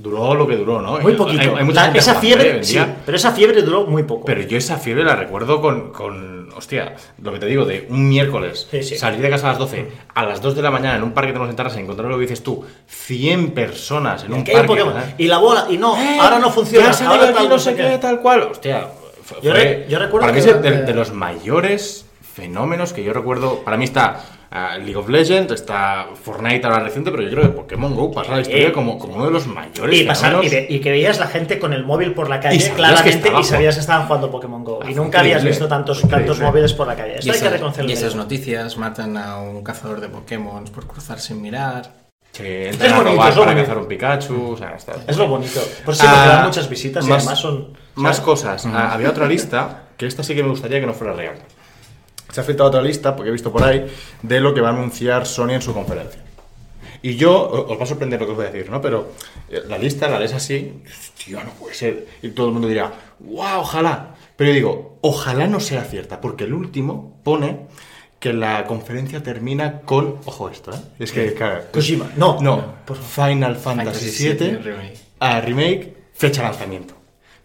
duró 0.00 0.34
lo 0.34 0.46
que 0.46 0.56
duró, 0.56 0.80
¿no? 0.80 0.98
Muy 0.98 1.14
poquito. 1.14 1.40
hay- 1.42 1.48
hay 1.58 1.64
mucha 1.64 1.80
La- 1.80 1.82
gente 1.86 1.98
esa 1.98 2.14
fiebre, 2.14 2.62
sí, 2.64 2.78
en 2.78 2.94
pero 3.04 3.16
esa 3.16 3.32
fiebre 3.32 3.62
duró 3.62 3.84
muy 3.86 4.04
poco. 4.04 4.24
Pero 4.24 4.42
yo 4.42 4.56
esa 4.56 4.76
fiebre 4.78 5.04
la 5.04 5.16
recuerdo 5.16 5.60
con, 5.60 5.92
con, 5.92 6.48
hostia, 6.56 6.94
lo 7.22 7.32
que 7.32 7.38
te 7.38 7.46
digo, 7.46 7.64
de 7.64 7.86
un 7.90 8.08
miércoles, 8.08 8.68
Sí, 8.70 8.82
sí. 8.82 8.96
salir 8.96 9.20
de 9.20 9.30
casa 9.30 9.46
a 9.48 9.50
las 9.50 9.58
12, 9.58 9.88
a 10.14 10.24
las 10.24 10.40
2 10.40 10.54
de 10.54 10.62
la 10.62 10.70
mañana 10.70 10.96
en 10.96 11.02
un 11.02 11.12
parque 11.12 11.28
tenemos 11.32 11.48
sentadas 11.48 11.76
y 11.76 11.80
encontrar 11.80 12.08
lo 12.08 12.16
que 12.16 12.22
dices 12.22 12.42
tú, 12.42 12.64
100 12.86 13.50
personas 13.52 14.24
en 14.24 14.32
un 14.34 14.44
parque. 14.44 14.82
Y 15.18 15.26
la 15.26 15.38
bola, 15.38 15.66
y 15.68 15.76
no, 15.78 15.96
¡Eh! 15.96 16.18
ahora 16.20 16.38
no 16.38 16.50
funciona. 16.50 16.84
¿Qué 16.86 16.90
ha 16.90 16.94
salido 16.94 17.14
ahora 17.26 17.28
aquí 17.38 17.48
no 17.48 17.58
sé 17.58 17.74
qué, 17.74 17.98
tal 18.00 18.20
cual. 18.20 18.42
Hostia, 18.50 18.88
fue- 19.22 19.38
Yo 19.42 19.52
re- 19.52 19.86
yo 19.88 19.98
recuerdo 19.98 20.20
para 20.26 20.32
mí 20.32 20.34
que 20.34 20.38
es 20.40 20.46
de, 20.46 20.52
durante- 20.70 20.84
de 20.92 20.94
los 20.94 21.12
mayores 21.12 22.06
fenómenos 22.34 22.92
que 22.92 23.02
yo 23.02 23.12
recuerdo. 23.12 23.64
Para 23.64 23.76
mí 23.76 23.84
está 23.84 24.20
ah, 24.50 24.76
League 24.78 24.96
of 24.96 25.08
Legends, 25.08 25.52
está 25.52 26.06
Fortnite 26.22 26.66
ahora 26.66 26.80
reciente, 26.80 27.10
pero 27.10 27.22
yo 27.22 27.30
creo 27.30 27.42
que 27.44 27.48
Pokémon 27.50 27.94
Go 27.94 28.10
pasa 28.12 28.32
la 28.36 28.40
historia 28.40 28.68
Eh, 28.68 28.72
como, 28.72 28.98
como 28.98 29.14
uno 29.16 29.26
de 29.26 29.30
los 29.30 29.46
mayores 29.46 30.00
Y, 30.00 30.04
pasar- 30.04 30.42
y, 30.42 30.74
y 30.76 30.80
que 30.80 30.90
veías 30.90 31.18
la 31.18 31.26
gente 31.26 31.58
con 31.58 31.72
el 31.72 31.84
móvil 31.84 32.12
por 32.14 32.28
la 32.28 32.40
calle 32.40 32.56
Y 32.56 32.60
sabías 32.60 33.02
que 33.02 33.10
claramente 33.20 33.32
y 33.40 33.44
sabías 33.44 33.74
que 33.76 33.80
estaban 33.80 34.06
jugando 34.06 34.30
Pokémon 34.30 34.64
Go. 34.64 34.80
Ah, 34.82 34.90
y 34.90 34.94
fue 34.94 35.04
nunca 35.04 35.20
habías 35.20 35.44
visto 35.44 35.68
tantos, 35.68 36.00
tantos 36.08 36.40
móviles 36.40 36.72
por 36.74 36.86
la 36.86 36.94
calle. 36.96 37.16
Esto 37.18 37.28
Y, 37.28 37.30
hay 37.34 37.40
que 37.40 37.50
reconocerlo. 37.50 37.90
y 37.90 37.92
esas 37.94 38.14
noticias 38.14 38.76
matan 38.78 39.16
a 39.16 39.38
un 39.38 39.62
cazador 39.62 40.00
de 40.00 40.08
Pokémon 40.08 40.64
por 40.64 40.86
cruzar 40.86 41.18
sin 41.20 41.40
mirar. 41.42 42.08
Entran 42.40 42.86
Es 42.86 42.92
a 42.92 42.98
robar 43.02 43.16
para 43.30 43.34
bonito. 43.46 43.60
cazar 43.62 43.78
un 43.78 43.88
Pikachu. 43.88 44.50
O 44.52 44.56
sea, 44.56 44.70
está 44.76 44.92
Es 45.08 45.16
lo 45.16 45.26
bonito. 45.26 45.60
Por 45.84 45.94
si 45.96 46.02
porque 46.06 46.18
Ah, 46.20 46.28
dan 46.28 46.44
muchas 46.44 46.68
visitas 46.68 47.04
y 47.04 47.08
más- 47.08 47.22
además 47.22 47.38
son. 47.40 47.72
Más 47.96 48.20
cosas. 48.20 48.64
Ah, 48.66 48.92
había 48.92 49.10
otra 49.10 49.26
lista, 49.26 49.88
que 49.96 50.06
esta 50.06 50.22
sí 50.22 50.34
que 50.36 50.42
me 50.44 50.50
gustaría 50.50 50.78
que 50.78 50.86
no 50.86 50.94
fuera 50.94 51.14
real. 51.14 51.36
Se 52.30 52.40
ha 52.40 52.44
filtrado 52.44 52.68
otra 52.68 52.82
lista, 52.82 53.16
porque 53.16 53.30
he 53.30 53.32
visto 53.32 53.50
por 53.50 53.62
ahí, 53.62 53.86
de 54.22 54.40
lo 54.40 54.52
que 54.52 54.60
va 54.60 54.68
a 54.68 54.72
anunciar 54.72 55.26
Sony 55.26 55.50
en 55.50 55.62
su 55.62 55.72
conferencia. 55.72 56.22
Y 57.00 57.16
yo, 57.16 57.48
os 57.68 57.78
va 57.78 57.84
a 57.84 57.86
sorprender 57.86 58.20
lo 58.20 58.26
que 58.26 58.32
os 58.32 58.36
voy 58.36 58.46
a 58.46 58.50
decir, 58.50 58.70
¿no? 58.70 58.80
Pero 58.80 59.12
eh, 59.48 59.62
la 59.68 59.78
lista 59.78 60.08
la 60.08 60.18
lees 60.18 60.34
así, 60.34 60.82
tío, 61.24 61.42
no 61.44 61.50
puede 61.50 61.74
ser. 61.74 62.06
Y 62.22 62.30
todo 62.30 62.48
el 62.48 62.52
mundo 62.52 62.68
dirá, 62.68 62.92
wow, 63.20 63.60
ojalá. 63.60 64.16
Pero 64.36 64.50
yo 64.50 64.54
digo, 64.54 64.98
ojalá 65.02 65.46
no 65.46 65.60
sea 65.60 65.84
cierta, 65.84 66.20
porque 66.20 66.44
el 66.44 66.54
último 66.54 67.20
pone 67.22 67.66
que 68.18 68.32
la 68.32 68.64
conferencia 68.66 69.22
termina 69.22 69.80
con, 69.82 70.16
ojo 70.24 70.48
esto, 70.48 70.72
¿eh? 70.72 70.80
Es 70.98 71.12
que, 71.12 71.34
claro, 71.34 71.62
Kojima. 71.72 72.10
No. 72.16 72.38
no, 72.40 72.74
Final 73.14 73.56
Fantasy 73.56 74.28
VII 74.28 74.56
remake. 74.56 74.98
a 75.20 75.40
remake, 75.40 75.96
fecha 76.14 76.42
lanzamiento. 76.42 76.94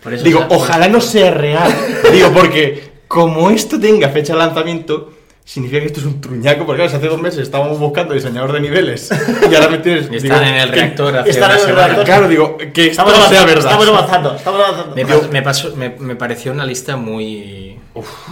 Por 0.01 0.13
eso 0.13 0.23
Digo, 0.23 0.39
sea, 0.39 0.47
ojalá 0.49 0.87
no 0.87 0.99
sea 0.99 1.31
real. 1.31 1.71
Digo, 2.11 2.31
porque 2.33 2.92
como 3.13 3.51
esto 3.51 3.79
tenga 3.79 4.09
fecha 4.09 4.33
de 4.33 4.39
lanzamiento, 4.39 5.13
significa 5.45 5.81
que 5.81 5.85
esto 5.87 5.99
es 5.99 6.05
un 6.07 6.19
truñaco. 6.19 6.65
Porque 6.65 6.81
claro, 6.81 6.97
hace 6.97 7.07
dos 7.07 7.21
meses 7.21 7.41
estábamos 7.41 7.77
buscando 7.77 8.15
diseñador 8.15 8.53
de 8.53 8.59
niveles 8.61 9.09
y 9.51 9.53
ahora 9.53 9.67
me 9.69 9.77
tienes. 9.77 10.05
Y 10.11 10.17
digo, 10.19 10.33
están 10.33 10.43
en 10.47 10.55
el 10.55 10.69
reactor 10.69 11.15
hace 11.17 11.29
están 11.29 11.51
una 11.51 11.61
en 11.61 11.69
el 11.69 11.75
reactor. 11.75 12.05
Claro, 12.05 12.27
digo, 12.27 12.57
que 12.57 12.87
Estamos 12.87 13.13
sea 13.13 13.21
avanzando, 13.21 13.45
verdad. 13.45 13.65
estamos 13.71 13.87
avanzando, 13.87 14.35
estamos 14.35 14.61
avanzando. 14.61 14.95
Me, 14.95 15.05
me 15.31 15.41
pasó- 15.43 15.75
me- 15.75 15.95
me 15.99 16.15
pareció 16.15 16.51
una 16.53 16.65
lista 16.65 16.95
muy, 16.97 17.77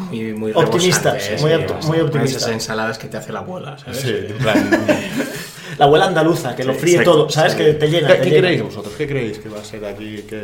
muy, 0.10 0.34
muy 0.34 0.52
Optimista, 0.56 1.20
sí, 1.20 1.34
muy 1.42 1.52
¿eh? 1.52 1.68
muy 1.84 1.98
Con 2.00 2.08
optimista. 2.08 2.38
Esas 2.40 2.52
ensaladas 2.54 2.98
que 2.98 3.08
te 3.08 3.18
hace 3.18 3.32
la 3.32 3.40
abuela, 3.40 3.78
¿sabes? 3.78 3.98
Sí, 4.00 4.10
en 4.30 4.38
plan. 4.40 4.86
La 5.78 5.86
abuela 5.86 6.06
andaluza, 6.06 6.54
que 6.56 6.66
lo 6.66 6.74
fríe 6.74 6.96
Exacto. 6.98 7.12
todo, 7.12 7.30
¿sabes? 7.30 7.56
Que 7.56 7.74
te 7.74 7.88
llena. 7.88 8.08
¿Qué, 8.10 8.14
te 8.16 8.22
qué 8.24 8.30
llena. 8.32 8.42
creéis 8.50 8.64
vosotros? 8.64 8.94
¿Qué 8.98 9.08
creéis 9.08 9.40
que 9.40 9.48
va 9.50 9.60
a 9.62 9.64
ser 9.64 9.84
aquí? 9.86 10.18
Que... 10.30 10.44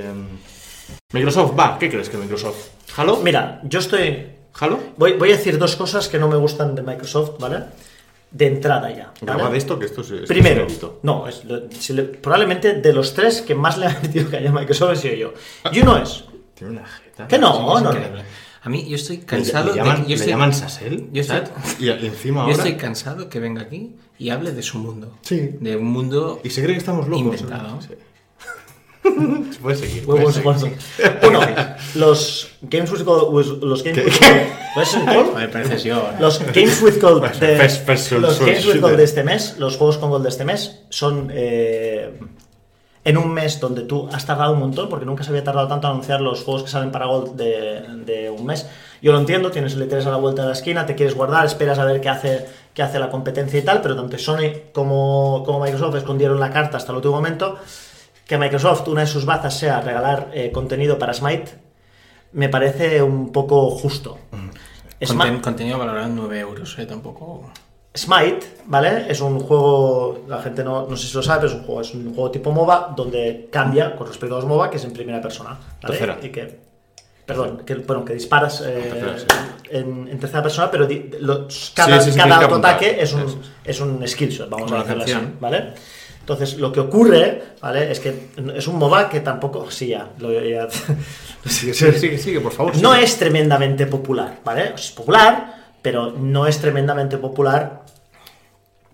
Microsoft, 1.13 1.57
va, 1.57 1.77
¿qué 1.79 1.89
crees 1.89 2.09
que 2.09 2.17
Microsoft? 2.17 2.57
¿Halo? 2.95 3.17
Mira, 3.17 3.61
yo 3.63 3.79
estoy. 3.79 4.27
¿Halo? 4.59 4.79
Voy, 4.97 5.13
voy 5.13 5.31
a 5.31 5.37
decir 5.37 5.57
dos 5.57 5.75
cosas 5.75 6.07
que 6.07 6.17
no 6.17 6.27
me 6.27 6.35
gustan 6.37 6.73
de 6.75 6.81
Microsoft, 6.81 7.39
¿vale? 7.39 7.63
De 8.31 8.47
entrada 8.47 8.89
ya. 8.89 9.05
¿vale? 9.21 9.37
Graba 9.37 9.49
de 9.49 9.57
esto, 9.57 9.77
que 9.79 9.85
esto 9.85 10.01
es. 10.01 10.07
esto 10.11 10.23
es 10.23 10.27
Primero, 10.27 10.63
inédito. 10.63 10.99
no, 11.03 11.27
es 11.27 11.45
lo- 11.45 11.71
si 11.71 11.93
le- 11.93 12.03
probablemente 12.03 12.73
de 12.73 12.93
los 12.93 13.13
tres 13.13 13.41
que 13.41 13.55
más 13.55 13.77
le 13.77 13.85
ha 13.85 13.99
metido 14.01 14.29
caña 14.29 14.49
a 14.49 14.53
Microsoft 14.53 14.93
he 14.93 14.95
sido 14.95 15.15
yo. 15.15 15.33
Y 15.71 15.79
uno 15.81 15.97
es. 15.97 16.25
Tiene 16.55 16.73
una 16.73 16.85
jeta. 16.87 17.27
Que 17.27 17.37
no, 17.37 17.77
Es 17.77 17.83
no, 17.83 17.93
no. 17.93 17.99
A 18.63 18.69
mí, 18.69 18.85
yo 18.89 18.95
estoy 18.97 19.17
¿Le, 19.17 19.25
cansado 19.25 19.69
le 19.71 19.77
llaman, 19.77 19.97
de. 19.97 20.01
Yo 20.03 20.07
le 20.09 20.13
estoy, 20.15 20.29
llaman 20.29 20.53
Sassel? 20.53 21.07
yo 21.13 21.21
estoy-. 21.21 21.41
Y, 21.79 21.89
encima 21.89 22.35
yo 22.41 22.41
ahora. 22.41 22.53
estoy 22.53 22.75
cansado 22.75 23.29
que 23.29 23.39
venga 23.39 23.61
aquí 23.61 23.95
y 24.19 24.29
hable 24.29 24.51
de 24.51 24.61
su 24.63 24.79
mundo. 24.79 25.17
Sí. 25.21 25.51
De 25.61 25.77
un 25.77 25.85
mundo. 25.85 26.41
Y 26.43 26.49
se 26.49 26.61
cree 26.63 26.73
que 26.73 26.79
estamos 26.79 27.07
locos. 27.07 27.21
Inventado. 27.39 27.79
Sí. 27.81 27.89
Se 29.53 29.59
puede 29.59 29.75
seguir. 29.77 30.05
puede 30.05 30.19
Huevos 30.25 30.35
seguir. 30.61 30.77
Uno, 31.27 31.39
los 31.95 32.49
Games 32.61 32.91
with 32.91 33.03
Gold. 33.03 33.33
with- 33.33 33.63
Los 33.63 33.83
Games 33.83 33.97
with 34.05 34.13
¿Puedes 34.73 34.95
Gold? 35.05 35.51
Pareces 35.51 35.83
yo. 35.83 35.97
¿eh? 35.97 36.15
Los 36.19 36.39
Games 36.53 36.81
with 36.81 37.01
Gold 37.01 37.23
de, 37.39 37.57
los 38.19 38.39
Games 38.39 38.65
with. 38.67 38.81
Gold 38.81 38.97
de 38.97 39.03
este 39.03 39.23
mes, 39.23 39.55
los 39.57 39.77
juegos 39.77 39.97
con 39.97 40.09
Gold 40.09 40.23
de 40.23 40.29
este 40.29 40.45
mes, 40.45 40.81
son 40.89 41.29
eh, 41.33 42.19
en 43.03 43.17
un 43.17 43.33
mes 43.33 43.59
donde 43.59 43.81
tú 43.83 44.07
has 44.11 44.25
tardado 44.25 44.53
un 44.53 44.59
montón, 44.59 44.89
porque 44.89 45.05
nunca 45.05 45.23
se 45.23 45.29
había 45.29 45.43
tardado 45.43 45.67
tanto 45.67 45.87
en 45.87 45.93
anunciar 45.93 46.21
los 46.21 46.43
juegos 46.43 46.63
que 46.63 46.69
salen 46.69 46.91
para 46.91 47.05
Gold 47.07 47.35
de, 47.35 47.81
de 48.05 48.29
un 48.29 48.45
mes. 48.45 48.67
Yo 49.01 49.11
lo 49.11 49.19
entiendo, 49.19 49.51
tienes 49.51 49.73
el 49.75 49.89
E3 49.89 50.05
a 50.05 50.09
la 50.11 50.17
vuelta 50.17 50.41
de 50.41 50.47
la 50.49 50.53
esquina, 50.53 50.85
te 50.85 50.95
quieres 50.95 51.15
guardar, 51.15 51.45
esperas 51.45 51.79
a 51.79 51.85
ver 51.85 52.01
qué 52.01 52.09
hace, 52.09 52.45
qué 52.73 52.81
hace 52.83 52.99
la 52.99 53.09
competencia 53.09 53.59
y 53.59 53.61
tal, 53.61 53.81
pero 53.81 53.95
tanto 53.95 54.17
Sony 54.17 54.71
como, 54.73 55.43
como 55.45 55.59
Microsoft 55.61 55.95
escondieron 55.95 56.39
la 56.39 56.51
carta 56.51 56.77
hasta 56.77 56.91
el 56.91 56.97
último 56.97 57.13
momento. 57.15 57.57
Que 58.27 58.37
Microsoft, 58.37 58.87
una 58.89 59.01
de 59.01 59.07
sus 59.07 59.25
bazas 59.25 59.57
sea 59.57 59.79
regalar 59.81 60.31
eh, 60.33 60.51
contenido 60.51 60.99
para 60.99 61.13
Smite, 61.13 61.51
me 62.33 62.49
parece 62.49 63.01
un 63.01 63.31
poco 63.31 63.69
justo. 63.71 64.17
Conten- 64.99 65.05
Smite, 65.07 65.41
contenido 65.41 65.77
valorado 65.79 66.07
en 66.07 66.15
9 66.15 66.39
euros, 66.39 66.77
¿eh? 66.79 66.85
Tampoco. 66.85 67.49
Smite, 67.95 68.45
¿vale? 68.65 69.05
Es 69.09 69.21
un 69.21 69.39
juego, 69.39 70.25
la 70.27 70.39
gente 70.41 70.63
no, 70.63 70.85
no 70.87 70.97
sé 70.97 71.07
si 71.07 71.15
lo 71.15 71.23
sabe, 71.23 71.41
pero 71.41 71.53
es 71.53 71.57
un 71.59 71.65
juego, 71.65 71.81
es 71.81 71.93
un 71.93 72.13
juego 72.13 72.29
tipo 72.31 72.51
MOBA 72.51 72.93
donde 72.95 73.47
cambia 73.51 73.95
con 73.95 74.07
respecto 74.07 74.35
a 74.35 74.39
los 74.39 74.47
MOBA, 74.47 74.69
que 74.69 74.77
es 74.77 74.83
en 74.83 74.91
primera 74.93 75.21
persona. 75.21 75.51
¿vale? 75.81 75.97
Tercera. 75.97 76.17
Y 76.21 76.29
que, 76.29 76.59
perdón, 77.25 77.61
que, 77.65 77.75
bueno, 77.75 78.03
que 78.05 78.13
disparas 78.13 78.61
eh, 78.61 78.89
Tercera, 78.93 79.17
sí. 79.17 79.25
en, 79.71 80.07
en 80.09 80.19
tercera 80.19 80.43
persona, 80.43 80.69
pero 80.69 80.85
di- 80.85 81.09
los- 81.21 81.71
cada, 81.75 81.99
sí, 82.01 82.11
sí, 82.11 82.17
cada 82.17 82.35
autoataque 82.43 83.01
es 83.01 83.13
un, 83.13 83.41
es 83.63 83.79
un 83.81 84.07
skillshot, 84.07 84.49
vamos 84.49 84.65
Como 84.69 84.75
a 84.81 84.83
la 84.85 84.93
decirlo 84.95 85.17
así. 85.19 85.27
¿vale? 85.39 85.73
Entonces, 86.27 86.57
lo 86.57 86.73
que 86.73 86.81
ocurre, 86.81 87.41
¿vale? 87.61 87.89
Es 87.89 88.01
que 88.01 88.31
es 88.53 88.67
un 88.67 88.75
MOBA 88.75 89.07
que 89.07 89.21
tampoco, 89.21 89.71
sí, 89.71 89.87
ya, 89.87 90.09
lo, 90.19 90.29
ya 90.43 90.67
Sigue, 91.45 91.73
sigue, 91.73 91.97
sigue, 91.97 92.17
sigue, 92.17 92.41
por 92.41 92.51
favor. 92.51 92.75
no 92.81 92.91
sigue. 92.91 93.05
es 93.05 93.17
tremendamente 93.17 93.85
popular, 93.85 94.39
¿vale? 94.43 94.73
Es 94.75 94.91
popular, 94.91 95.71
pero 95.81 96.11
no 96.11 96.45
es 96.45 96.59
tremendamente 96.59 97.17
popular 97.17 97.83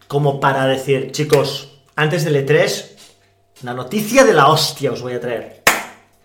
como 0.07 0.39
para 0.39 0.67
decir, 0.67 1.11
chicos, 1.11 1.81
antes 1.95 2.23
del 2.23 2.35
E3, 2.45 2.85
la 3.63 3.73
noticia 3.73 4.23
de 4.23 4.33
la 4.35 4.49
hostia 4.49 4.91
os 4.91 5.01
voy 5.01 5.13
a 5.13 5.19
traer. 5.19 5.63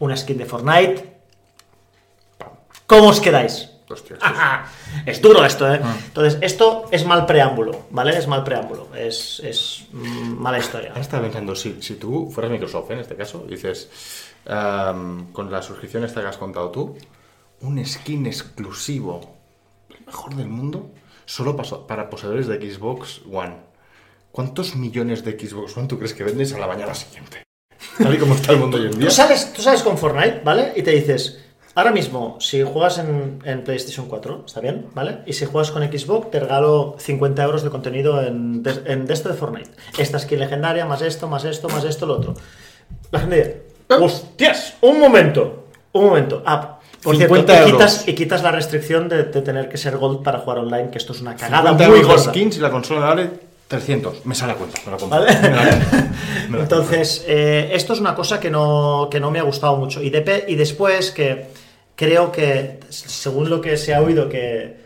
Una 0.01 0.15
skin 0.15 0.37
de 0.37 0.45
Fortnite. 0.45 1.17
¿Cómo 2.87 3.09
os 3.09 3.21
quedáis? 3.21 3.71
Hostia, 3.91 4.17
Ajá. 4.21 4.67
Es 5.07 5.23
duro 5.23 5.45
esto, 5.45 5.73
¿eh? 5.73 5.81
Entonces, 6.07 6.39
esto 6.43 6.87
es 6.91 7.07
mal 7.07 7.25
preámbulo, 7.25 7.87
¿vale? 7.91 8.17
Es 8.17 8.27
mal 8.27 8.45
preámbulo, 8.45 8.89
es, 8.95 9.41
es 9.43 9.87
mala 9.93 10.59
historia. 10.59 10.93
Estaba 10.97 11.23
pensando, 11.23 11.55
si, 11.55 11.81
si 11.81 11.95
tú 11.95 12.31
fueras 12.31 12.53
Microsoft 12.53 12.91
en 12.91 12.99
este 12.99 13.17
caso, 13.17 13.47
dices, 13.49 13.89
am, 14.47 15.33
con 15.33 15.51
la 15.51 15.63
suscripción 15.63 16.05
esta 16.05 16.21
que 16.21 16.27
has 16.27 16.37
contado 16.37 16.71
tú, 16.71 16.97
un 17.61 17.85
skin 17.85 18.27
exclusivo, 18.27 19.37
el 19.89 20.05
mejor 20.05 20.35
del 20.35 20.49
mundo, 20.49 20.91
solo 21.25 21.57
para 21.57 22.11
poseedores 22.11 22.47
de 22.47 22.57
Xbox 22.57 23.23
One. 23.33 23.57
¿Cuántos 24.31 24.77
millones 24.77 25.25
de 25.25 25.33
Xbox 25.33 25.77
One 25.77 25.89
tú 25.89 25.99
crees 25.99 26.15
que 26.15 26.25
vendes 26.25 26.53
a 26.53 26.59
la 26.59 26.67
mañana 26.67 26.95
siguiente? 26.95 27.43
Tal 27.97 28.15
y 28.15 28.19
como 28.19 28.35
está 28.35 28.53
el 28.53 28.59
mundo 28.59 28.77
hoy 28.77 28.87
en 28.87 28.99
día. 28.99 29.09
Tú 29.09 29.15
sales, 29.15 29.53
tú 29.53 29.63
sales 29.63 29.83
con 29.83 29.99
Fortnite, 29.99 30.43
¿vale? 30.45 30.73
Y 30.77 30.83
te 30.83 30.93
dices, 30.93 31.45
ahora 31.79 31.93
mismo, 31.93 32.37
si 32.41 32.63
juegas 32.63 32.99
en, 32.99 33.39
en 33.45 33.63
PlayStation 33.65 34.07
4, 34.07 34.45
¿está 34.47 34.61
bien? 34.61 34.87
¿Vale? 34.95 35.19
Y 35.27 35.33
si 35.33 35.45
juegas 35.47 35.71
con 35.71 35.83
Xbox, 35.83 36.31
te 36.31 36.41
regalo 36.41 36.97
50 36.99 37.43
euros 37.45 37.63
de 37.63 37.71
contenido 37.71 38.21
en, 38.21 38.63
en 38.87 39.07
de 39.07 39.15
esto 39.15 39.29
de 39.29 39.35
Fortnite. 39.37 39.71
Esta 39.97 40.19
skin 40.19 40.41
legendaria, 40.41 40.85
más 40.87 41.03
esto, 41.03 41.29
más 41.29 41.45
esto, 41.45 41.69
más 41.69 41.85
esto, 41.85 42.07
lo 42.07 42.15
otro. 42.17 42.35
La 43.13 43.21
gente 43.21 43.37
dice, 43.37 43.63
¡hostias! 44.05 44.75
Un 44.83 44.99
momento, 45.01 45.67
un 45.93 46.05
momento. 46.07 46.43
Ah, 46.45 46.79
por 47.03 47.17
cierto, 47.17 47.37
50 47.37 47.53
y 47.53 47.57
euros. 47.57 47.73
quitas, 47.73 48.09
y 48.09 48.15
quitas 48.15 48.43
la 48.43 48.51
restricción 48.51 49.09
de, 49.09 49.25
de 49.25 49.41
tener 49.43 49.69
que 49.69 49.77
ser 49.77 49.97
Gold 49.99 50.23
para 50.25 50.41
jugar 50.41 50.59
online, 50.59 50.91
que 50.91 50.99
esto 50.99 51.13
es 51.13 51.21
una 51.21 51.37
cagada 51.37 51.71
50 51.71 51.89
muy 51.89 52.01
euros 52.01 52.25
skins 52.25 52.57
y 52.57 52.61
la 52.61 52.71
consola 52.71 53.01
vale 53.07 53.31
300. 53.69 54.27
Me 54.27 54.35
sale 54.35 54.53
a 54.53 54.57
cuenta, 54.57 54.81
me 54.85 54.91
la 54.93 54.99
compro. 54.99 55.21
¿Vale? 55.21 55.33
Me 55.41 55.49
la 55.51 55.71
compro. 55.79 55.99
Me 56.49 56.57
la 56.57 56.63
Entonces, 56.65 57.25
eh, 57.29 57.71
esto 57.73 57.93
es 57.93 58.01
una 58.01 58.15
cosa 58.15 58.41
que 58.41 58.51
no, 58.51 59.09
que 59.11 59.21
no 59.21 59.31
me 59.31 59.39
ha 59.39 59.43
gustado 59.43 59.77
mucho. 59.77 60.03
Y, 60.03 60.09
de- 60.11 60.47
y 60.49 60.55
después 60.57 61.11
que 61.11 61.47
creo 61.99 62.31
que, 62.31 62.79
según 62.91 63.51
lo 63.51 63.61
que 63.61 63.77
se 63.77 63.93
ha 63.93 64.01
oído, 64.01 64.29
que 64.29 64.77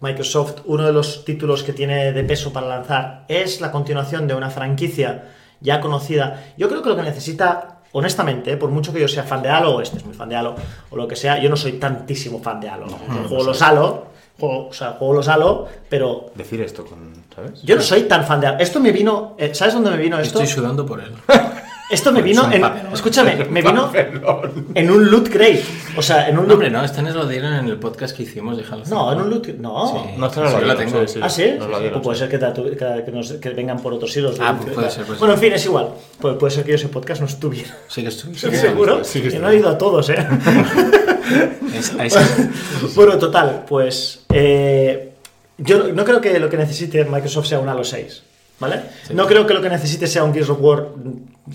Microsoft, 0.00 0.60
uno 0.66 0.84
de 0.84 0.92
los 0.92 1.24
títulos 1.24 1.62
que 1.62 1.72
tiene 1.72 2.12
de 2.12 2.22
peso 2.22 2.52
para 2.52 2.68
lanzar 2.68 3.24
es 3.28 3.62
la 3.62 3.72
continuación 3.72 4.28
de 4.28 4.34
una 4.34 4.50
franquicia 4.50 5.24
ya 5.60 5.80
conocida. 5.80 6.52
Yo 6.58 6.68
creo 6.68 6.82
que 6.82 6.90
lo 6.90 6.96
que 6.96 7.02
necesita, 7.02 7.80
honestamente, 7.92 8.58
por 8.58 8.68
mucho 8.68 8.92
que 8.92 9.00
yo 9.00 9.08
sea 9.08 9.22
fan 9.22 9.42
de 9.42 9.48
Halo, 9.48 9.76
o 9.76 9.80
este 9.80 9.96
es 9.96 10.04
muy 10.04 10.14
fan 10.14 10.28
de 10.28 10.36
Halo, 10.36 10.54
o 10.90 10.96
lo 10.96 11.08
que 11.08 11.16
sea, 11.16 11.40
yo 11.40 11.48
no 11.48 11.56
soy 11.56 11.72
tantísimo 11.72 12.42
fan 12.42 12.60
de 12.60 12.68
Halo. 12.68 12.88
Yo 12.88 13.28
juego 13.28 13.44
los 13.44 13.62
Halo, 13.62 14.08
juego, 14.38 14.68
o 14.68 14.72
sea, 14.74 14.92
juego 14.92 15.14
los 15.14 15.28
Halo, 15.28 15.66
pero 15.88 16.30
Decir 16.34 16.60
esto 16.60 16.84
con, 16.84 17.24
¿sabes? 17.34 17.62
yo 17.62 17.74
no 17.74 17.80
soy 17.80 18.02
tan 18.02 18.26
fan 18.26 18.38
de 18.38 18.48
Halo. 18.48 18.58
Esto 18.58 18.80
me 18.80 18.92
vino, 18.92 19.34
eh, 19.38 19.54
¿sabes 19.54 19.72
dónde 19.72 19.92
me 19.92 19.96
vino 19.96 20.18
esto? 20.18 20.42
Estoy 20.42 20.62
sudando 20.62 20.84
por 20.84 21.00
él. 21.00 21.12
Esto 21.90 22.12
me 22.12 22.22
vino 22.22 22.50
en. 22.52 22.60
papelón. 22.62 22.92
Escúchame, 22.94 23.44
me 23.50 23.60
vino 23.62 23.86
Papelón. 23.86 24.66
en 24.74 24.90
un 24.90 25.10
loot 25.10 25.28
crate. 25.28 25.62
O 25.96 26.02
sea, 26.02 26.28
en 26.28 26.36
un 26.38 26.42
No, 26.44 26.48
loot. 26.48 26.52
hombre, 26.54 26.70
no, 26.70 26.84
esta 26.84 27.02
nos 27.02 27.14
lo 27.16 27.26
dieron 27.26 27.52
en 27.54 27.66
el 27.66 27.78
podcast 27.78 28.16
que 28.16 28.22
hicimos 28.22 28.56
de 28.56 28.62
Halo 28.64 28.78
No, 28.78 28.84
5. 28.84 29.12
en 29.12 29.20
un 29.20 29.30
loot. 29.30 29.46
No. 29.58 29.88
Sí. 29.88 30.10
No, 30.16 30.26
esta 30.28 30.40
no 30.42 30.50
Sí, 30.60 30.64
la 30.64 30.76
tengo. 30.76 31.00
sí, 31.00 31.14
sí. 31.14 31.20
¿Ah, 31.22 31.28
sí? 31.28 31.42
Dieron, 31.42 31.68
Pues 31.92 32.02
puede 32.02 32.18
ser 32.18 32.28
que, 32.28 32.38
te 32.38 32.52
que- 32.52 33.02
que 33.04 33.10
nos- 33.12 33.32
que 33.32 33.48
vengan 33.50 33.80
por 33.80 33.92
otros 33.92 34.16
hilos. 34.16 34.36
Ah, 34.40 34.52
¿no? 34.52 34.60
pues 34.60 34.74
puede 34.74 34.90
ser, 34.90 35.04
puede 35.04 35.18
Bueno, 35.18 35.34
ser. 35.34 35.44
en 35.44 35.50
fin, 35.50 35.56
es 35.56 35.64
igual. 35.66 35.88
Pues 36.20 36.36
puede 36.36 36.50
ser 36.54 36.64
que 36.64 36.70
yo 36.70 36.76
ese 36.76 36.88
podcast 36.88 37.20
no 37.20 37.26
estuviera. 37.26 37.76
Sí 37.88 38.02
que. 38.02 38.08
¿Estoy 38.08 38.34
seguro? 38.56 39.02
sí 39.04 39.20
que 39.22 39.38
no 39.40 39.50
he 39.50 39.56
ido 39.56 39.68
a 39.68 39.76
todos, 39.76 40.08
¿eh? 40.10 40.16
Es- 41.74 41.94
a 41.98 42.04
ese- 42.04 42.48
bueno, 42.94 43.18
total, 43.18 43.64
pues. 43.68 44.20
eh, 44.32 45.12
yo 45.58 45.92
no 45.92 46.04
creo 46.04 46.20
que 46.20 46.38
lo 46.38 46.48
que 46.48 46.56
necesite 46.56 47.04
Microsoft 47.04 47.46
sea 47.46 47.58
un 47.58 47.68
Halo 47.68 47.84
6. 47.84 48.22
¿Vale? 48.60 48.80
No 49.14 49.26
creo 49.26 49.46
que 49.46 49.54
lo 49.54 49.62
que 49.62 49.70
necesite 49.70 50.06
sea 50.06 50.22
un 50.22 50.34
Gears 50.34 50.50
of 50.50 50.58
War 50.60 50.88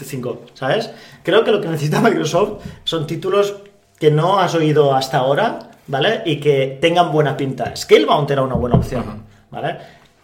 5, 0.04 0.42
¿sabes? 0.54 0.92
Creo 1.24 1.44
que 1.44 1.52
lo 1.52 1.62
que 1.62 1.68
necesita 1.68 2.02
Microsoft 2.02 2.64
son 2.84 3.08
títulos 3.08 3.56
que 4.00 4.12
no 4.12 4.40
has 4.40 4.54
oído 4.56 4.94
hasta 4.94 5.18
ahora, 5.18 5.72
¿vale? 5.88 6.22
Y 6.26 6.38
que 6.40 6.78
tengan 6.82 7.12
buena 7.12 7.38
pinta. 7.38 7.76
Scalebound 7.76 8.30
era 8.30 8.42
una 8.42 8.56
buena 8.56 8.76
opción, 8.76 9.24
¿vale? 9.52 9.78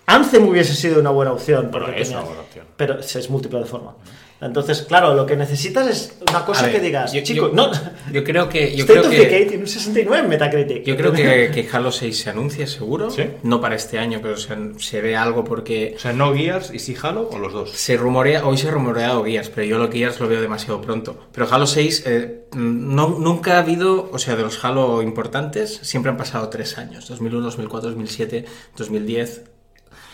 Anthem 0.05 0.47
hubiese 0.47 0.73
sido 0.73 0.99
una 0.99 1.11
buena 1.11 1.31
opción. 1.31 1.69
Porque 1.71 2.01
es 2.01 2.09
una 2.09 2.21
buena 2.21 2.41
opción. 2.41 2.65
Pero 2.75 2.99
es 2.99 3.29
multiplataforma. 3.29 3.95
Entonces, 4.41 4.81
claro, 4.81 5.13
lo 5.13 5.25
que 5.27 5.35
necesitas 5.35 5.87
es 5.87 6.15
una 6.29 6.43
cosa 6.43 6.63
ver, 6.63 6.71
que 6.73 6.79
digas, 6.79 7.13
yo- 7.13 7.21
chicos, 7.21 7.49
yo- 7.51 7.55
no. 7.55 7.71
Yo 8.11 8.23
creo 8.23 8.49
que. 8.49 8.75
Yo 8.75 8.83
State 8.85 8.99
creo 8.99 9.03
of 9.03 9.09
que 9.11 9.17
Decay 9.19 9.47
tiene 9.47 9.63
un 9.63 9.69
69 9.69 10.23
en 10.23 10.29
Metacritic. 10.29 10.83
Yo 10.83 10.97
creo 10.97 11.11
que, 11.13 11.51
que 11.53 11.69
Halo 11.71 11.91
6 11.91 12.17
se 12.19 12.29
anuncia 12.31 12.65
seguro. 12.67 13.09
¿Sí? 13.11 13.23
No 13.43 13.61
para 13.61 13.75
este 13.75 13.99
año, 13.99 14.19
pero 14.21 14.35
se, 14.37 14.49
se 14.79 15.01
ve 15.01 15.15
algo 15.15 15.43
porque 15.43 15.93
O 15.95 15.99
sea, 15.99 16.11
no 16.13 16.33
Gears 16.33 16.73
y 16.73 16.79
sí 16.79 16.95
Halo 17.01 17.29
o 17.31 17.37
los 17.37 17.53
dos. 17.53 17.71
se 17.71 17.95
rumorea, 17.97 18.45
hoy 18.45 18.57
se 18.57 18.67
ha 18.67 18.71
rumoreado 18.71 19.23
Gears, 19.23 19.49
pero 19.49 19.65
yo 19.67 19.77
lo 19.77 19.91
Gears 19.91 20.19
lo 20.19 20.27
veo 20.27 20.41
demasiado 20.41 20.81
pronto. 20.81 21.27
Pero 21.31 21.47
Halo 21.49 21.67
6, 21.67 22.03
eh, 22.07 22.45
no, 22.55 23.09
nunca 23.19 23.55
ha 23.55 23.59
habido, 23.59 24.09
o 24.11 24.17
sea, 24.17 24.35
de 24.35 24.41
los 24.41 24.63
Halo 24.65 25.01
importantes, 25.03 25.79
siempre 25.83 26.09
han 26.11 26.17
pasado 26.17 26.49
tres 26.49 26.77
años: 26.79 27.07
2001, 27.07 27.43
2004, 27.45 27.89
2007, 27.91 28.45
2010. 28.75 29.43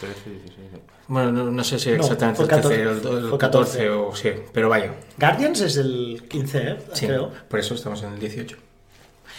13, 0.01 0.29
16. 0.29 0.67
Bueno, 1.08 1.32
no, 1.32 1.52
no 1.52 1.63
sé 1.63 1.80
si 1.80 1.89
No, 1.91 1.96
exactamente 1.98 2.41
el 2.41 2.48
13 2.48 2.62
14, 2.62 2.88
o 2.88 3.17
el, 3.17 3.24
el 3.24 3.30
fue 3.30 3.38
14 3.38 3.78
14. 3.78 3.89
o 3.89 4.15
sí, 4.15 4.30
pero 4.52 4.70
vaya. 4.70 4.93
Guardians 5.17 5.62
es 5.62 5.78
el 5.78 6.24
15, 6.30 6.58
¿eh? 6.60 6.78
Sí, 6.93 7.06
creo. 7.08 7.32
por 7.48 7.60
eso 7.60 7.76
estamos 7.76 8.04
en 8.04 8.13
el 8.13 8.20
18. 8.20 8.58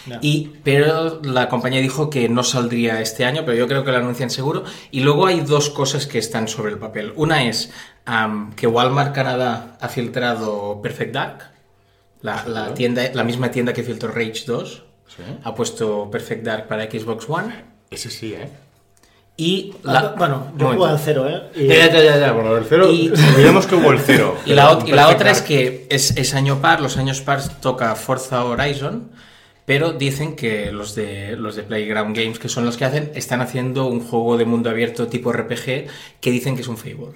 Ya. 0.07 0.19
Y, 0.21 0.53
pero 0.63 1.21
la 1.23 1.49
compañía 1.49 1.81
dijo 1.81 2.09
que 2.09 2.29
no 2.29 2.43
saldría 2.43 3.01
este 3.01 3.25
año, 3.25 3.43
pero 3.45 3.57
yo 3.57 3.67
creo 3.67 3.83
que 3.83 3.91
lo 3.91 3.97
anuncian 3.97 4.29
seguro. 4.29 4.63
Y 4.91 5.01
luego 5.01 5.27
hay 5.27 5.41
dos 5.41 5.69
cosas 5.69 6.07
que 6.07 6.17
están 6.17 6.47
sobre 6.47 6.71
el 6.71 6.79
papel. 6.79 7.13
Una 7.15 7.43
es 7.43 7.71
am, 8.05 8.53
que 8.53 8.65
Walmart 8.65 9.13
Canadá 9.13 9.77
ha 9.79 9.89
filtrado 9.89 10.81
Perfect 10.81 11.13
Dark, 11.13 11.51
la, 12.21 12.45
la 12.47 12.73
tienda, 12.73 13.03
la 13.13 13.23
misma 13.23 13.51
tienda 13.51 13.73
que 13.73 13.83
filtró 13.83 14.09
Rage 14.09 14.45
2. 14.47 14.83
Sí. 15.15 15.23
Ha 15.43 15.53
puesto 15.53 16.09
Perfect 16.09 16.43
Dark 16.45 16.67
para 16.67 16.89
Xbox 16.89 17.29
One. 17.29 17.53
Ese 17.91 18.09
sí, 18.09 18.33
¿eh? 18.33 18.49
Y 19.41 19.73
Ah, 19.85 19.93
la, 19.93 20.01
bueno, 20.17 20.51
yo 20.57 20.85
al 20.85 20.99
cero, 20.99 21.25
¿eh? 21.29 21.43
Y- 21.55 21.67
Ya, 21.67 21.87
ya, 21.89 22.03
ya, 22.03 22.17
ya. 22.19 22.31
Bueno, 22.33 22.57
el 22.57 22.65
cero. 22.65 22.89
Y- 22.91 23.07
Olvidemos 23.35 23.65
que 23.67 23.75
hubo 23.75 23.91
el 23.93 23.99
cero. 23.99 24.35
Y 24.45 24.53
la, 24.53 24.77
y 24.85 24.91
la 24.91 25.07
otra 25.07 25.31
es 25.31 25.41
que 25.41 25.87
es, 25.89 26.11
es 26.17 26.33
año 26.35 26.59
par, 26.59 26.81
los 26.81 26.97
años 26.97 27.21
par 27.21 27.41
toca 27.61 27.95
Forza 27.95 28.43
Horizon, 28.43 29.11
pero 29.65 29.93
dicen 29.93 30.35
que 30.35 30.73
los 30.73 30.93
de, 30.93 31.37
los 31.37 31.55
de 31.55 31.63
Playground 31.63 32.15
Games, 32.17 32.37
que 32.37 32.49
son 32.49 32.65
los 32.65 32.75
que 32.75 32.83
hacen, 32.83 33.11
están 33.15 33.39
haciendo 33.39 33.85
un 33.85 34.01
juego 34.01 34.35
de 34.37 34.43
mundo 34.43 34.69
abierto 34.69 35.07
tipo 35.07 35.31
RPG 35.31 35.87
que 36.19 36.31
dicen 36.31 36.55
que 36.55 36.61
es 36.63 36.67
un 36.67 36.75
Fable. 36.77 37.13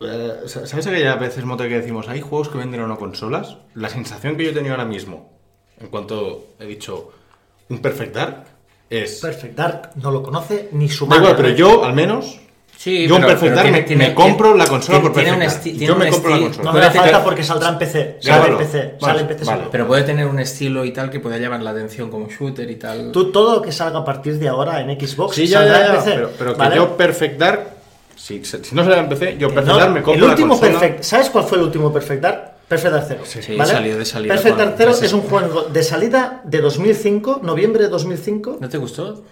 Eh, 0.00 0.32
¿Sabes 0.46 0.86
aquella 0.88 1.14
veces, 1.14 1.44
Mote, 1.44 1.68
que 1.68 1.78
decimos, 1.78 2.08
hay 2.08 2.20
juegos 2.20 2.48
que 2.48 2.58
venden 2.58 2.80
a 2.80 2.88
no 2.88 2.98
consolas? 2.98 3.58
La 3.74 3.88
sensación 3.90 4.36
que 4.36 4.42
yo 4.44 4.50
he 4.50 4.54
tenido 4.54 4.74
ahora 4.74 4.86
mismo, 4.86 5.30
en 5.78 5.86
cuanto 5.86 6.46
he 6.58 6.66
dicho 6.66 7.12
un 7.68 7.78
Perfect 7.78 8.14
Dark, 8.14 8.44
es... 8.90 9.20
Perfect 9.20 9.56
Dark 9.56 9.90
no 9.96 10.10
lo 10.10 10.22
conoce 10.22 10.68
ni 10.72 10.88
su 10.88 11.06
madre. 11.06 11.22
igual, 11.22 11.36
pero 11.36 11.48
yo, 11.50 11.84
al 11.84 11.92
menos, 11.94 12.40
Sí, 12.76 13.06
yo 13.08 13.16
un 13.16 13.22
Perfect 13.22 13.54
Dark 13.54 13.62
tiene- 13.62 13.78
me, 13.80 13.82
tiene- 13.86 14.08
me 14.08 14.14
compro 14.14 14.54
la 14.54 14.66
consola 14.66 14.98
tiene- 14.98 15.14
por 15.14 15.22
tiene 15.22 15.38
Perfect 15.38 15.66
un 15.66 15.72
Dark. 15.72 15.86
Yo 15.86 15.96
me 15.96 16.10
compro 16.10 16.30
la 16.30 16.38
consola. 16.40 16.64
No 16.64 16.72
me 16.72 16.80
hace 16.80 16.90
tener- 16.98 17.02
falta 17.12 17.24
porque 17.24 17.42
saldrá 17.44 17.68
en 17.70 17.78
PC. 17.78 18.16
Sale 18.20 18.48
en 18.50 18.58
PC. 18.58 18.78
vale, 18.78 18.96
Sale 19.00 19.20
en 19.20 19.26
PC 19.28 19.44
vale. 19.44 19.62
Pero 19.72 19.86
puede 19.86 20.02
tener 20.02 20.26
un 20.26 20.38
estilo 20.40 20.84
y 20.84 20.90
tal 20.92 21.08
que 21.08 21.18
pueda 21.20 21.38
llamar 21.38 21.62
la 21.62 21.70
atención 21.70 22.10
como 22.10 22.28
shooter 22.28 22.68
y 22.70 22.76
tal. 22.76 23.10
Tú, 23.12 23.32
todo 23.32 23.54
lo 23.56 23.62
que 23.62 23.72
salga 23.72 24.00
a 24.00 24.04
partir 24.04 24.38
de 24.38 24.48
ahora 24.48 24.80
en 24.82 25.00
Xbox 25.00 25.34
Sí, 25.36 25.46
ya, 25.46 25.60
saldrá 25.60 25.78
ya, 25.78 25.86
en 25.86 25.96
PC. 25.96 26.10
pero, 26.14 26.30
pero 26.38 26.52
que 26.52 26.58
¿vale? 26.58 26.76
yo 26.76 26.96
Perfect 26.96 27.38
Dark, 27.38 27.66
si, 28.16 28.44
si 28.44 28.74
no 28.74 28.84
sale 28.84 28.98
en 28.98 29.08
PC, 29.08 29.36
yo 29.38 29.48
Perfect 29.48 29.66
no, 29.68 29.76
Dark 29.78 29.92
me 29.92 30.02
compro 30.02 30.24
el 30.24 30.30
último 30.30 30.54
la 30.54 30.60
consola. 30.60 30.80
Perfect, 30.80 31.02
¿sabes 31.04 31.30
cuál 31.30 31.44
fue 31.44 31.58
el 31.58 31.64
último 31.64 31.90
Perfect 31.92 32.22
Dark? 32.22 32.53
Perfect 32.68 32.92
Dark 32.94 33.04
0. 33.08 33.20
Sí, 33.24 33.42
sí, 33.42 33.56
salió 33.64 33.98
de 33.98 34.04
salida 34.04 34.34
Perfect 34.34 34.56
Dark 34.56 34.74
0 34.76 34.90
PlayStation. 34.92 35.04
es 35.20 35.24
un 35.24 35.30
juego 35.30 35.62
de 35.64 35.82
salida 35.82 36.40
de 36.44 36.60
2005, 36.60 37.40
noviembre 37.42 37.82
de 37.84 37.88
2005. 37.90 38.56
¿No 38.60 38.68
te 38.68 38.78
gustó? 38.78 39.22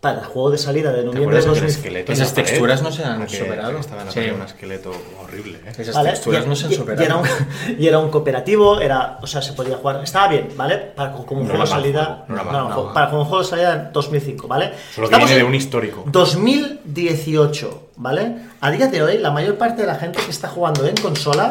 Para 0.00 0.20
el 0.20 0.24
juego 0.26 0.50
de 0.52 0.58
salida 0.58 0.92
de 0.92 0.98
¿Te 1.00 1.06
noviembre 1.06 1.38
de 1.38 1.40
acuerdas 1.42 1.58
aquel 1.58 1.62
2005. 1.72 1.78
esqueleto? 1.88 2.12
Esas 2.12 2.32
texturas 2.32 2.82
no 2.82 2.92
se 2.92 3.02
han 3.04 3.26
Que- 3.26 3.36
superado. 3.38 3.78
Estaba 3.78 4.02
en 4.02 4.12
Sí. 4.12 4.20
un 4.32 4.42
esqueleto 4.42 4.92
horrible, 5.24 5.58
¿eh? 5.66 5.72
Esas 5.76 5.92
¿vale? 5.94 6.10
texturas 6.10 6.44
Y- 6.44 6.48
no 6.48 6.54
se 6.54 6.66
han 6.66 6.72
y- 6.72 6.74
superado. 6.76 7.02
Y 7.02 7.04
era, 7.04 7.16
un, 7.16 7.26
y 7.80 7.86
era 7.88 7.98
un 7.98 8.08
cooperativo, 8.08 8.80
era, 8.80 9.18
o 9.20 9.26
sea, 9.26 9.42
se 9.42 9.54
podía 9.54 9.76
jugar. 9.76 10.00
Estaba 10.04 10.28
bien, 10.28 10.50
¿vale? 10.56 10.76
Para 10.94 11.10
como 11.12 11.40
un 11.40 11.48
No 11.48 11.54
juego 11.54 11.64
de 11.64 11.70
salida. 11.70 12.24
no 12.28 12.36
no, 12.36 12.70
juego. 12.72 12.92
para 12.94 13.10
como 13.10 13.22
un 13.22 13.28
juego 13.28 13.42
de 13.42 13.50
salida 13.50 13.74
en 13.74 13.92
2005, 13.92 14.46
¿vale? 14.46 14.66
Solo 14.94 15.08
que 15.08 15.14
Estamos 15.14 15.28
viene 15.28 15.34
de 15.34 15.40
en 15.40 15.46
un 15.48 15.54
histórico. 15.56 16.04
2018, 16.06 17.88
¿vale? 17.96 18.36
A 18.60 18.70
día 18.70 18.86
de 18.86 19.02
hoy, 19.02 19.18
la 19.18 19.32
mayor 19.32 19.56
parte 19.58 19.80
de 19.82 19.88
la 19.88 19.96
gente 19.96 20.20
que 20.24 20.30
está 20.30 20.48
jugando 20.48 20.86
en 20.86 20.96
consola 20.96 21.50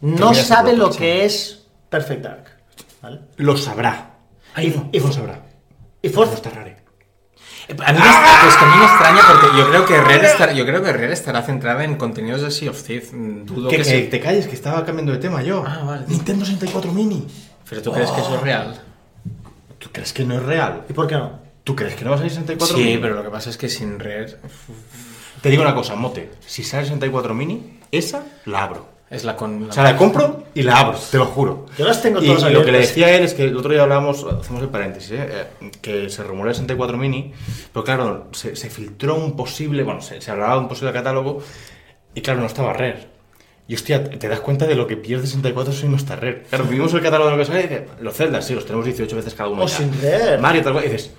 no 0.00 0.34
sabe 0.34 0.74
lo 0.76 0.90
que 0.90 1.24
es 1.24 1.66
Perfect 1.88 2.22
Dark, 2.22 2.44
¿vale? 3.02 3.20
Lo 3.36 3.56
sabrá. 3.56 4.16
Y, 4.56 4.70
Lo 4.98 5.12
sabrá. 5.12 5.42
y 6.02 6.08
Forza, 6.08 6.34
está 6.34 6.50
raro. 6.50 6.70
A 7.68 7.92
mí, 7.92 7.98
me, 8.00 8.04
pues 8.42 8.56
que 8.56 8.64
a 8.64 8.68
mí 8.68 8.74
me 8.78 8.84
extraña 8.84 9.20
porque 9.30 9.56
yo 9.56 9.68
creo 9.68 9.86
que 9.86 10.26
estará, 10.26 10.52
yo 10.52 10.66
creo 10.66 10.82
que 10.82 10.92
Rare 10.92 11.12
estará 11.12 11.40
centrada 11.42 11.84
en 11.84 11.94
contenidos 11.94 12.42
de 12.42 12.50
Sea 12.50 12.70
of 12.70 12.82
Thieves. 12.82 13.12
Mm, 13.12 13.44
Dudo 13.44 13.68
Que, 13.68 13.76
que, 13.76 13.82
que 13.82 13.88
se- 13.88 14.00
te 14.02 14.18
calles, 14.18 14.48
que 14.48 14.54
estaba 14.56 14.84
cambiando 14.84 15.12
de 15.12 15.18
tema 15.18 15.40
yo. 15.42 15.62
Ah, 15.64 15.82
vale. 15.84 16.04
Nintendo 16.08 16.44
64 16.44 16.90
Mini. 16.90 17.28
Pero 17.68 17.80
tú 17.82 17.92
crees 17.92 18.10
que 18.10 18.20
eso 18.22 18.34
es 18.34 18.40
real. 18.40 18.80
¿Tú 19.78 19.88
crees 19.92 20.12
que 20.12 20.24
no 20.24 20.34
es 20.34 20.42
real? 20.42 20.82
¿y 20.88 20.92
por 20.92 21.06
qué 21.06 21.14
no? 21.14 21.38
¿Tú 21.62 21.76
crees 21.76 21.94
que 21.94 22.02
no 22.04 22.10
va 22.10 22.16
a 22.16 22.18
salir 22.18 22.32
64 22.32 22.76
Sí, 22.76 22.82
Mini? 22.82 22.98
pero 22.98 23.14
lo 23.14 23.22
que 23.22 23.30
pasa 23.30 23.50
es 23.50 23.56
que 23.56 23.68
sin 23.68 24.00
Rare 24.00 24.36
Te 25.40 25.48
digo 25.48 25.62
una 25.62 25.74
cosa, 25.74 25.94
Mote. 25.94 26.32
Si 26.44 26.64
sale 26.64 26.82
64 26.84 27.34
Mini, 27.34 27.78
esa 27.92 28.24
la 28.46 28.64
abro. 28.64 28.88
Es 29.10 29.24
la 29.24 29.36
con. 29.36 29.68
O 29.68 29.72
sea, 29.72 29.82
la 29.82 29.96
compro 29.96 30.44
y 30.54 30.62
la 30.62 30.78
abro, 30.78 30.98
te 31.10 31.18
lo 31.18 31.26
juro. 31.26 31.66
Yo 31.76 31.84
las 31.84 32.00
tengo 32.00 32.22
Y, 32.22 32.26
todas 32.26 32.48
y 32.48 32.54
lo 32.54 32.64
que 32.64 32.70
le 32.70 32.78
decía 32.78 33.08
a 33.08 33.10
él 33.10 33.24
es 33.24 33.34
que 33.34 33.44
el 33.44 33.56
otro 33.56 33.72
día 33.72 33.82
hablábamos, 33.82 34.24
hacemos 34.24 34.62
el 34.62 34.68
paréntesis, 34.68 35.10
¿eh? 35.10 35.28
Eh, 35.60 35.70
que 35.82 36.08
se 36.08 36.22
rumorea 36.22 36.50
el 36.50 36.54
64 36.54 36.96
mini, 36.96 37.32
pero 37.72 37.84
claro, 37.84 38.28
se, 38.30 38.54
se 38.54 38.70
filtró 38.70 39.16
un 39.16 39.36
posible, 39.36 39.82
bueno, 39.82 40.00
se, 40.00 40.20
se 40.20 40.30
hablaba 40.30 40.54
de 40.54 40.60
un 40.60 40.68
posible 40.68 40.92
catálogo 40.92 41.42
y 42.14 42.20
claro, 42.20 42.40
no 42.40 42.46
estaba 42.46 42.72
Rare. 42.72 43.08
Y 43.66 43.74
hostia, 43.74 44.02
te 44.02 44.28
das 44.28 44.40
cuenta 44.40 44.66
de 44.66 44.74
lo 44.74 44.86
que 44.86 44.96
pierde 44.96 45.26
64 45.26 45.72
si 45.72 45.88
no 45.88 45.96
está 45.96 46.14
Rare. 46.16 46.44
Claro, 46.48 46.64
vimos 46.64 46.94
el 46.94 47.02
catálogo 47.02 47.30
de 47.30 47.36
lo 47.36 47.42
que 47.42 47.46
sale 47.46 47.60
y 47.60 47.62
dices, 47.64 47.82
los 48.00 48.14
Zelda, 48.16 48.42
sí, 48.42 48.54
los 48.54 48.64
tenemos 48.64 48.84
18 48.84 49.16
veces 49.16 49.34
cada 49.34 49.48
uno. 49.48 49.64
O 49.64 49.66
ya. 49.66 49.76
sin 49.76 49.92
Rare. 50.02 50.38
Mario, 50.38 50.62
tal 50.62 50.72
cual, 50.72 50.84
y 50.84 50.88
dices, 50.88 51.12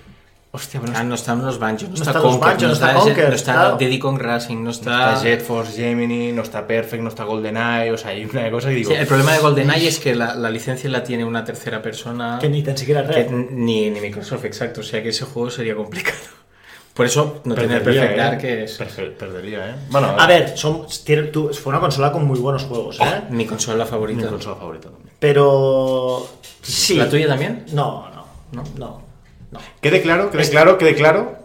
hostia, 0.52 0.80
pero 0.82 0.92
no 0.94 1.00
Ah, 1.00 1.04
no 1.04 1.16
están 1.16 1.42
los 1.46 1.58
Banjos, 1.60 1.84
no, 1.84 1.90
No 1.90 1.94
está 1.96 2.10
están 2.12 2.24
los 2.24 2.32
Conker, 2.34 2.50
Banjo, 2.52 2.68
no 2.68 2.74
está 2.74 2.94
Jet- 2.94 3.00
Conker, 3.04 3.30
no 3.30 3.36
está 3.36 3.54
claro. 3.54 3.78
Diddy 3.78 4.00
Kong 4.00 4.18
Racing, 4.20 4.58
no 4.58 4.64
no 4.64 4.70
está. 4.72 5.14
está 5.14 5.24
Jet 5.24 5.42
Force 5.42 5.74
Gemini, 5.82 6.32
no 6.32 6.42
está 6.42 6.68
Perfect, 6.68 7.02
no 7.04 7.10
está 7.10 7.24
GoldenEye, 7.24 7.92
o 7.92 7.98
sea, 7.98 8.12
hay 8.12 8.26
una 8.26 8.52
cosa 8.52 8.68
que 8.70 8.76
digo... 8.76 8.90
Sí, 8.92 8.96
el 8.98 9.08
problema 9.08 9.34
de 9.34 9.40
GoldenEye 9.40 9.88
es 9.88 10.00
que 10.00 10.14
la, 10.16 10.36
la 10.36 10.50
licencia 10.50 10.90
la 10.90 11.04
tiene 11.04 11.24
una 11.26 11.44
tercera 11.46 11.82
persona. 11.82 12.38
Que 12.42 12.50
ni 12.50 12.64
tan 12.64 12.78
siquiera 12.78 13.06
que 13.08 13.14
Red. 13.14 13.30
ni, 13.32 13.90
ni 13.90 14.02
Microsoft, 14.02 14.46
exacto. 14.46 14.82
O 14.82 14.84
sea 14.84 15.02
que 15.02 15.10
ese 15.10 15.26
juego 15.26 15.50
sería 15.50 15.76
complicado. 15.76 16.18
Por 16.94 17.06
eso 17.06 17.40
no 17.46 17.56
perdería, 17.56 17.84
Perfect 17.84 18.14
¿eh? 18.14 18.18
Dark 18.18 18.44
es. 18.44 18.80
Perfe- 18.80 19.12
Perdería, 19.16 19.70
¿eh? 19.70 19.76
Bueno, 19.90 20.14
A 20.20 20.28
ver, 20.28 20.58
son, 20.58 20.86
tiene- 21.06 21.24
tú- 21.28 21.50
fue 21.54 21.72
una 21.72 21.80
consola 21.80 22.12
con 22.12 22.26
muy 22.26 22.38
buenos 22.38 22.64
juegos, 22.64 23.00
¿eh? 23.00 23.22
Mi 23.30 23.46
consola 23.46 23.86
mi 23.86 23.90
favorita. 23.90 24.28
consola 24.28 24.56
favorita 24.58 24.90
también. 24.90 25.14
Pero. 25.18 26.28
Sí. 26.62 26.96
¿La 26.98 27.10
tuya 27.10 27.28
también? 27.30 27.64
No, 27.72 28.10
no. 28.14 28.26
¿No? 28.52 28.64
No. 28.78 29.11
No. 29.52 29.60
Quede 29.82 30.02
claro, 30.02 30.32
quede 30.32 30.42
Este- 30.42 30.54
claro, 30.54 30.78
quede 30.78 30.96
claro. 30.96 31.38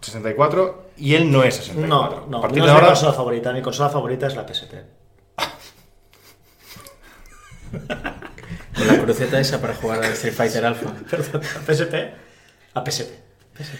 64 0.00 0.86
y 0.98 1.14
él 1.14 1.30
no 1.32 1.42
es 1.42 1.56
64. 1.56 1.88
No, 1.88 2.26
no, 2.28 2.38
A 2.38 2.40
partir 2.40 2.58
no 2.60 2.66
de 2.66 2.72
es 2.72 2.80
mi 2.80 2.86
consola 2.86 3.12
favorita. 3.12 3.52
Mi 3.52 3.62
consola 3.62 3.88
favorita 3.90 4.26
es 4.28 4.36
la 4.36 4.46
PSP. 4.46 4.74
Con 8.76 8.86
la 8.86 8.98
cruceta 9.02 9.40
esa 9.40 9.60
para 9.60 9.74
jugar 9.74 10.02
a 10.02 10.08
Street 10.08 10.34
Fighter 10.34 10.64
Alpha. 10.64 10.92
Perdón, 11.10 11.42
la 11.42 11.74
PSP. 11.74 11.94
A 12.74 12.84
PSP. 12.84 13.10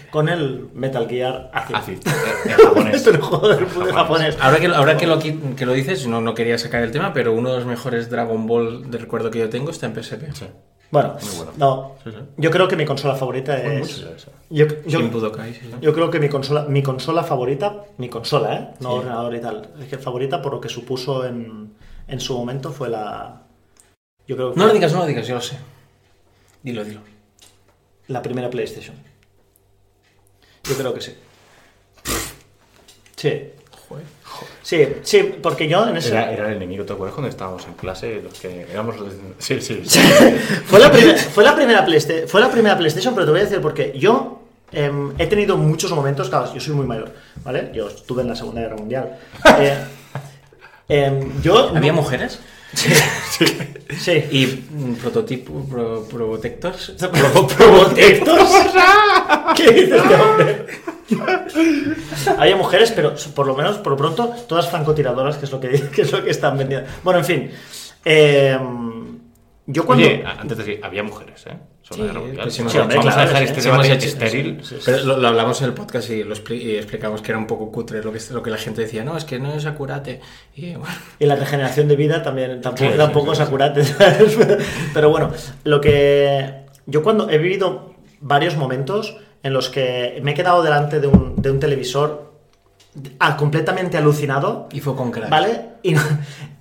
Con 0.09 0.27
el 0.27 0.69
Metal 0.73 1.07
Gear 1.07 1.51
Acid. 1.53 1.75
Acid, 1.75 2.07
eh, 2.07 2.11
en 2.45 2.51
japonés. 2.57 2.95
Esto 2.95 3.09
es 3.11 3.15
un 3.17 3.21
juego 3.21 3.47
de 3.49 3.65
fútbol 3.65 3.93
japonés. 3.93 4.37
Ahora 4.41 4.59
que, 4.59 4.67
ahora 4.67 4.97
que, 4.97 5.05
lo, 5.05 5.19
que 5.19 5.65
lo 5.67 5.73
dices, 5.73 6.07
no, 6.07 6.19
no 6.19 6.33
quería 6.33 6.57
sacar 6.57 6.81
el 6.81 6.91
tema, 6.91 7.13
pero 7.13 7.33
uno 7.33 7.51
de 7.51 7.57
los 7.57 7.65
mejores 7.67 8.09
Dragon 8.09 8.47
Ball 8.47 8.89
de 8.89 8.97
recuerdo 8.97 9.29
que 9.29 9.37
yo 9.39 9.49
tengo 9.49 9.69
está 9.69 9.85
en 9.85 9.93
PSP. 10.03 10.33
Sí. 10.33 10.47
Bueno, 10.89 11.15
no. 11.57 11.95
Sí, 12.03 12.11
sí. 12.11 12.17
Yo 12.37 12.49
creo 12.49 12.67
que 12.67 12.75
mi 12.77 12.85
consola 12.85 13.15
favorita 13.15 13.61
es. 13.61 13.97
Yo, 14.49 14.65
yo- 14.85 14.99
Sin 14.99 15.11
Budokai, 15.11 15.53
sí, 15.53 15.59
sí. 15.63 15.71
yo 15.81 15.93
creo 15.93 16.09
que 16.09 16.19
mi 16.19 16.29
consola, 16.29 16.63
mi 16.63 16.81
consola 16.81 17.23
favorita, 17.23 17.83
mi 17.97 18.07
consola, 18.09 18.55
¿eh? 18.55 18.73
No 18.79 18.93
ordenador 18.93 19.35
y 19.35 19.41
tal. 19.41 19.69
Es 19.81 19.87
que 19.89 19.97
favorita 19.97 20.41
por 20.41 20.53
lo 20.53 20.61
que 20.61 20.69
supuso 20.69 21.25
en, 21.25 21.73
en 22.07 22.19
su 22.21 22.37
momento 22.37 22.71
fue 22.71 22.87
la. 22.89 23.41
Yo 24.27 24.35
creo 24.37 24.53
que 24.53 24.59
No 24.59 24.67
lo 24.67 24.73
digas, 24.73 24.93
no 24.93 24.99
lo 24.99 25.05
digas, 25.05 25.27
yo 25.27 25.35
lo 25.35 25.41
sé. 25.41 25.57
Dilo, 26.63 26.83
dilo. 26.85 27.01
la 28.07 28.21
primera 28.21 28.49
PlayStation. 28.49 28.95
Yo 30.63 30.75
creo 30.75 30.93
que 30.93 31.01
sí. 31.01 31.15
Sí. 33.15 33.51
Joder. 33.87 34.05
Sí, 34.61 34.87
sí, 35.03 35.35
porque 35.41 35.67
yo 35.67 35.87
en 35.87 35.97
ese. 35.97 36.09
Era, 36.09 36.31
era 36.31 36.47
el 36.49 36.57
enemigo, 36.57 36.83
¿te 36.85 36.93
acuerdas 36.93 37.13
cuando 37.15 37.29
estábamos 37.29 37.65
en 37.65 37.73
clase? 37.73 38.21
Los 38.21 38.33
que 38.33 38.67
éramos 38.69 38.95
Sí, 39.39 39.61
sí, 39.61 39.81
sí. 39.85 39.99
fue, 40.65 40.79
la 40.79 40.91
primer- 40.91 41.17
fue, 41.17 41.43
la 41.43 41.55
primera 41.55 41.85
fue 42.27 42.41
la 42.41 42.51
primera 42.51 42.77
PlayStation, 42.77 43.13
pero 43.13 43.25
te 43.25 43.31
voy 43.31 43.39
a 43.39 43.43
decir 43.43 43.61
porque 43.61 43.93
yo 43.97 44.41
em, 44.71 45.13
he 45.17 45.27
tenido 45.27 45.55
muchos 45.57 45.91
momentos, 45.91 46.29
claro, 46.29 46.53
yo 46.53 46.59
soy 46.59 46.75
muy 46.75 46.85
mayor, 46.85 47.13
¿vale? 47.43 47.71
Yo 47.73 47.87
estuve 47.87 48.21
en 48.23 48.27
la 48.29 48.35
Segunda 48.35 48.61
Guerra 48.61 48.75
Mundial. 48.75 49.17
Eh, 50.89 51.05
em, 51.05 51.41
yo... 51.41 51.71
¿Había 51.75 51.91
mujeres? 51.93 52.39
Sí. 52.73 54.23
¿Y 54.31 54.45
mm, 54.69 54.95
prototipo, 54.95 55.65
pro, 55.65 56.03
probotectors? 56.07 56.93
¿Probotectos? 57.57 58.49
¿Qué 59.55 59.71
dices 59.71 60.01
hombre? 60.01 60.65
Había 62.37 62.55
mujeres, 62.55 62.91
pero 62.91 63.13
por 63.35 63.47
lo 63.47 63.55
menos, 63.55 63.77
por 63.77 63.91
lo 63.93 63.97
pronto, 63.97 64.33
todas 64.47 64.69
francotiradoras, 64.69 65.37
que 65.37 65.45
es 65.45 65.51
lo 65.51 65.59
que, 65.59 65.69
que, 65.95 66.01
es 66.01 66.11
lo 66.11 66.23
que 66.23 66.29
están 66.31 66.57
vendiendo. 66.57 66.87
Bueno, 67.03 67.19
en 67.19 67.25
fin. 67.25 67.51
em, 68.05 69.17
yo 69.65 69.85
cuando... 69.85 70.05
Oye, 70.05 70.23
antes 70.25 70.57
de 70.57 70.63
decir, 70.63 70.79
había 70.85 71.03
mujeres, 71.03 71.45
¿eh? 71.47 71.57
Sobre 71.81 72.01
Sí, 72.01 72.07
la 72.07 72.13
Guerra 72.13 72.19
Mundial. 72.25 72.51
sí, 72.51 72.57
Vamos 72.59 72.71
sí, 72.73 72.77
a- 72.77 72.81
hombre, 72.81 72.97
vamos 72.97 73.11
a 73.11 73.15
claro, 73.15 73.29
dejar 73.29 73.43
sí, 73.43 73.49
este 73.49 73.61
sí, 73.61 73.69
debate 73.69 73.93
hecho- 73.93 74.07
estéril. 74.07 74.59
sí, 74.63 74.75
sí. 74.75 74.81
Pero 74.85 75.03
lo, 75.03 75.17
lo 75.17 75.27
hablamos 75.29 75.61
en 75.61 75.67
el 75.67 75.73
podcast 75.73 76.09
y, 76.09 76.23
lo 76.23 76.35
expli- 76.35 76.61
y 76.61 76.75
explicamos 76.77 77.21
que 77.21 77.31
era 77.31 77.37
un 77.39 77.47
poco 77.47 77.71
cutre 77.71 78.03
lo 78.03 78.11
que, 78.13 78.19
lo 78.31 78.43
que 78.43 78.49
la 78.49 78.57
gente 78.57 78.81
decía, 78.81 79.03
no, 79.05 79.15
es 79.17 79.23
que 79.25 79.39
no 79.39 79.53
es 79.53 79.65
acurate. 79.65 80.19
Y 80.55 80.71
bueno, 80.75 80.93
Y 81.19 81.25
la 81.25 81.35
regeneración 81.35 81.87
de 81.87 81.95
vida 81.95 82.23
también 82.23 82.61
tampoco, 82.61 82.91
Sí, 82.91 82.97
tampoco 82.97 83.25
sí, 83.27 83.31
es 83.31 83.37
sí, 83.37 83.43
acurate. 83.43 83.83
¿sabes? 83.85 84.37
Pero 84.93 85.09
bueno, 85.09 85.31
lo 85.63 85.79
que. 85.81 86.65
Yo 86.85 87.03
cuando 87.03 87.29
he 87.29 87.37
vivido 87.37 87.93
varios 88.21 88.55
momentos 88.57 89.17
en 89.43 89.53
los 89.53 89.69
que 89.69 90.19
me 90.23 90.31
he 90.31 90.33
quedado 90.33 90.61
delante 90.63 90.99
de 90.99 91.07
un, 91.07 91.35
de 91.41 91.51
un 91.51 91.59
televisor 91.59 92.33
ah, 93.19 93.37
completamente 93.37 93.97
alucinado. 93.97 94.67
y 94.71 94.79
fue 94.79 94.95
con 94.95 95.11
crack. 95.11 95.29
¿Vale? 95.29 95.61
Y 95.83 95.93
no- 95.93 96.01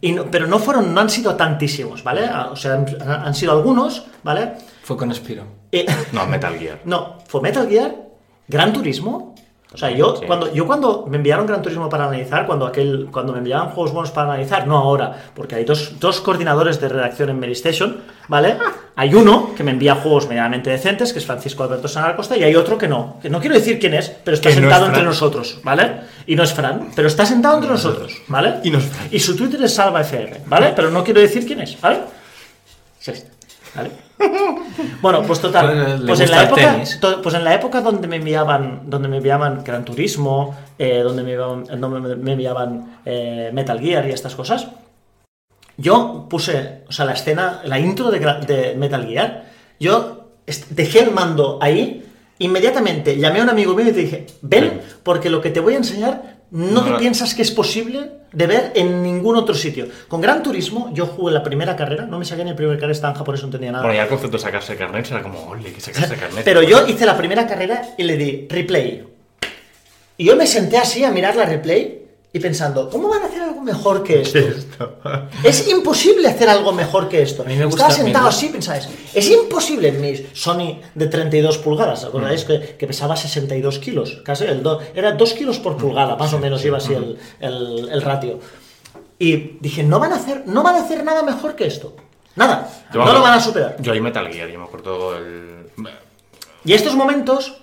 y 0.01 0.13
no- 0.13 0.25
pero 0.31 0.47
no 0.47 0.59
fueron, 0.59 0.93
no 0.95 1.01
han 1.01 1.09
sido 1.11 1.35
tantísimos, 1.37 2.03
¿vale? 2.05 2.27
Ah, 2.27 2.49
O 2.53 2.57
sea, 2.57 2.75
han, 2.75 2.87
han 3.03 3.35
sido 3.35 3.53
algunos, 3.53 4.07
¿vale? 4.23 4.53
Fue 4.83 4.97
con 4.97 5.13
Spiro. 5.15 5.45
Y- 5.73 5.85
No, 6.13 6.27
Metal 6.27 6.57
Gear. 6.59 6.81
no, 6.85 7.19
fue 7.27 7.41
Metal 7.41 7.67
Gear, 7.69 7.95
Gran 8.49 8.73
Turismo. 8.73 9.35
O 9.75 9.77
sea, 9.77 9.91
yo, 9.91 10.17
Sí. 10.17 10.27
cuando, 10.27 10.53
yo 10.55 10.65
cuando 10.67 11.07
me 11.09 11.17
enviaron 11.17 11.45
Gran 11.45 11.61
Turismo 11.61 11.89
para 11.89 12.05
analizar, 12.07 12.47
cuando, 12.47 12.67
aquel, 12.67 13.09
cuando 13.11 13.33
me 13.33 13.39
enviaban 13.41 13.71
juegos 13.71 13.93
buenos 13.93 14.11
para 14.13 14.29
analizar, 14.33 14.67
no 14.67 14.79
ahora, 14.79 15.31
porque 15.35 15.57
hay 15.57 15.65
dos, 15.65 15.99
dos 15.99 16.21
coordinadores 16.21 16.81
de 16.81 16.89
redacción 16.89 17.31
en 17.31 17.39
Medistation, 17.41 17.99
¿vale? 18.29 18.57
Hay 18.99 19.15
uno 19.15 19.51
que 19.55 19.63
me 19.63 19.73
envía 19.73 19.95
juegos 19.97 20.27
medianamente 20.27 20.71
decentes, 20.71 21.13
que 21.13 21.19
es 21.19 21.27
Francisco 21.27 21.63
Alberto 21.63 21.87
Sanarcosta, 21.87 22.35
y 22.35 22.45
hay 22.45 22.57
otro 22.57 22.79
que 22.79 22.89
no. 22.89 23.19
Que 23.21 23.29
no 23.29 23.41
quiero 23.41 23.55
decir 23.55 23.79
quién 23.79 23.93
es, 23.93 24.09
pero 24.09 24.35
está 24.37 24.49
Que 24.49 24.55
no 24.55 24.63
sentado 24.63 24.85
es 24.85 24.89
entre 24.89 25.03
nosotros, 25.05 25.61
¿vale? 25.63 26.01
Y 26.27 26.35
no 26.35 26.43
es 26.45 26.55
Fran, 26.55 26.93
pero 26.97 27.07
está 27.07 27.27
sentado 27.27 27.57
entre 27.57 27.73
nosotros, 27.73 28.23
¿vale? 28.29 28.55
Y 28.63 28.71
no 28.71 28.79
es 28.79 28.85
Fran. 28.87 29.09
Y 29.11 29.19
su 29.21 29.37
Twitter 29.37 29.63
es 29.63 29.75
SalvaFR, 29.75 30.41
¿vale? 30.47 30.73
Pero 30.75 30.91
no 30.91 31.05
quiero 31.05 31.21
decir 31.21 31.45
quién 31.45 31.61
es, 31.61 31.79
¿vale? 31.79 31.99
Sí, 32.99 33.13
¿Vale? 33.75 33.91
Bueno, 35.03 35.23
pues 35.23 35.41
total. 35.41 35.67
Pues, 35.67 36.01
le 36.01 36.07
Pues 36.07 36.21
en, 36.21 36.31
la 36.31 36.43
época, 36.45 36.83
to- 37.01 37.23
pues 37.23 37.35
en 37.35 37.45
la 37.45 37.55
época 37.55 37.81
donde 37.81 38.09
me 38.09 38.17
enviaban, 38.17 38.83
donde 38.87 39.09
me 39.09 39.19
enviaban 39.19 39.63
Gran 39.65 39.85
Turismo, 39.85 40.57
eh, 40.79 41.01
donde 41.01 41.23
me 41.23 41.33
enviaban, 41.33 41.65
donde 41.81 42.01
me- 42.01 42.17
me 42.17 42.33
enviaban 42.33 42.99
eh, 43.05 43.51
Metal 43.53 43.79
Gear 43.81 44.07
y 44.09 44.13
estas 44.13 44.35
cosas, 44.35 44.69
yo 45.77 46.27
puse, 46.31 46.85
o 46.89 46.93
sea, 46.93 47.05
la 47.05 47.13
escena, 47.13 47.61
la 47.65 47.79
intro 47.79 48.11
de, 48.11 48.19
de 48.47 48.75
Metal 48.77 49.07
Gear, 49.07 49.45
yo 49.79 50.29
dejé 50.71 51.01
el 51.01 51.11
mando 51.11 51.59
ahí, 51.61 52.05
inmediatamente 52.39 53.17
llamé 53.19 53.41
a 53.41 53.43
un 53.43 53.51
amigo 53.51 53.75
mío 53.75 53.89
y 53.89 53.93
te 53.93 54.01
dije, 54.01 54.27
Ven. 54.43 54.81
porque 55.03 55.29
lo 55.31 55.41
que 55.41 55.51
te 55.51 55.61
voy 55.61 55.75
a 55.75 55.79
enseñar 55.79 56.36
no, 56.51 56.83
No 56.83 56.85
te 56.85 56.99
piensas 56.99 57.35
que 57.35 57.43
es 57.43 57.51
posible 57.51 58.11
de 58.33 58.47
ver 58.47 58.73
en 58.75 59.03
ningún 59.03 59.37
otro 59.37 59.55
sitio. 59.55 59.89
Con 60.09 60.21
Gran 60.21 60.43
Turismo, 60.43 60.91
yo 60.93 61.07
jugué 61.07 61.33
la 61.33 61.43
primera 61.43 61.75
carrera, 61.75 62.07
no 62.07 62.19
me 62.19 62.25
saqué 62.25 62.45
ni 62.45 62.51
el 62.51 62.57
primer 62.57 62.77
carrera, 62.77 62.93
estaba 62.93 63.13
en 63.13 63.19
japonés, 63.19 63.41
no 63.43 63.47
entendía 63.47 63.73
nada. 63.73 63.85
Bueno, 63.85 63.97
ya 63.97 64.05
el 64.05 64.09
concepto 64.09 64.37
de 64.37 64.43
sacarse 64.43 64.77
carnet 64.77 65.11
era 65.11 65.23
como, 65.23 65.49
ole, 65.49 65.73
que 65.73 65.81
sacarse 65.81 66.17
carnet. 66.17 66.45
Pero 66.45 66.63
yo 66.63 66.87
hice 66.87 67.07
la 67.07 67.17
primera 67.17 67.47
carrera 67.47 67.83
y 67.97 68.05
le 68.05 68.17
di 68.17 68.47
replay. 68.49 69.05
Y 70.19 70.25
yo 70.25 70.37
me 70.37 70.47
senté 70.47 70.79
así 70.79 71.05
a 71.05 71.11
mirar 71.11 71.37
la 71.37 71.45
replay 71.45 72.06
y 72.37 72.39
pensando, 72.39 72.91
¿cómo 72.91 73.09
van 73.09 73.23
a 73.23 73.27
hacer 73.27 73.41
algo 73.41 73.63
mejor 73.63 74.03
que 74.03 74.21
esto? 74.23 74.99
Es 75.43 75.69
imposible 75.69 76.29
hacer 76.29 76.49
algo 76.51 76.71
mejor 76.73 77.09
que 77.09 77.23
esto. 77.23 77.43
A 77.43 77.47
mí 77.47 77.57
me 77.57 77.65
gusta- 77.65 77.87
Estaba 77.89 78.05
sentado 78.05 78.29
así, 78.29 78.49
pensáis, 78.51 78.87
es 79.15 79.31
imposible 79.31 79.89
en 79.89 80.01
mi 80.03 80.27
Sony 80.35 80.79
de 80.95 81.07
32 81.07 81.57
pulgadas, 81.59 82.05
¿acordáis? 82.05 82.45
Mm. 82.45 82.47
Que, 82.49 82.77
que 82.79 82.87
pesaba 82.87 83.17
62 83.17 83.79
kilos, 83.79 84.21
casi, 84.23 84.45
el 84.45 84.63
do- 84.63 84.81
era 84.95 85.13
2 85.13 85.33
kilos 85.33 85.59
por 85.59 85.79
pulgada, 85.79 86.17
más 86.17 86.33
o 86.35 86.39
menos 86.39 86.63
iba 86.65 86.77
así 86.77 86.93
el, 86.93 87.19
el- 87.41 87.89
el 87.91 88.03
ratio. 88.03 88.39
Y 89.19 89.57
dije, 89.61 89.83
no 89.83 89.99
van, 89.99 90.13
a 90.13 90.17
hacer, 90.17 90.43
no 90.47 90.63
van 90.63 90.75
a 90.75 90.81
hacer 90.83 91.03
nada 91.03 91.23
mejor 91.23 91.57
que 91.57 91.67
esto. 91.67 91.97
Nada, 92.35 92.69
Yo 92.93 93.03
no 93.03 93.15
lo 93.15 93.23
van 93.23 93.33
a 93.33 93.41
superar. 93.41 93.77
Yo 93.81 93.93
hay 93.93 94.01
Metal 94.03 94.29
Gear, 94.31 94.51
yo 94.51 94.59
me 94.59 94.67
acuerdo 94.67 95.17
el... 95.17 95.65
Y 96.67 96.75
estos 96.75 96.95
momentos, 96.95 97.55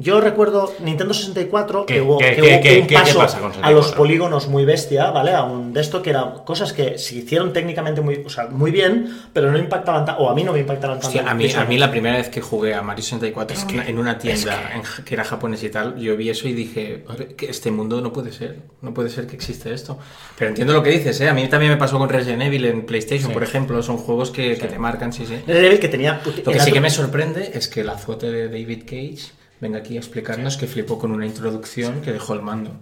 yo 0.00 0.20
recuerdo 0.20 0.72
Nintendo 0.80 1.14
64, 1.14 1.86
¿Qué- 1.86 1.94
que 1.94 2.00
hubo, 2.00 2.18
qué- 2.18 2.34
que 2.34 2.40
hubo 2.42 2.48
qué- 2.48 2.54
un 2.56 2.62
qué- 2.62 2.86
qué 2.86 2.94
paso 2.94 3.18
pasa 3.18 3.38
con 3.38 3.46
a 3.52 3.70
los 3.70 3.86
64? 3.86 3.96
polígonos 3.96 4.48
muy 4.48 4.64
bestia, 4.64 5.10
¿vale? 5.10 5.32
A 5.32 5.44
un 5.44 5.72
de 5.72 5.80
esto 5.80 6.02
que 6.02 6.10
eran 6.10 6.44
cosas 6.44 6.72
que 6.72 6.98
se 6.98 7.16
hicieron 7.16 7.52
técnicamente 7.52 8.00
muy, 8.00 8.22
o 8.24 8.28
sea, 8.30 8.46
muy 8.46 8.70
bien, 8.70 9.14
pero 9.32 9.50
no 9.52 9.58
impactaban 9.58 10.04
tanto, 10.04 10.22
o 10.22 10.30
a 10.30 10.34
mí 10.34 10.42
no 10.42 10.52
me 10.52 10.60
impactaban 10.60 10.98
tanto. 10.98 11.08
Hostia, 11.08 11.30
a 11.30 11.34
mí, 11.34 11.50
a 11.52 11.64
mí 11.64 11.78
la 11.78 11.90
primera 11.90 12.16
vez 12.16 12.28
que 12.28 12.40
jugué 12.40 12.74
a 12.74 12.82
Mario 12.82 13.02
64 13.04 13.56
en 13.60 13.74
una- 13.74 13.88
en 13.88 13.98
una 13.98 14.18
tienda 14.18 14.70
en 14.74 14.82
ja- 14.82 15.04
que 15.04 15.14
era 15.14 15.24
japonés 15.24 15.62
y 15.62 15.68
tal, 15.70 15.96
yo 15.98 16.16
vi 16.16 16.30
eso 16.30 16.48
y 16.48 16.52
dije, 16.54 17.04
"Joder, 17.06 17.36
que 17.36 17.50
este 17.50 17.70
mundo 17.70 18.00
no 18.00 18.12
puede 18.12 18.32
ser, 18.32 18.56
no 18.82 18.94
puede 18.94 19.10
ser 19.10 19.26
que 19.26 19.36
existe 19.36 19.72
esto. 19.72 19.98
Pero 20.38 20.48
entiendo 20.50 20.72
lo 20.72 20.82
que 20.82 20.90
dices, 20.90 21.20
¿eh? 21.20 21.28
A 21.28 21.34
mí 21.34 21.46
también 21.48 21.72
me 21.72 21.76
pasó 21.78 21.98
con 21.98 22.08
Resident 22.08 22.42
Evil 22.42 22.64
en 22.64 22.86
PlayStation, 22.86 23.32
por 23.32 23.42
ejemplo, 23.42 23.82
son 23.82 23.98
juegos 23.98 24.30
que, 24.30 24.56
que 24.56 24.66
te 24.66 24.78
marcan, 24.78 25.12
sí, 25.12 25.26
sí. 25.26 25.34
Resident 25.46 25.66
Evil 25.66 25.78
que 25.80 25.88
tenía... 25.88 26.20
Lo 26.44 26.52
que 26.52 26.60
sí 26.60 26.72
que 26.72 26.80
me 26.80 26.90
sorprende 26.90 27.50
es 27.54 27.68
que 27.68 27.84
la 27.84 27.98
foto 27.98 28.30
de 28.30 28.48
David 28.48 28.84
Cage 28.86 29.32
venga 29.60 29.78
aquí 29.78 29.96
a 29.96 30.00
explicarnos 30.00 30.56
que 30.56 30.66
flipó 30.66 30.98
con 30.98 31.12
una 31.12 31.26
introducción 31.26 32.00
que 32.00 32.12
dejó 32.12 32.34
el 32.34 32.42
mando. 32.42 32.72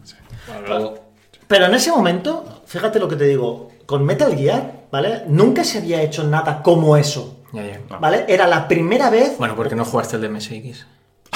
Pero 1.47 1.67
en 1.67 1.75
ese 1.75 1.91
momento, 1.91 2.63
fíjate 2.67 2.99
lo 2.99 3.09
que 3.09 3.17
te 3.17 3.25
digo, 3.25 3.71
con 3.87 4.05
Metal 4.05 4.35
Gear, 4.37 4.85
¿vale? 4.93 5.23
Nunca 5.29 5.65
se 5.65 5.79
había 5.79 6.03
hecho 6.03 6.25
nada 6.25 6.63
como 6.63 6.97
eso, 6.97 7.39
ya, 7.53 7.65
ya. 7.67 7.81
¿vale? 7.99 8.25
Era 8.29 8.47
la 8.47 8.69
primera 8.69 9.09
vez... 9.11 9.37
Bueno, 9.39 9.57
¿por 9.57 9.69
qué 9.69 9.75
no 9.75 9.85
jugaste 9.85 10.17
el 10.17 10.23
de 10.23 10.29
MSX? 10.29 10.87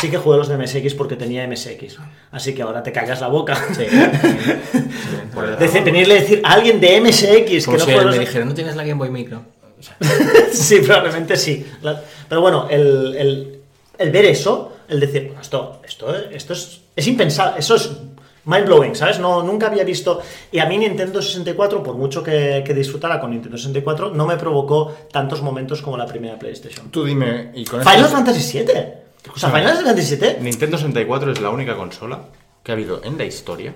Sí 0.00 0.10
que 0.10 0.18
jugué 0.18 0.36
los 0.38 0.48
de 0.48 0.56
MSX 0.58 0.94
porque 0.94 1.16
tenía 1.16 1.46
MSX, 1.46 1.98
así 2.32 2.54
que 2.54 2.62
ahora 2.62 2.82
te 2.82 2.92
cagas 2.92 3.20
la 3.20 3.28
boca. 3.28 3.56
Sí. 3.76 3.84
A 5.36 5.56
decir 5.56 6.42
a 6.44 6.52
alguien 6.52 6.80
de 6.80 7.00
MSX 7.00 7.64
Como 7.64 7.76
que 7.78 7.78
no 7.78 7.84
si 7.84 7.84
juega 7.84 8.00
él 8.00 8.06
los 8.06 8.16
me 8.16 8.20
dijera, 8.20 8.44
no 8.44 8.54
tienes 8.54 8.76
la 8.76 8.82
Game 8.84 8.98
Boy 8.98 9.10
Micro. 9.10 9.42
sí, 10.52 10.80
probablemente 10.80 11.36
sí. 11.36 11.66
Pero 12.28 12.40
bueno, 12.40 12.68
el, 12.68 13.14
el- 13.16 13.58
el 13.98 14.10
ver 14.10 14.24
eso, 14.24 14.71
el 14.92 15.00
decir, 15.00 15.26
"Bueno, 15.26 15.40
esto, 15.40 15.80
esto, 15.84 16.14
esto 16.30 16.52
es, 16.52 16.80
es 16.94 17.06
impensable, 17.06 17.58
eso 17.58 17.74
es 17.74 17.90
mind 18.44 18.66
blowing, 18.66 18.94
¿sabes? 18.94 19.18
No, 19.18 19.42
nunca 19.42 19.66
había 19.68 19.84
visto. 19.84 20.20
Y 20.50 20.58
a 20.58 20.66
mí 20.66 20.78
Nintendo 20.78 21.22
64, 21.22 21.82
por 21.82 21.94
mucho 21.96 22.22
que, 22.22 22.62
que 22.64 22.74
disfrutara 22.74 23.20
con 23.20 23.30
Nintendo 23.30 23.56
64, 23.56 24.10
no 24.10 24.26
me 24.26 24.36
provocó 24.36 24.92
tantos 25.12 25.42
momentos 25.42 25.82
como 25.82 25.96
la 25.96 26.06
primera 26.06 26.38
PlayStation. 26.38 26.90
Tú 26.90 27.04
dime, 27.04 27.50
y 27.54 27.64
con 27.64 27.82
Final 27.82 28.06
Fantasy 28.06 28.58
VII. 28.58 28.72
O 29.34 29.38
sea, 29.38 29.50
Final 29.50 29.76
Fantasy 29.84 30.16
VII. 30.16 30.36
Nintendo 30.40 30.76
64 30.76 31.32
es 31.32 31.40
la 31.40 31.50
única 31.50 31.76
consola 31.76 32.20
que 32.62 32.72
ha 32.72 32.74
habido 32.74 33.02
en 33.04 33.16
la 33.18 33.24
historia 33.24 33.72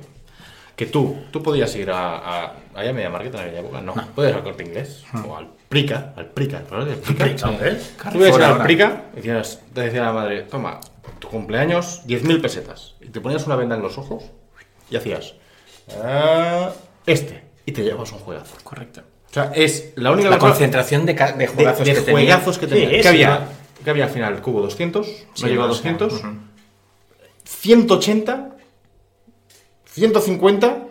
que 0.75 0.87
tú, 0.87 1.17
tú 1.31 1.43
podías 1.43 1.75
ir 1.77 1.91
a, 1.91 2.19
a, 2.19 2.45
a 2.75 2.93
Media 2.93 3.09
Market 3.09 3.35
en 3.35 3.41
aquella 3.41 3.61
época, 3.61 3.81
no, 3.81 3.95
puedes 4.15 4.33
ir 4.33 4.37
al 4.37 4.45
Corte 4.45 4.63
Inglés 4.63 5.05
o 5.27 5.35
al 5.37 5.49
Prica, 5.69 6.13
al 6.17 6.27
Prica, 6.27 6.59
¿el 6.59 6.65
programa 6.65 6.91
del 6.91 6.99
Prica? 7.01 7.49
Hombre. 7.49 7.77
Tú 8.13 8.19
ibas 8.19 8.39
al. 8.41 8.63
Prica 8.63 9.05
y 9.15 9.17
decías, 9.17 9.61
te 9.73 9.81
decía 9.81 10.03
la 10.03 10.13
madre, 10.13 10.43
toma, 10.43 10.79
tu 11.19 11.29
cumpleaños, 11.29 12.03
10.000 12.07 12.41
pesetas. 12.41 12.95
Y 13.01 13.09
te 13.09 13.21
ponías 13.21 13.47
una 13.47 13.57
venda 13.57 13.77
en 13.77 13.83
los 13.83 13.99
ojos 13.99 14.25
y 14.91 14.97
hacías, 14.97 15.35
"Ah, 16.03 16.73
este, 17.07 17.43
y 17.65 17.73
te 17.73 17.83
llevas 17.83 18.13
un 18.13 18.19
juegazo. 18.19 18.55
Correcto. 18.63 19.03
O 19.31 19.33
sea, 19.33 19.53
es 19.55 19.93
la 19.97 20.13
única 20.13 20.31
La 20.31 20.39
concentración 20.39 21.05
de, 21.05 21.15
de 21.15 21.33
de, 21.37 21.47
juegazos 21.47 21.87
de 21.87 21.95
que 21.95 22.01
tenía. 22.01 22.13
juegazos 22.13 22.59
que 22.59 22.67
Sí, 22.67 22.73
tenía. 22.73 22.91
es, 22.91 23.03
¿Qué 23.03 23.09
había? 23.09 23.49
¿Qué 23.85 23.91
había 23.91 24.05
al 24.05 24.11
final? 24.11 24.41
Cubo 24.41 24.63
200, 24.63 25.07
Sí, 25.07 25.43
no 25.43 25.49
llegó 25.49 25.63
a 25.65 25.67
o 25.67 25.75
sea, 25.75 25.93
200, 25.93 26.13
ujú. 26.15 26.29
180, 27.45 28.57
150 29.85 30.85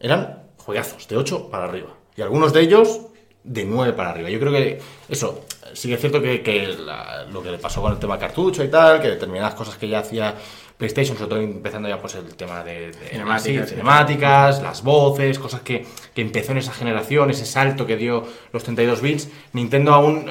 eran 0.00 0.42
juegazos, 0.58 1.06
de 1.08 1.16
8 1.16 1.50
para 1.50 1.64
arriba. 1.64 1.90
Y 2.16 2.22
algunos 2.22 2.52
de 2.52 2.60
ellos 2.62 3.00
de 3.44 3.64
9 3.64 3.92
para 3.94 4.10
arriba. 4.10 4.30
Yo 4.30 4.38
creo 4.40 4.52
que 4.52 4.78
eso, 5.08 5.44
sí 5.72 5.88
que 5.88 5.94
es 5.94 6.00
cierto 6.00 6.22
que, 6.22 6.42
que 6.42 6.68
la- 6.68 7.24
lo 7.24 7.42
que 7.42 7.50
le 7.50 7.58
pasó 7.58 7.82
con 7.82 7.92
el 7.92 7.98
tema 7.98 8.18
cartucho 8.18 8.62
y 8.62 8.68
tal, 8.68 9.00
que 9.00 9.08
determinadas 9.08 9.54
cosas 9.54 9.76
que 9.76 9.88
ya 9.88 9.98
hacía 10.00 10.34
PlayStation, 10.76 11.16
sobre 11.16 11.30
todo 11.30 11.40
empezando 11.40 11.88
ya 11.88 12.00
pues 12.00 12.14
el 12.16 12.34
tema 12.34 12.62
de, 12.64 12.88
de- 12.92 12.92
Cinemáticas, 13.10 13.42
sí, 13.42 13.58
sí. 13.64 13.70
cinemáticas, 13.70 14.62
las 14.62 14.82
voces, 14.82 15.38
cosas 15.38 15.60
que, 15.62 15.86
que 16.14 16.22
empezó 16.22 16.52
en 16.52 16.58
esa 16.58 16.72
generación, 16.72 17.30
ese 17.30 17.46
salto 17.46 17.86
que 17.86 17.96
dio 17.96 18.24
los 18.52 18.62
32 18.64 19.00
bits, 19.00 19.28
Nintendo 19.52 19.92
aún 19.94 20.26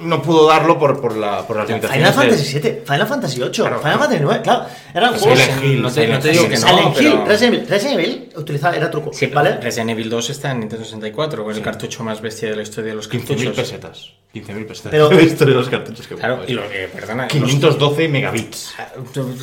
no 0.00 0.22
pudo 0.22 0.46
darlo 0.48 0.78
por, 0.78 1.00
por, 1.00 1.16
la, 1.16 1.46
por 1.46 1.56
las 1.56 1.66
Final 1.66 1.80
limitaciones. 1.82 2.14
Fantasy 2.14 2.58
VII, 2.60 2.80
Final 2.84 3.06
Fantasy 3.06 3.38
VIII, 3.40 3.50
Claro. 3.50 3.78
Final 3.80 3.98
Fantasy 3.98 4.22
IX, 4.24 4.38
claro. 4.42 4.66
Eran 4.94 5.10
Pues 5.10 5.22
juegos. 5.22 5.40
Silent 5.40 5.64
Hill, 5.64 5.82
no 5.82 5.90
te- 5.92 6.06
no 6.08 6.18
te 6.18 6.28
digo 6.30 6.42
que 6.48 6.50
no, 6.50 6.56
Silent 6.56 6.86
Hill, 6.88 6.94
pero- 7.12 7.24
Resident 7.26 7.54
Evil, 7.56 7.68
Resident 7.68 7.98
Evil 8.00 8.28
utilizaba, 8.36 8.76
era 8.76 8.90
truco, 8.90 9.12
Sí, 9.12 9.26
¿vale? 9.26 9.56
Resident 9.60 9.90
Evil 9.90 10.10
2 10.10 10.30
está 10.30 10.50
en 10.52 10.60
Nintendo 10.60 10.84
64, 10.84 11.44
con 11.44 11.54
el 11.54 11.62
cartucho 11.62 12.02
más 12.04 12.20
bestia 12.20 12.50
de 12.50 12.56
la 12.56 12.62
historia 12.62 12.90
de 12.90 12.96
los 12.96 13.08
15.000 13.10 13.26
cartuchos. 13.46 13.56
pesetas. 13.56 14.12
15.000 14.34 14.66
pesetas. 14.66 14.90
Pero- 14.90 15.10
la 15.12 15.22
historia 15.22 15.54
de 15.54 15.60
los 15.60 15.68
cartuchos 15.68 16.06
que 16.06 16.14
Claro, 16.14 16.42
y 16.46 16.52
lo 16.52 16.68
que, 16.68 16.88
perdona, 16.94 17.24
los- 17.24 17.32
512 17.32 18.08
megabits. 18.08 18.74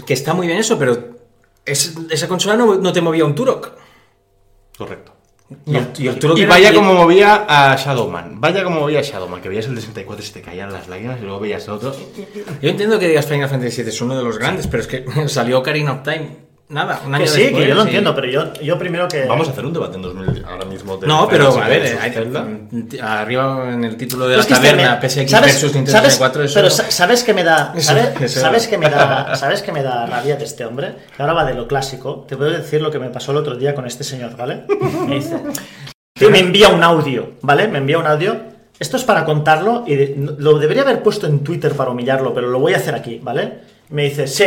que 0.06 0.14
está 0.14 0.34
muy 0.34 0.47
bien 0.47 0.60
eso, 0.60 0.78
pero 0.80 1.16
es- 1.66 1.95
esa 2.10 2.28
consola 2.28 2.56
no, 2.56 2.76
no 2.76 2.93
te 2.93 3.01
movía 3.01 3.26
un 3.26 3.36
Turok. 3.36 3.72
Correcto. 4.78 5.14
Y 5.68 6.46
vaya 6.46 6.74
como 6.74 6.93
movía 6.96 7.46
a 7.48 7.76
Shadowman. 7.76 8.41
Vaya 8.41 8.64
como 8.64 8.80
movía 8.80 9.00
a 9.00 9.04
Shadowman. 9.04 9.41
Que 9.41 9.50
veías 9.50 9.68
el 9.68 9.76
de 9.76 9.82
64 9.82 10.24
y 10.24 10.28
se 10.28 10.34
te 10.34 10.41
caían 10.41 10.74
las 10.74 10.88
lágrimas 10.88 11.20
y 11.20 11.24
luego 11.24 11.39
veías 11.39 11.68
el 11.68 11.74
otro. 11.76 11.96
Yo 12.62 12.70
entiendo 12.70 12.98
que 12.98 13.08
digas 13.08 13.28
Final 13.28 13.50
Fantasy 13.50 13.82
VII 13.84 13.89
es 13.89 14.02
uno 14.02 14.18
de 14.18 14.24
los 14.24 14.39
grandes, 14.39 14.68
pero 14.68 14.82
es 14.82 14.88
que 14.88 15.06
salió 15.28 15.60
Ocarina 15.60 15.93
of 15.93 16.04
Time. 16.04 16.45
Nada, 16.68 16.99
un 17.05 17.13
año 17.13 17.24
Que 17.26 17.30
sí, 17.30 17.41
después. 17.43 17.61
que 17.63 17.70
yo 17.70 17.76
lo 17.76 17.84
entiendo, 17.84 18.16
pero 18.16 18.28
yo, 18.28 18.53
yo 18.55 18.80
primero 18.80 19.07
que. 19.07 19.26
Vamos 19.26 19.47
a 19.47 19.51
hacer 19.51 19.63
un 19.68 19.72
debate 19.74 19.97
en 19.97 20.01
2000 20.01 20.45
ahora 20.45 20.66
mismo. 20.66 20.97
de 20.97 21.05
No, 21.05 21.28
pero 21.30 21.49
a 21.61 21.68
ver, 21.68 21.82
versus 21.84 21.99
hay- 22.01 22.99
arriba 23.01 23.70
en 23.72 23.84
el 23.84 23.95
título 23.97 24.26
de 24.28 24.36
Pero 24.36 24.38
la 24.38 24.41
este 24.41 24.53
taberna, 24.55 24.95
me- 24.99 25.07
PSX 25.09 25.30
¿sabes- 25.30 25.53
versus 25.53 25.76
Nintendo 25.76 25.91
sabes- 25.91 26.13
64, 26.13 26.43
eso 26.43 26.53
Pero 26.55 26.68
no- 26.70 26.74
sa- 26.74 26.89
¿sabes 26.89 27.24
que 27.24 27.34
me 27.36 27.43
da. 27.43 27.74
¿Sabes, 27.80 28.22
eso- 28.22 28.39
sabes 28.39 28.68
que 28.68 28.78
me 28.80 28.89
da, 28.89 29.36
¿Sabes 29.36 29.61
que 29.61 29.72
me 29.72 29.84
da 29.84 30.07
rabia 30.07 30.38
de 30.38 30.43
este 30.43 30.66
hombre? 30.66 30.95
Que 31.16 31.22
ahora 31.22 31.34
va 31.34 31.45
de 31.45 31.53
lo 31.53 31.68
clásico. 31.68 32.26
Te 32.28 32.36
puedo 32.36 32.49
decir 32.49 32.82
lo 32.82 32.89
que 32.89 32.97
me 32.97 33.09
pasó 33.09 33.32
el 33.32 33.38
otro 33.38 33.55
día 33.55 33.76
con 33.76 33.86
este 33.86 34.03
señor, 34.03 34.36
¿vale? 34.36 34.63
Me 35.07 35.16
dice. 35.16 35.38
que 36.16 36.30
me 36.30 36.39
envía 36.39 36.70
un 36.70 36.82
audio, 36.84 37.34
¿vale? 37.41 37.68
Me 37.68 37.78
envía 37.78 37.99
un 37.99 38.07
audio. 38.07 38.38
Esto 38.80 38.97
es 38.97 39.03
para 39.03 39.24
contarlo 39.24 39.84
y 39.86 39.95
de- 39.95 40.16
lo 40.39 40.57
debería 40.57 40.82
haber 40.82 41.03
puesto 41.03 41.28
en 41.28 41.43
Twitter 41.43 41.74
para 41.74 41.91
humillarlo, 41.91 42.34
pero 42.34 42.47
lo 42.47 42.59
voy 42.59 42.74
a 42.74 42.78
hacer 42.78 42.95
aquí, 42.95 43.20
¿vale? 43.22 43.59
Me 43.89 44.05
dice, 44.05 44.26
sí, 44.28 44.45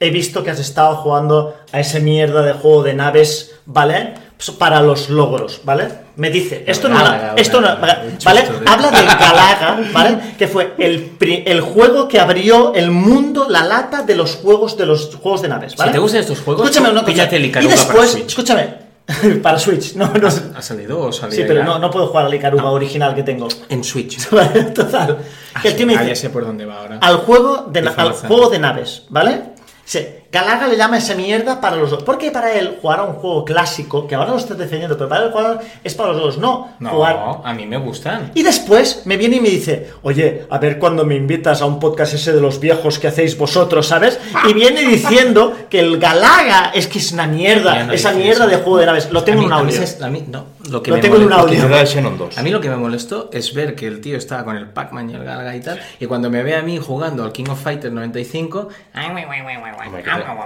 he 0.00 0.10
visto 0.10 0.42
que 0.44 0.50
has 0.50 0.58
estado 0.60 0.96
jugando 0.96 1.54
a 1.72 1.80
ese 1.80 2.00
mierda 2.00 2.42
de 2.42 2.52
juego 2.52 2.82
de 2.82 2.94
naves, 2.94 3.54
¿vale? 3.66 4.14
Pues 4.36 4.50
Para 4.52 4.80
los 4.82 5.10
logros, 5.10 5.62
¿vale? 5.64 5.88
Me 6.14 6.30
dice, 6.30 6.62
esto 6.66 6.88
no, 6.88 6.96
esto 7.36 7.60
no, 7.60 7.76
¿vale? 7.78 8.44
Habla 8.66 8.90
de 8.92 9.04
Galaga, 9.20 9.80
¿vale? 9.92 10.18
Que 10.38 10.46
fue 10.46 10.74
el, 10.78 11.16
el 11.20 11.60
juego 11.60 12.06
que 12.06 12.20
abrió 12.20 12.72
el 12.74 12.90
mundo, 12.92 13.46
la 13.48 13.64
lata 13.64 14.02
de 14.02 14.14
los 14.14 14.36
juegos 14.36 14.76
de 14.76 14.86
los 14.86 15.14
juegos 15.16 15.42
de 15.42 15.48
naves, 15.48 15.74
¿vale? 15.76 15.90
te 15.92 15.98
gustan 15.98 16.20
estos 16.20 16.40
juegos, 16.40 16.62
escúchame 16.64 16.90
una 16.90 17.02
cosa. 17.04 17.36
Y 17.36 17.66
después, 17.66 18.14
escúchame, 18.14 18.74
para 19.42 19.58
Switch, 19.58 19.94
no, 19.94 20.12
no, 20.12 20.28
¿Ha 20.28 20.62
salido 20.62 21.00
o 21.00 21.12
salía 21.12 21.34
Sí, 21.36 21.44
pero 21.46 21.64
no, 21.64 21.78
no 21.80 21.90
puedo 21.90 22.06
jugar 22.08 22.26
al 22.26 22.34
Icaruga 22.34 22.70
original 22.70 23.14
que 23.16 23.22
tengo. 23.24 23.48
En 23.68 23.82
Switch. 23.82 24.18
Total. 24.74 25.18
Que 25.62 25.68
el 25.68 25.76
tío 25.76 25.86
me 25.86 25.94
Ah, 25.96 26.00
dice, 26.02 26.10
ya 26.10 26.16
sé 26.16 26.30
por 26.30 26.44
dónde 26.44 26.64
va 26.66 26.78
ahora. 26.80 26.98
al 27.00 27.16
juego 27.16 27.66
de, 27.70 27.80
al 27.80 28.12
juego 28.12 28.50
de 28.50 28.58
naves, 28.60 29.02
¿vale? 29.08 29.57
Sí, 29.88 30.06
Galaga 30.30 30.66
le 30.68 30.76
llama 30.76 30.98
esa 30.98 31.14
mierda 31.14 31.58
para 31.60 31.76
los 31.76 31.90
dos. 31.90 32.02
Porque 32.02 32.30
para 32.30 32.52
él 32.52 32.76
jugar 32.82 33.00
a 33.00 33.04
un 33.04 33.14
juego 33.14 33.44
clásico, 33.46 34.06
que 34.06 34.14
ahora 34.14 34.30
lo 34.32 34.36
estás 34.36 34.58
defendiendo, 34.58 34.96
pero 34.98 35.08
para 35.08 35.24
él 35.24 35.30
jugar 35.32 35.60
es 35.82 35.94
para 35.94 36.12
los 36.12 36.20
dos, 36.20 36.38
no, 36.38 36.74
No, 36.80 36.90
jugar. 36.90 37.18
a 37.44 37.54
mí 37.54 37.64
me 37.66 37.78
gustan. 37.78 38.30
Y 38.34 38.42
después 38.42 39.02
me 39.06 39.16
viene 39.16 39.36
y 39.36 39.40
me 39.40 39.48
dice, 39.48 39.90
oye, 40.02 40.46
a 40.50 40.58
ver 40.58 40.78
cuando 40.78 41.04
me 41.06 41.14
invitas 41.16 41.62
a 41.62 41.66
un 41.66 41.80
podcast 41.80 42.12
ese 42.14 42.32
de 42.34 42.40
los 42.42 42.60
viejos 42.60 42.98
que 42.98 43.08
hacéis 43.08 43.38
vosotros, 43.38 43.86
¿sabes? 43.86 44.18
Y 44.48 44.52
viene 44.52 44.82
diciendo 44.82 45.54
que 45.70 45.80
el 45.80 45.98
Galaga 45.98 46.72
es 46.74 46.86
que 46.88 46.98
es 46.98 47.10
una 47.12 47.26
mierda, 47.26 47.84
no 47.84 47.92
esa 47.94 48.12
mierda 48.12 48.44
eso. 48.44 48.48
de 48.48 48.56
juego 48.56 48.78
de 48.78 48.86
naves. 48.86 49.10
Lo 49.10 49.24
tengo 49.24 49.40
A 49.40 49.44
en 49.44 49.46
un 49.46 49.52
a 49.54 49.62
mí 49.62 49.72
audio. 49.74 49.86
se- 49.86 50.04
a 50.04 50.08
mí- 50.08 50.24
no, 50.28 50.44
lo 50.70 50.82
que 50.82 50.90
Lo 50.90 50.96
me 50.96 51.02
tengo 51.02 51.16
en 51.16 51.24
un 51.24 51.32
audio. 51.32 51.54
Quizá 51.54 51.68
de 51.68 51.86
Xenon 51.86 52.18
2. 52.18 52.36
A 52.36 52.42
mí 52.42 52.50
lo 52.50 52.60
que 52.60 52.68
me 52.68 52.76
molestó 52.76 53.30
es 53.32 53.54
ver 53.54 53.74
que 53.74 53.86
el 53.86 54.02
tío 54.02 54.18
estaba 54.18 54.44
con 54.44 54.56
el 54.56 54.66
Pac-Man 54.68 55.08
y 55.08 55.14
el 55.14 55.24
Galaga 55.24 55.56
y 55.56 55.60
tal, 55.60 55.80
y 55.98 56.04
cuando 56.04 56.28
me 56.28 56.42
ve 56.42 56.54
a 56.54 56.60
mí 56.62 56.78
jugando 56.78 57.24
al 57.24 57.32
King 57.32 57.46
of 57.48 57.62
Fighters 57.62 57.94
95, 57.94 58.68
ay, 58.92 59.08
guay, 59.10 59.24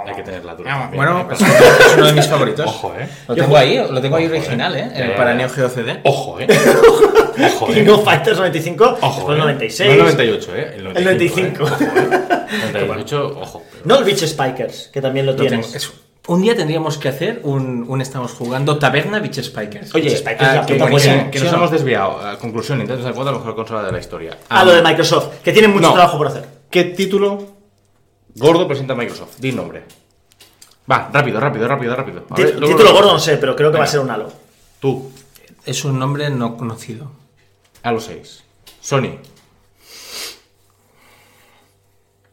hay 0.06 0.14
que 0.14 0.22
tener- 0.22 0.44
la 0.44 0.54
dura 0.54 0.74
Ah, 0.74 0.80
también, 0.82 0.96
Bueno, 1.04 1.20
¿eh? 1.30 1.34
es 1.34 1.94
uno 1.96 2.06
de 2.06 2.12
mis 2.12 2.26
favoritos. 2.26 2.66
Ojo, 2.66 2.94
¿eh? 2.98 3.08
Lo 3.28 3.34
tengo 3.34 3.56
ahí, 3.56 3.76
lo 3.90 4.00
tengo 4.00 4.16
ahí 4.16 4.26
Ojo, 4.26 4.34
original, 4.34 4.76
¿eh? 4.76 4.90
¿eh? 4.94 5.14
Para. 5.16 5.34
Neo 5.34 5.48
Geo 5.48 5.68
CD. 5.68 6.00
Ojo, 6.04 6.40
¿eh? 6.40 6.46
Ojo, 7.56 7.66
King 7.68 7.84
¿eh? 7.86 7.90
of 7.90 8.04
Fighters 8.04 8.36
95, 8.38 8.98
Ojo, 9.00 9.14
después 9.16 9.36
¿eh? 9.36 9.40
96. 9.40 9.88
No 9.88 9.92
el 9.94 9.98
98, 10.00 10.56
¿eh? 10.56 10.72
El 10.76 10.84
95. 10.84 10.98
El 10.98 11.04
95. 11.04 11.66
¿eh? 11.66 12.72
98, 12.72 13.38
ojo. 13.40 13.62
No 13.84 13.98
el 13.98 14.04
Beach 14.04 14.24
Spikers, 14.26 14.90
que 14.92 15.00
también 15.00 15.26
lo, 15.26 15.32
Lo 15.32 15.38
tienes. 15.38 15.66
tengo. 15.66 15.76
Es- 15.76 15.92
un 16.28 16.40
día 16.40 16.54
tendríamos 16.54 16.98
que 16.98 17.08
hacer 17.08 17.40
un, 17.42 17.84
un 17.88 18.00
estamos 18.00 18.30
jugando 18.32 18.78
Taberna 18.78 19.18
Beach 19.18 19.42
Spikers. 19.42 19.92
Oye, 19.92 20.16
Spikers 20.16 20.40
ah, 20.48 20.64
que, 20.64 20.74
puta 20.74 20.84
que- 20.86 20.90
buena, 20.92 21.30
que 21.32 21.38
¿sí 21.40 21.44
nos 21.44 21.52
hemos 21.54 21.70
desviado. 21.72 22.20
A 22.24 22.38
conclusión, 22.38 22.78
Nintendo 22.78 23.02
64 23.02 23.32
la 23.32 23.38
mejor 23.38 23.56
consola 23.56 23.82
de 23.82 23.90
la 23.90 23.98
historia. 23.98 24.36
Ah, 24.48 24.64
lo 24.64 24.72
de 24.72 24.82
Microsoft, 24.82 25.40
que 25.42 25.50
tiene 25.52 25.66
mucho 25.66 25.88
No. 25.88 25.94
trabajo 25.94 26.18
por 26.18 26.28
hacer. 26.28 26.44
¿Qué 26.70 26.84
título 26.84 27.51
gordo 28.36 28.66
presenta 28.66 28.94
Microsoft? 28.94 29.36
Di 29.38 29.52
nombre. 29.52 29.84
Va, 30.90 31.10
rápido, 31.12 31.38
rápido, 31.40 31.68
rápido, 31.68 31.94
rápido. 31.96 32.26
A 32.30 32.38
luego- 32.40 32.66
título 32.66 32.92
gordo 32.92 33.12
no 33.12 33.18
sé, 33.18 33.36
pero 33.36 33.54
creo 33.54 33.70
que 33.70 33.78
va 33.78 33.84
a 33.84 33.88
ser 33.88 34.00
un 34.00 34.10
halo. 34.10 34.32
Tú, 34.80 35.12
Es 35.64 35.84
un 35.84 35.98
nombre 35.98 36.28
no 36.30 36.56
conocido. 36.56 37.12
a 37.84 37.92
los 37.92 38.04
6. 38.04 38.42
Sony. 38.80 39.18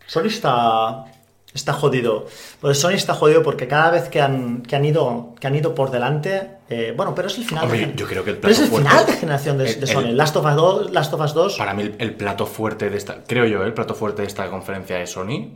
Sony 0.07 0.25
está, 0.25 1.05
está 1.53 1.73
jodido. 1.73 2.25
Pues 2.61 2.79
Sony 2.79 2.91
está 2.93 3.13
jodido 3.13 3.43
porque 3.43 3.67
cada 3.67 3.91
vez 3.91 4.09
que 4.09 4.21
han, 4.21 4.63
que 4.63 4.75
han, 4.75 4.85
ido, 4.85 5.35
que 5.39 5.45
han 5.47 5.55
ido 5.55 5.75
por 5.75 5.91
delante. 5.91 6.49
eh, 6.69 6.93
bueno, 6.95 7.13
pero 7.15 7.27
es 7.27 7.37
el 7.37 7.45
final. 7.45 7.63
Hombre, 7.65 7.79
de, 7.79 7.85
gen- 7.87 7.95
yo 7.95 8.07
creo 8.07 8.23
que 8.23 8.31
el 8.31 8.37
pero 8.37 8.51
es 8.53 8.59
plato 8.59 8.75
el 8.77 8.81
fuerte- 8.83 8.89
final 8.89 9.05
de 9.05 9.13
generación 9.19 9.57
de, 9.59 9.69
el- 9.71 9.79
de 9.79 9.87
Sony. 9.87 10.01
el- 10.09 10.17
Last, 10.17 10.35
of 10.35 10.45
Us 10.45 10.55
2, 10.55 10.91
Last 10.91 11.13
of 11.13 11.21
Us 11.21 11.33
2. 11.33 11.57
Para 11.57 11.73
mí 11.75 11.83
el, 11.83 11.95
el 11.99 12.13
plato 12.15 12.45
fuerte 12.47 12.89
de 12.89 12.97
esta, 12.97 13.23
creo 13.27 13.45
yo, 13.45 13.61
¿eh? 13.63 13.67
el 13.67 13.73
plato 13.73 13.93
fuerte 13.93 14.23
de 14.23 14.27
esta 14.27 14.49
conferencia 14.49 14.97
de 14.97 15.05
Sony, 15.07 15.49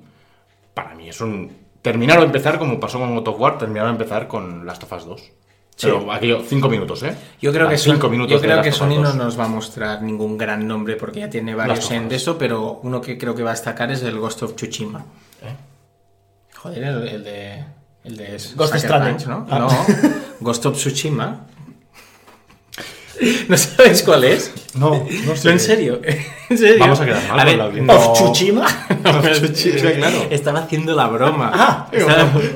para 0.74 0.96
mí 0.96 1.10
es 1.10 1.20
un... 1.22 1.52
Terminar 1.82 2.20
o 2.20 2.24
empezar 2.24 2.58
como 2.60 2.80
pasó 2.80 2.98
con 3.00 3.14
God 3.16 3.28
of 3.28 3.40
War, 3.40 3.58
terminar 3.58 3.88
o 3.88 3.90
empezar 3.90 4.28
con 4.28 4.66
Last 4.66 4.84
of 4.84 4.94
Us 4.94 5.06
2. 5.06 5.32
Pero 5.82 6.12
aquello, 6.14 6.42
cinco 6.48 6.70
minutos, 6.70 7.02
¿eh? 7.04 7.16
Yo 7.42 7.52
creo 7.52 7.68
que, 7.68 7.78
cinco 7.78 8.02
Son- 8.04 8.12
minutos 8.12 8.32
yo 8.32 8.40
creo 8.40 8.62
que 8.62 8.72
Sony 8.72 8.96
no 9.02 9.08
2. 9.10 9.16
nos 9.16 9.40
va 9.40 9.46
a 9.46 9.48
mostrar 9.48 10.02
ningún 10.02 10.38
gran 10.38 10.66
nombre 10.68 10.96
porque 10.96 11.22
ya 11.22 11.30
tiene 11.30 11.56
varios 11.56 11.90
en 11.92 12.08
de 12.08 12.16
eso, 12.16 12.38
pero 12.38 12.80
uno 12.84 13.02
que 13.02 13.18
creo 13.18 13.34
que 13.36 13.44
va 13.44 13.50
a 13.50 13.54
destacar 13.54 13.92
es 13.92 14.04
el 14.04 14.18
Ghost 14.20 14.44
of 14.44 14.56
Tsushima. 14.56 15.00
¿Eh? 15.42 15.56
Joder, 16.56 16.84
el, 16.84 17.08
el 17.08 17.24
de. 17.24 17.64
El 18.04 18.18
de 18.18 18.38
Ghost 18.56 18.76
Stranding. 18.76 19.28
¿no? 19.28 19.48
Ah. 19.50 19.60
No, 19.60 19.70
Ghost 20.42 20.66
of 20.68 20.78
Tsushima. 20.78 21.48
¿No 23.48 23.58
sabéis 23.58 24.04
cuál 24.04 24.24
es? 24.24 24.52
No, 24.76 25.08
no 25.26 25.36
sé. 25.36 25.52
En 25.52 25.60
serio. 25.60 26.02
¿En 26.50 26.58
serio? 26.58 26.78
Vamos 26.80 27.00
a 27.00 27.06
quedar 27.06 27.22
mal 27.28 27.38
con 27.38 27.46
ver, 27.46 27.58
la 27.58 27.64
audiencia. 27.66 27.96
Of 27.96 28.14
Tsushima. 28.14 28.66
no, 29.04 29.22
pero- 29.22 29.52
Tsushima, 29.52 29.92
claro. 29.92 30.28
Estaba 30.30 30.60
haciendo 30.60 30.96
la 30.96 31.08
broma. 31.08 31.52
Ah, 31.54 31.92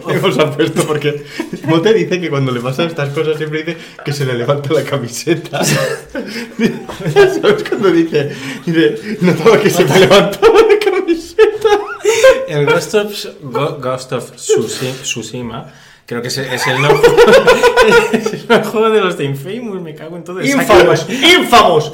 Hemos 0.07 0.35
puesto 0.55 0.83
porque 0.85 1.23
Mote 1.65 1.93
dice 1.93 2.19
que 2.19 2.29
cuando 2.29 2.51
le 2.51 2.59
pasan 2.59 2.87
estas 2.87 3.09
cosas 3.09 3.37
siempre 3.37 3.63
dice 3.63 3.77
que 4.03 4.13
se 4.13 4.25
le 4.25 4.33
levanta 4.33 4.73
la 4.73 4.83
camiseta. 4.83 5.63
¿Sabes 5.63 7.63
cuando 7.69 7.91
dice? 7.91 8.31
Dice, 8.65 9.17
notaba 9.21 9.59
que 9.59 9.69
se 9.69 9.85
me 9.85 9.99
levantaba 9.99 10.59
la 10.61 10.79
camiseta. 10.79 11.69
El 12.47 12.65
Ghost 12.65 12.93
of, 12.95 13.25
Ghost 13.43 14.11
of 14.13 14.31
Tsushi- 14.33 14.93
Tsushima, 15.01 15.73
creo 16.07 16.21
que 16.23 16.29
es, 16.29 16.37
es 16.39 16.65
el 16.67 16.81
nombre. 16.81 17.07
es 18.13 18.33
el 18.49 18.63
juego 18.63 18.89
de 18.89 19.01
los 19.01 19.17
de 19.17 19.25
Infamous, 19.25 19.81
me 19.81 19.93
cago 19.93 20.17
en 20.17 20.23
todo. 20.23 20.37
de 20.37 20.47
Infamous. 20.47 21.05
Infamous. 21.09 21.91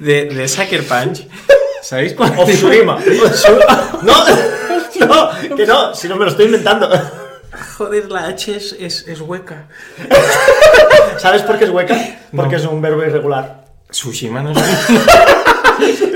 De, 0.00 0.24
de 0.26 0.48
Sucker 0.48 0.84
Punch. 0.84 1.28
¿Sabéis 1.82 2.14
cuál 2.14 2.36
Of 2.38 2.48
Tsushima. 2.50 2.98
No, 4.02 4.24
no, 5.06 5.56
que 5.56 5.66
no, 5.66 5.94
si 5.94 6.08
no 6.08 6.16
me 6.16 6.24
lo 6.24 6.30
estoy 6.30 6.46
inventando. 6.46 6.88
Joder, 7.76 8.10
la 8.10 8.26
H 8.28 8.56
es, 8.56 8.74
es, 8.78 9.06
es 9.06 9.20
hueca. 9.20 9.68
¿Sabes 11.18 11.42
por 11.42 11.58
qué 11.58 11.64
es 11.64 11.70
hueca? 11.70 11.94
Porque 12.34 12.56
No. 12.56 12.60
es 12.62 12.66
un 12.66 12.80
verbo 12.80 13.02
irregular. 13.04 13.64
Tsushima 13.90 14.42
no 14.42 14.50
es. 14.52 14.58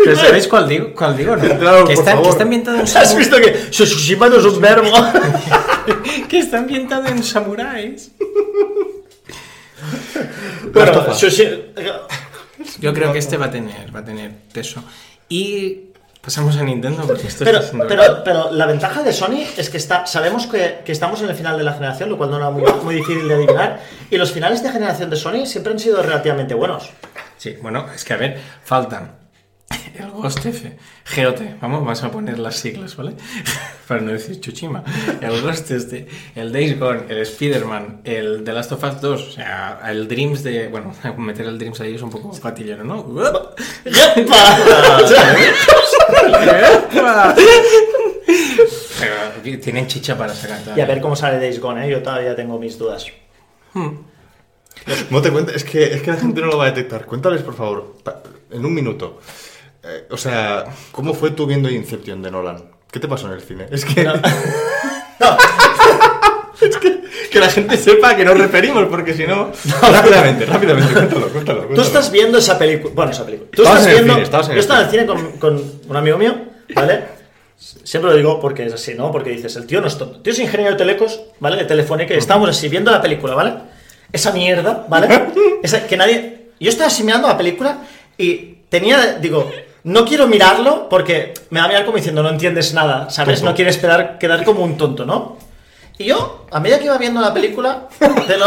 Pero 0.05 0.17
¿sabéis 0.17 0.49
cuál 0.49 0.69
digo? 0.69 0.93
¿Cuál 0.97 1.17
digo? 1.17 1.37
No. 1.37 1.59
Claro, 1.59 1.85
que, 1.85 1.93
está, 1.93 2.21
que 2.21 2.29
está 2.29 2.43
ambientado 2.45 2.77
en 2.79 2.83
¿Has 2.83 3.17
visto 3.17 3.37
que 3.41 3.51
Tsushima 3.51 4.29
no 4.29 4.37
es 4.37 4.45
un 4.45 4.61
verbo? 4.61 4.91
que 6.29 6.39
está 6.39 6.59
ambientado 6.59 7.07
en 7.07 7.23
samuráis. 7.23 8.13
Bueno, 10.73 11.07
Yo 12.81 12.93
creo 12.93 13.13
que 13.13 13.19
este 13.19 13.37
va 13.37 13.47
a 13.47 13.51
tener, 13.51 13.95
va 13.95 14.01
a 14.01 14.05
tener 14.05 14.33
peso. 14.53 14.83
Y 15.29 15.91
pasamos 16.21 16.57
a 16.57 16.63
Nintendo 16.63 17.07
porque 17.07 17.29
esto 17.29 17.45
Pero, 17.45 17.59
está 17.59 17.71
siendo 17.71 17.87
pero, 17.87 18.23
pero 18.25 18.53
la 18.53 18.67
ventaja 18.67 19.03
de 19.03 19.13
Sony 19.13 19.45
es 19.57 19.71
que 19.71 19.77
está, 19.77 20.05
sabemos 20.07 20.47
que, 20.47 20.81
que 20.85 20.93
estamos 20.93 21.23
en 21.23 21.29
el 21.31 21.37
final 21.37 21.57
de 21.57 21.65
la 21.65 21.73
generación, 21.73 22.11
lo 22.11 22.19
cual 22.19 22.31
no 22.31 22.37
era 22.37 22.51
muy, 22.51 22.65
muy 22.83 22.97
difícil 22.97 23.29
de 23.29 23.35
adivinar. 23.35 23.81
Y 24.11 24.17
los 24.17 24.33
finales 24.33 24.63
de 24.63 24.71
generación 24.71 25.11
de 25.11 25.17
Sony 25.17 25.47
siempre 25.47 25.73
han 25.73 25.79
sido 25.79 26.03
relativamente 26.03 26.55
buenos. 26.55 26.91
Sí, 27.37 27.57
bueno, 27.63 27.87
es 27.95 28.05
que 28.05 28.15
a 28.15 28.17
ver, 28.17 28.41
faltan 28.65 29.18
el 29.99 30.11
Ghost 30.11 30.45
F, 30.47 30.77
GOT, 31.17 31.61
vamos, 31.61 31.81
vamos 31.81 32.03
a 32.03 32.11
poner 32.11 32.39
las 32.39 32.57
siglas, 32.57 32.97
¿vale? 32.97 33.15
Para 33.89 34.01
no 34.01 34.13
decir 34.13 34.41
Chuchima. 34.41 34.85
El 35.21 35.41
Ghost 35.43 35.71
F, 35.71 36.07
el 36.35 36.53
Days 36.53 36.79
Gone, 36.79 37.03
el 37.09 37.19
Spider-Man, 37.19 38.03
el 38.05 38.45
The 38.45 38.53
Last 38.53 38.73
of 38.73 38.85
Us 38.85 39.01
2, 39.01 39.21
o 39.21 39.31
sea, 39.33 39.81
el 39.89 40.09
Dreams 40.09 40.43
de. 40.43 40.69
Bueno, 40.69 40.95
meter 41.19 41.47
el 41.47 41.59
Dreams 41.59 41.81
ahí 41.81 41.95
es 41.95 42.03
un 42.03 42.11
poco 42.11 42.33
fatillero, 42.33 42.85
¿no? 42.85 43.07
Pero 48.99 49.61
tienen 49.63 49.87
chicha 49.87 50.17
para 50.17 50.35
sacar. 50.35 50.77
Y 50.77 50.81
a 50.81 50.87
ver 50.87 51.01
cómo 51.01 51.17
sale 51.17 51.39
Days 51.39 51.61
Gone, 51.61 51.87
¿eh? 51.87 51.91
Yo 51.91 52.03
todavía 52.03 52.35
tengo 52.37 52.59
mis 52.59 52.79
dudas. 52.79 53.07
No 55.11 55.23
te 55.23 55.31
cuentes, 55.31 55.57
es 55.57 55.65
que, 55.65 55.95
es 55.95 56.03
que 56.03 56.11
la 56.11 56.17
gente 56.17 56.41
no 56.41 56.49
lo 56.49 56.59
va 56.59 56.65
a 56.65 56.71
detectar. 56.71 57.05
Cuéntales, 57.07 57.43
por 57.43 57.55
favor, 57.55 57.97
en 58.51 58.65
un 58.65 58.75
minuto. 58.75 59.21
Eh, 59.83 60.07
o 60.11 60.17
sea, 60.17 60.65
¿cómo 60.91 61.15
fue 61.15 61.31
tú 61.31 61.47
viendo 61.47 61.71
Inception 61.71 62.23
de 62.23 62.31
Nolan? 62.31 62.65
¿Qué 62.91 62.99
te 63.01 63.09
pasó 63.09 63.27
en 63.29 63.35
el 63.35 63.41
cine? 63.43 63.67
Es 63.71 63.85
que. 63.85 64.01
es 66.61 66.77
que, 66.79 67.01
que 67.31 67.41
la 67.41 67.49
gente 67.49 67.77
sepa 67.77 68.11
a 68.11 68.17
qué 68.17 68.25
nos 68.25 68.37
referimos, 68.39 68.87
porque 68.89 69.15
si 69.15 69.27
no. 69.27 69.53
rápidamente, 69.81 70.47
rápidamente, 70.47 70.93
cuéntalo, 70.93 71.29
cuéntalo. 71.29 71.67
Tú 71.75 71.81
estás 71.81 72.11
viendo 72.11 72.39
esa 72.39 72.59
película. 72.59 72.95
Bueno, 72.95 73.13
esa 73.13 73.25
película. 73.25 73.51
Tú 73.53 73.63
estás 73.63 73.87
viendo. 73.87 74.15
cine, 74.15 74.25
en 74.25 74.55
yo 74.55 74.61
estaba 74.61 74.81
en 74.81 74.85
el 74.87 74.91
cine 74.91 75.07
con, 75.07 75.33
con 75.39 75.63
un 75.89 75.97
amigo 75.97 76.19
mío, 76.19 76.35
¿vale? 76.75 77.19
Siempre 77.57 78.11
lo 78.13 78.17
digo 78.17 78.41
porque 78.41 78.67
es 78.67 78.73
así, 78.73 78.95
¿no? 78.95 79.11
Porque 79.11 79.31
dices, 79.31 79.57
el 79.57 79.67
tío 79.67 79.81
no 79.81 79.89
es 79.89 79.99
tonto. 79.99 80.17
El 80.17 80.23
tío 80.23 80.33
es 80.33 80.39
ingeniero 80.39 80.73
de 80.73 80.79
telecos, 80.79 81.21
¿vale? 81.41 81.57
De 81.57 81.65
telefónica 81.65 82.15
y 82.15 82.19
estábamos 82.19 82.51
así 82.51 82.69
viendo 82.69 82.91
la 82.91 83.03
película, 83.03 83.35
¿vale? 83.35 83.55
Esa 84.13 84.33
mierda, 84.33 84.87
¿vale? 84.89 85.09
Esa, 85.63 85.87
que 85.87 85.97
nadie. 85.97 86.51
Yo 86.61 86.71
estaba 86.71 86.89
así 86.89 87.03
mirando 87.03 87.29
la 87.29 87.37
película 87.37 87.79
y 88.17 88.59
tenía. 88.69 89.15
Digo, 89.15 89.51
no 89.89 90.05
quiero 90.05 90.27
mirarlo 90.27 90.89
porque 90.89 91.35
me 91.51 91.61
va 91.61 91.67
a 91.67 91.69
mirar 91.69 91.85
como 91.85 91.97
diciendo, 91.97 92.23
no 92.23 92.29
entiendes 92.31 92.73
nada, 92.75 93.11
¿sabes? 93.11 93.39
Tonto. 93.41 93.51
No 93.51 93.57
quieres 93.57 93.77
quedar, 93.79 94.19
quedar 94.19 94.45
como 94.45 94.63
un 94.65 94.77
tonto, 94.77 95.05
¿no? 95.05 95.37
Y 95.99 96.05
yo, 96.07 96.47
a 96.51 96.61
medida 96.61 96.79
que 96.79 96.85
iba 96.85 96.99
viendo 96.99 97.21
la 97.21 97.33
película, 97.35 97.89
de 98.29 98.37
lo, 98.37 98.47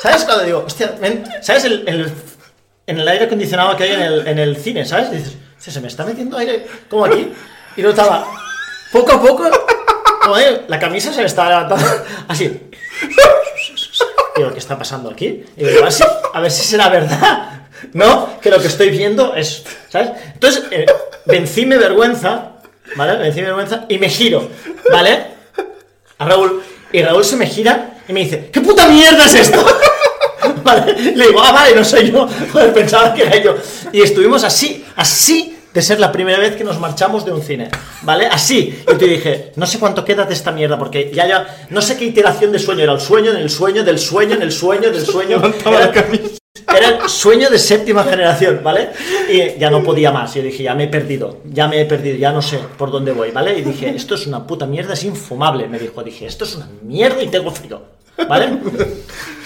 ¿sabes? 0.00 0.24
Cuando 0.24 0.44
digo, 0.44 0.64
hostia, 0.66 0.94
¿sabes? 1.42 1.64
El, 1.64 1.86
el- 1.88 2.12
en 2.86 2.98
el 2.98 3.06
aire 3.06 3.26
acondicionado 3.26 3.76
que 3.76 3.84
hay 3.84 3.92
en 3.92 4.00
el, 4.02 4.26
en 4.26 4.38
el 4.38 4.56
cine, 4.56 4.84
¿sabes? 4.84 5.10
Y 5.12 5.16
dices, 5.16 5.36
"Hostia, 5.58 5.72
se 5.74 5.80
me 5.80 5.86
está 5.88 6.04
metiendo 6.04 6.36
aire 6.38 6.66
como 6.88 7.04
aquí. 7.04 7.32
Y 7.76 7.82
no 7.82 7.90
estaba, 7.90 8.26
poco 8.92 9.12
a 9.12 9.20
poco, 9.22 9.48
como, 10.22 10.36
eh, 10.38 10.62
la 10.66 10.78
camisa 10.80 11.12
se 11.12 11.20
me 11.20 11.26
estaba 11.26 11.50
levantando, 11.50 11.86
así. 12.28 12.68
Digo, 14.36 14.52
¿qué 14.52 14.58
está 14.58 14.76
pasando 14.78 15.10
aquí? 15.10 15.44
Y 15.56 15.64
digo, 15.64 15.80
a 15.80 15.82
ver 15.84 15.92
si, 15.92 16.02
a 16.34 16.40
ver 16.40 16.50
si 16.50 16.64
será 16.66 16.88
verdad, 16.88 17.59
¿no? 17.92 18.40
Que 18.40 18.50
lo 18.50 18.60
que 18.60 18.66
estoy 18.68 18.90
viendo 18.90 19.34
es, 19.34 19.64
¿sabes? 19.88 20.10
Entonces, 20.34 20.64
eh, 20.70 20.86
vencí 21.26 21.66
mi 21.66 21.76
vergüenza, 21.76 22.52
¿vale? 22.96 23.16
Vencí 23.16 23.40
mi 23.40 23.46
vergüenza 23.46 23.84
y 23.88 23.98
me 23.98 24.08
giro, 24.08 24.48
¿vale? 24.90 25.24
A 26.18 26.26
Raúl. 26.26 26.62
Y 26.92 27.02
Raúl 27.02 27.24
se 27.24 27.36
me 27.36 27.46
gira 27.46 27.98
y 28.08 28.12
me 28.12 28.20
dice, 28.20 28.50
¿qué 28.52 28.60
puta 28.60 28.88
mierda 28.88 29.24
es 29.26 29.34
esto? 29.34 29.64
Vale, 30.62 30.92
le 31.14 31.26
digo, 31.28 31.40
ah, 31.42 31.52
vale, 31.52 31.74
no 31.74 31.84
soy 31.84 32.10
yo. 32.10 32.28
Joder, 32.52 32.72
pensaba 32.72 33.14
que 33.14 33.22
era 33.22 33.36
yo. 33.42 33.56
Y 33.92 34.02
estuvimos 34.02 34.44
así, 34.44 34.84
así 34.96 35.56
de 35.72 35.80
ser 35.80 36.00
la 36.00 36.12
primera 36.12 36.38
vez 36.38 36.56
que 36.56 36.64
nos 36.64 36.78
marchamos 36.78 37.24
de 37.24 37.32
un 37.32 37.42
cine. 37.42 37.70
¿Vale? 38.02 38.26
Así. 38.26 38.82
Y 38.86 38.94
te 38.96 39.06
dije, 39.06 39.52
no 39.56 39.66
sé 39.66 39.78
cuánto 39.78 40.04
queda 40.04 40.24
de 40.24 40.34
esta 40.34 40.52
mierda, 40.52 40.78
porque 40.78 41.10
ya, 41.14 41.26
ya, 41.26 41.66
no 41.70 41.80
sé 41.80 41.96
qué 41.96 42.04
iteración 42.04 42.52
de 42.52 42.58
sueño 42.58 42.82
era. 42.82 42.92
El 42.92 43.00
sueño, 43.00 43.30
en 43.30 43.36
el 43.38 43.48
sueño, 43.50 43.84
del 43.84 43.98
sueño, 43.98 44.34
en 44.34 44.42
el 44.42 44.52
sueño, 44.52 44.90
del 44.90 45.06
sueño. 45.06 45.42
Era- 45.64 45.80
la 45.80 45.92
camisa. 45.92 46.39
Era 46.68 46.88
el 47.02 47.08
sueño 47.08 47.48
de 47.50 47.58
séptima 47.58 48.04
generación, 48.04 48.60
¿vale? 48.62 48.90
Y 49.30 49.58
ya 49.58 49.70
no 49.70 49.82
podía 49.82 50.10
más. 50.12 50.34
Yo 50.34 50.42
dije, 50.42 50.62
ya 50.62 50.74
me 50.74 50.84
he 50.84 50.88
perdido, 50.88 51.38
ya 51.44 51.68
me 51.68 51.80
he 51.80 51.84
perdido, 51.84 52.16
ya 52.16 52.32
no 52.32 52.42
sé 52.42 52.58
por 52.78 52.90
dónde 52.90 53.12
voy, 53.12 53.30
¿vale? 53.30 53.58
Y 53.58 53.62
dije, 53.62 53.90
esto 53.90 54.14
es 54.14 54.26
una 54.26 54.46
puta 54.46 54.66
mierda, 54.66 54.94
es 54.94 55.04
infumable. 55.04 55.68
Me 55.68 55.78
dijo, 55.78 56.02
dije, 56.02 56.26
esto 56.26 56.44
es 56.44 56.54
una 56.56 56.68
mierda 56.82 57.22
y 57.22 57.28
tengo 57.28 57.50
frío, 57.50 57.82
¿vale? 58.28 58.48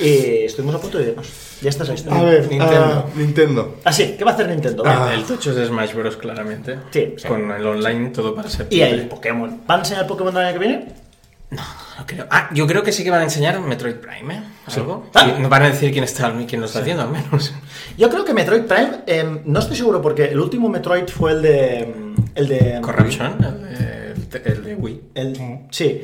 Y 0.00 0.44
estuvimos 0.44 0.74
a 0.74 0.80
punto 0.80 0.98
de 0.98 1.10
irnos. 1.10 1.28
Ya 1.62 1.70
está 1.70 1.84
esa 1.84 1.94
historia. 1.94 2.20
A 2.20 2.24
ver, 2.24 2.40
Nintendo. 2.48 2.74
ah, 2.84 3.04
Nintendo. 3.14 3.76
Ah, 3.84 3.92
sí, 3.92 4.16
¿qué 4.18 4.24
va 4.24 4.32
a 4.32 4.34
hacer 4.34 4.48
Nintendo? 4.48 4.82
Va. 4.82 5.14
El 5.14 5.24
tocho 5.24 5.50
es 5.50 5.56
de 5.56 5.66
Smash 5.66 5.94
Bros, 5.94 6.16
claramente. 6.16 6.76
Sí, 6.90 7.14
sí. 7.16 7.26
Con 7.28 7.50
el 7.50 7.66
online 7.66 8.10
todo 8.10 8.34
para 8.34 8.48
Y 8.48 8.50
septiembre. 8.50 9.00
el 9.02 9.08
Pokémon. 9.08 9.60
¿Van 9.66 9.78
a 9.80 9.82
enseñar 9.82 10.06
Pokémon 10.06 10.36
el 10.36 10.42
año 10.44 10.52
que 10.58 10.66
viene? 10.66 10.86
No 11.50 11.62
creo. 12.06 12.26
Ah, 12.30 12.48
yo 12.52 12.66
creo 12.66 12.82
que 12.82 12.90
sí 12.90 13.04
que 13.04 13.10
van 13.10 13.20
a 13.20 13.24
enseñar 13.24 13.60
Metroid 13.60 13.96
Prime, 13.96 14.34
¿eh? 14.34 14.42
¿Algo? 14.76 15.06
Ah. 15.14 15.24
Sí, 15.24 15.40
nos 15.40 15.48
van 15.50 15.62
a 15.62 15.66
decir 15.68 15.92
quién 15.92 16.02
está, 16.04 16.32
quién 16.48 16.60
lo 16.60 16.66
está 16.66 16.80
haciendo, 16.80 17.02
al 17.04 17.10
menos. 17.10 17.52
Yo 17.98 18.10
creo 18.10 18.24
que 18.24 18.34
Metroid 18.34 18.62
Prime, 18.64 18.90
em, 19.06 19.40
no 19.44 19.60
estoy 19.60 19.76
seguro 19.76 20.02
porque 20.02 20.24
el 20.24 20.40
último 20.40 20.68
Metroid 20.68 21.06
fue 21.08 21.32
el 21.32 21.42
de... 21.42 21.78
em, 21.80 22.14
El 22.34 22.48
de... 22.48 22.78
Corruption, 22.80 23.36
el 23.44 24.28
de, 24.30 24.42
el 24.44 24.64
de 24.64 24.74
Wii. 24.74 25.00
El, 25.14 25.66
sí, 25.70 26.02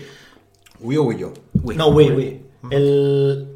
Wii 0.80 0.96
o 0.98 1.02
Wii 1.04 1.24
U. 1.24 1.34
Wii. 1.62 1.76
No, 1.76 1.88
Wii, 1.88 2.10
Wii. 2.10 2.42
El... 2.70 3.48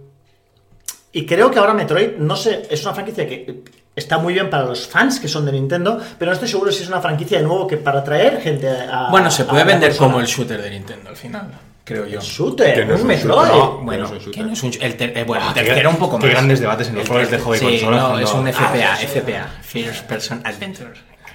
Y 1.13 1.27
creo 1.27 1.51
que 1.53 1.61
ahora 1.61 1.75
Metroid, 1.75 2.17
no 2.19 2.35
sé, 2.35 2.67
es 2.71 2.83
una 2.85 2.93
franquicia 2.95 3.29
que 3.29 3.63
está 3.95 4.19
muy 4.19 4.35
bien 4.35 4.51
para 4.51 4.65
los 4.65 4.89
fans 4.89 5.21
que 5.21 5.29
son 5.29 5.47
de 5.47 5.53
Nintendo, 5.53 6.01
pero 6.19 6.31
no 6.31 6.35
estoy 6.35 6.49
seguro 6.49 6.73
si 6.73 6.83
es 6.83 6.89
una 6.89 7.01
franquicia 7.01 7.39
de 7.39 7.45
nuevo 7.45 7.69
que 7.69 7.77
para 7.77 8.01
atraer 8.01 8.41
gente 8.41 8.69
a. 8.69 9.11
Bueno, 9.11 9.31
se 9.31 9.45
puede 9.45 9.63
vender 9.63 9.95
como 9.97 10.19
el 10.19 10.27
shooter 10.27 10.61
de 10.61 10.71
Nintendo 10.71 11.11
al 11.11 11.17
final, 11.17 11.49
creo 11.85 12.07
yo. 12.07 12.21
Shooter, 12.21 12.75
Que 12.75 12.85
no 12.87 12.95
es 12.95 13.01
un 13.03 13.09
shooter. 13.11 13.27
No, 13.27 13.79
que 13.79 13.85
bueno, 13.85 14.03
no 14.03 14.05
es 14.07 14.11
un 14.13 14.19
shooter. 14.19 14.33
que 14.33 14.43
no 14.43 14.53
es 14.53 14.63
un 14.63 14.73
el 14.81 14.97
ter- 14.97 15.19
eh, 15.19 15.25
bueno, 15.25 15.45
Ah, 15.47 15.49
el 15.51 15.55
qué 15.55 15.67
tercero 15.69 15.91
un 15.91 15.97
poco 15.97 16.19
qué 16.19 16.27
más. 16.27 16.35
grandes 16.35 16.61
debates 16.61 16.89
en 16.89 16.95
los 16.97 17.07
foros 17.09 17.31
de 17.31 17.39
juego 17.39 17.55
y 17.55 17.59
sí, 17.59 17.65
consolas 17.85 18.01
No, 18.03 18.09
cuando- 18.09 18.27
es 18.27 18.35
un 18.35 18.47
Ah, 18.47 18.51
FPA, 18.51 18.97
sí, 18.97 19.07
sí. 19.07 19.19
FPA, 19.21 19.49
First 19.63 20.05
Person 20.07 20.41
Adventure. 20.45 20.93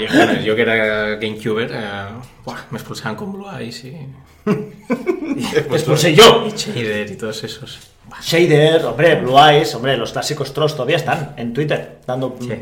Eh, 0.00 0.06
yo, 0.08 0.16
bueno, 0.16 0.40
yo 0.42 0.54
que 0.54 0.62
era 0.62 1.16
GameCuber, 1.16 1.70
eh, 1.72 1.80
buah, 2.44 2.58
me 2.70 2.78
expulsaban 2.78 3.16
con 3.16 3.32
Blue 3.32 3.46
Eyes 3.58 3.84
y, 3.84 3.96
Después 5.70 6.00
soy 6.00 6.14
yo. 6.14 6.46
y 6.46 6.50
Shader 6.56 7.10
y 7.10 7.16
todos 7.16 7.42
esos. 7.44 7.78
Shader, 8.22 8.84
hombre, 8.86 9.16
Blue 9.16 9.36
Eyes, 9.38 9.74
hombre, 9.74 9.96
los 9.96 10.12
clásicos 10.12 10.52
trolls 10.54 10.72
todavía 10.74 10.96
están 10.96 11.34
en 11.36 11.52
Twitter 11.52 11.98
dando 12.06 12.36
Sí. 12.40 12.52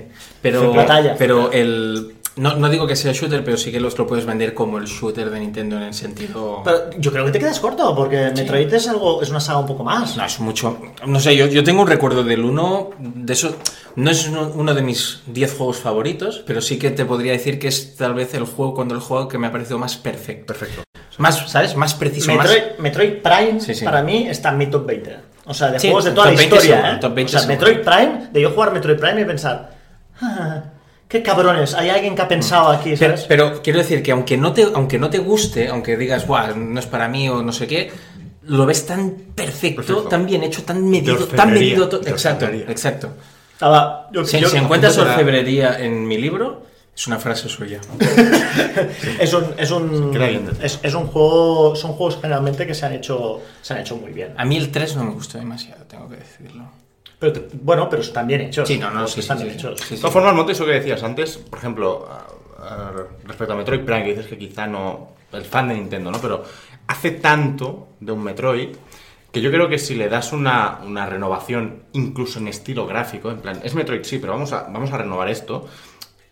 Pero, 0.42 0.72
batalla. 0.72 1.14
pero 1.18 1.52
el. 1.52 2.14
No, 2.36 2.54
no 2.56 2.68
digo 2.68 2.86
que 2.86 2.96
sea 2.96 3.12
shooter, 3.12 3.42
pero 3.42 3.56
sí 3.56 3.72
que 3.72 3.80
los 3.80 3.96
lo 3.96 4.06
puedes 4.06 4.26
vender 4.26 4.52
como 4.52 4.76
el 4.76 4.84
shooter 4.84 5.30
de 5.30 5.40
Nintendo 5.40 5.76
en 5.78 5.84
el 5.84 5.94
sentido. 5.94 6.60
Pero 6.64 6.90
yo 6.98 7.10
creo 7.10 7.24
que 7.24 7.30
te 7.32 7.38
quedas 7.38 7.58
corto, 7.60 7.94
porque 7.96 8.30
Metroid 8.36 8.72
es 8.74 8.86
algo, 8.88 9.22
es 9.22 9.30
una 9.30 9.40
saga 9.40 9.58
un 9.60 9.66
poco 9.66 9.82
más. 9.84 10.16
No, 10.18 10.24
es 10.26 10.38
mucho. 10.40 10.78
No 11.06 11.18
sé, 11.18 11.34
yo, 11.34 11.46
yo 11.46 11.64
tengo 11.64 11.80
un 11.80 11.88
recuerdo 11.88 12.22
del 12.24 12.44
1. 12.44 12.90
De 12.98 13.32
eso. 13.32 13.56
No 13.94 14.10
es 14.10 14.28
uno, 14.28 14.52
uno 14.54 14.74
de 14.74 14.82
mis 14.82 15.22
10 15.28 15.54
juegos 15.56 15.78
favoritos, 15.78 16.42
pero 16.46 16.60
sí 16.60 16.78
que 16.78 16.90
te 16.90 17.06
podría 17.06 17.32
decir 17.32 17.58
que 17.58 17.68
es 17.68 17.96
tal 17.96 18.12
vez 18.12 18.34
el 18.34 18.44
juego 18.44 18.74
cuando 18.74 18.94
el 18.94 19.00
juego 19.00 19.28
que 19.28 19.38
me 19.38 19.46
ha 19.46 19.52
parecido 19.52 19.78
más 19.78 19.96
perfecto. 19.96 20.52
Perfecto. 20.52 20.82
Más, 21.16 21.50
¿sabes? 21.50 21.74
Más 21.74 21.94
preciso. 21.94 22.30
Metroid, 22.30 22.58
más... 22.72 22.78
Metroid 22.80 23.12
Prime 23.22 23.60
Sí, 23.62 23.74
sí. 23.74 23.84
para 23.86 24.02
mí 24.02 24.28
está 24.28 24.50
en 24.50 24.58
mi 24.58 24.66
top 24.66 24.84
20. 24.84 25.16
O 25.46 25.54
sea, 25.54 25.68
de 25.70 25.80
Sí, 25.80 25.86
juegos 25.86 26.04
de 26.04 26.10
top 26.10 26.16
toda 26.16 26.26
la 26.32 26.36
20 26.36 26.54
historia, 26.56 26.76
seguro, 26.76 26.94
¿eh? 26.94 26.98
top 27.00 27.14
20 27.14 27.28
o 27.28 27.30
sea, 27.32 27.40
seguro. 27.48 27.66
Metroid 27.70 27.84
Prime, 27.86 28.28
de 28.30 28.40
yo 28.42 28.50
jugar 28.50 28.72
Metroid 28.74 28.98
Prime 28.98 29.20
y 29.22 29.24
pensar, 29.24 29.70
"Ah, 30.20 30.62
qué 31.08 31.22
cabrones, 31.22 31.74
hay 31.74 31.88
alguien 31.90 32.14
que 32.16 32.22
ha 32.22 32.28
pensado 32.28 32.68
aquí, 32.70 32.94
Pero, 32.98 33.16
¿sabes? 33.16 33.26
pero 33.28 33.62
quiero 33.62 33.78
decir 33.78 34.02
que 34.02 34.12
aunque 34.12 34.36
no 34.36 34.52
te, 34.52 34.64
aunque 34.74 34.98
no 34.98 35.08
te 35.10 35.18
guste, 35.18 35.68
aunque 35.68 35.96
digas, 35.96 36.26
Buah, 36.26 36.54
no 36.54 36.78
es 36.80 36.86
para 36.86 37.08
mí 37.08 37.28
o 37.28 37.42
no 37.42 37.52
sé 37.52 37.66
qué, 37.66 37.90
lo 38.42 38.64
ves 38.66 38.86
tan 38.86 39.10
perfecto, 39.34 39.82
Perfecto. 39.82 40.08
tan 40.08 40.26
bien 40.26 40.42
hecho, 40.44 40.62
tan 40.62 40.88
medido, 40.88 41.16
tan 41.26 41.52
medido. 41.52 41.90
Exacto, 42.06 42.46
exacto. 42.46 43.10
Yo- 44.12 44.24
Si, 44.24 44.38
yo- 44.38 44.48
si 44.48 44.56
encuentras 44.56 44.96
orfebrería 44.98 45.78
en 45.80 46.06
mi 46.06 46.18
libro, 46.18 46.64
es 46.94 47.06
una 47.06 47.18
frase 47.18 47.48
suya. 47.48 47.80
es 49.20 49.32
un, 49.34 49.44
es 49.58 49.70
un, 49.70 50.12
es 50.62 50.94
un 50.94 51.06
juego, 51.08 51.74
son 51.76 51.92
juegos 51.92 52.18
generalmente 52.20 52.66
que 52.66 52.74
se 52.74 52.86
han 52.86 52.92
hecho, 52.94 53.42
se 53.62 53.74
han 53.74 53.80
hecho 53.80 53.96
muy 53.96 54.12
bien. 54.12 54.32
A 54.36 54.44
mí 54.44 54.56
el 54.56 54.70
3 54.70 54.96
no 54.96 55.04
me 55.04 55.10
gustó 55.12 55.38
demasiado, 55.38 55.84
tengo 55.84 56.08
que 56.08 56.16
decirlo. 56.16 56.64
Pero 57.18 57.32
te- 57.32 57.48
bueno, 57.62 57.88
pero 57.88 58.02
están 58.02 58.26
bien 58.26 58.42
hechos. 58.42 58.68
Sí, 58.68 58.78
no, 58.78 58.90
no, 58.90 59.06
sí, 59.06 59.20
están 59.20 59.38
sí, 59.38 59.44
bien 59.44 59.58
sí, 59.58 59.66
hechos. 59.66 59.80
sí, 59.80 59.94
De 59.94 60.00
todas 60.00 60.12
formas, 60.12 60.34
Monte, 60.34 60.52
eso 60.52 60.64
que 60.66 60.72
decías 60.72 61.02
antes, 61.02 61.38
por 61.38 61.58
ejemplo, 61.58 62.08
a- 62.10 62.26
a- 62.62 62.92
respecto 63.24 63.52
a 63.52 63.56
Metroid 63.56 63.80
Prime, 63.84 64.04
que 64.04 64.10
dices 64.10 64.26
que 64.26 64.38
quizá 64.38 64.66
no. 64.66 65.14
El 65.32 65.44
fan 65.44 65.68
de 65.68 65.74
Nintendo, 65.74 66.10
¿no? 66.12 66.20
Pero 66.20 66.44
hace 66.86 67.10
tanto 67.10 67.88
de 68.00 68.12
un 68.12 68.22
Metroid 68.22 68.76
que 69.32 69.40
yo 69.42 69.50
creo 69.50 69.68
que 69.68 69.78
si 69.78 69.94
le 69.96 70.08
das 70.08 70.32
una, 70.32 70.78
una 70.84 71.04
renovación, 71.04 71.82
incluso 71.92 72.38
en 72.38 72.48
estilo 72.48 72.86
gráfico, 72.86 73.30
en 73.30 73.40
plan, 73.40 73.60
es 73.62 73.74
Metroid 73.74 74.02
sí, 74.04 74.18
pero 74.18 74.32
vamos 74.34 74.52
a, 74.52 74.62
vamos 74.62 74.90
a 74.92 74.98
renovar 74.98 75.28
esto, 75.28 75.66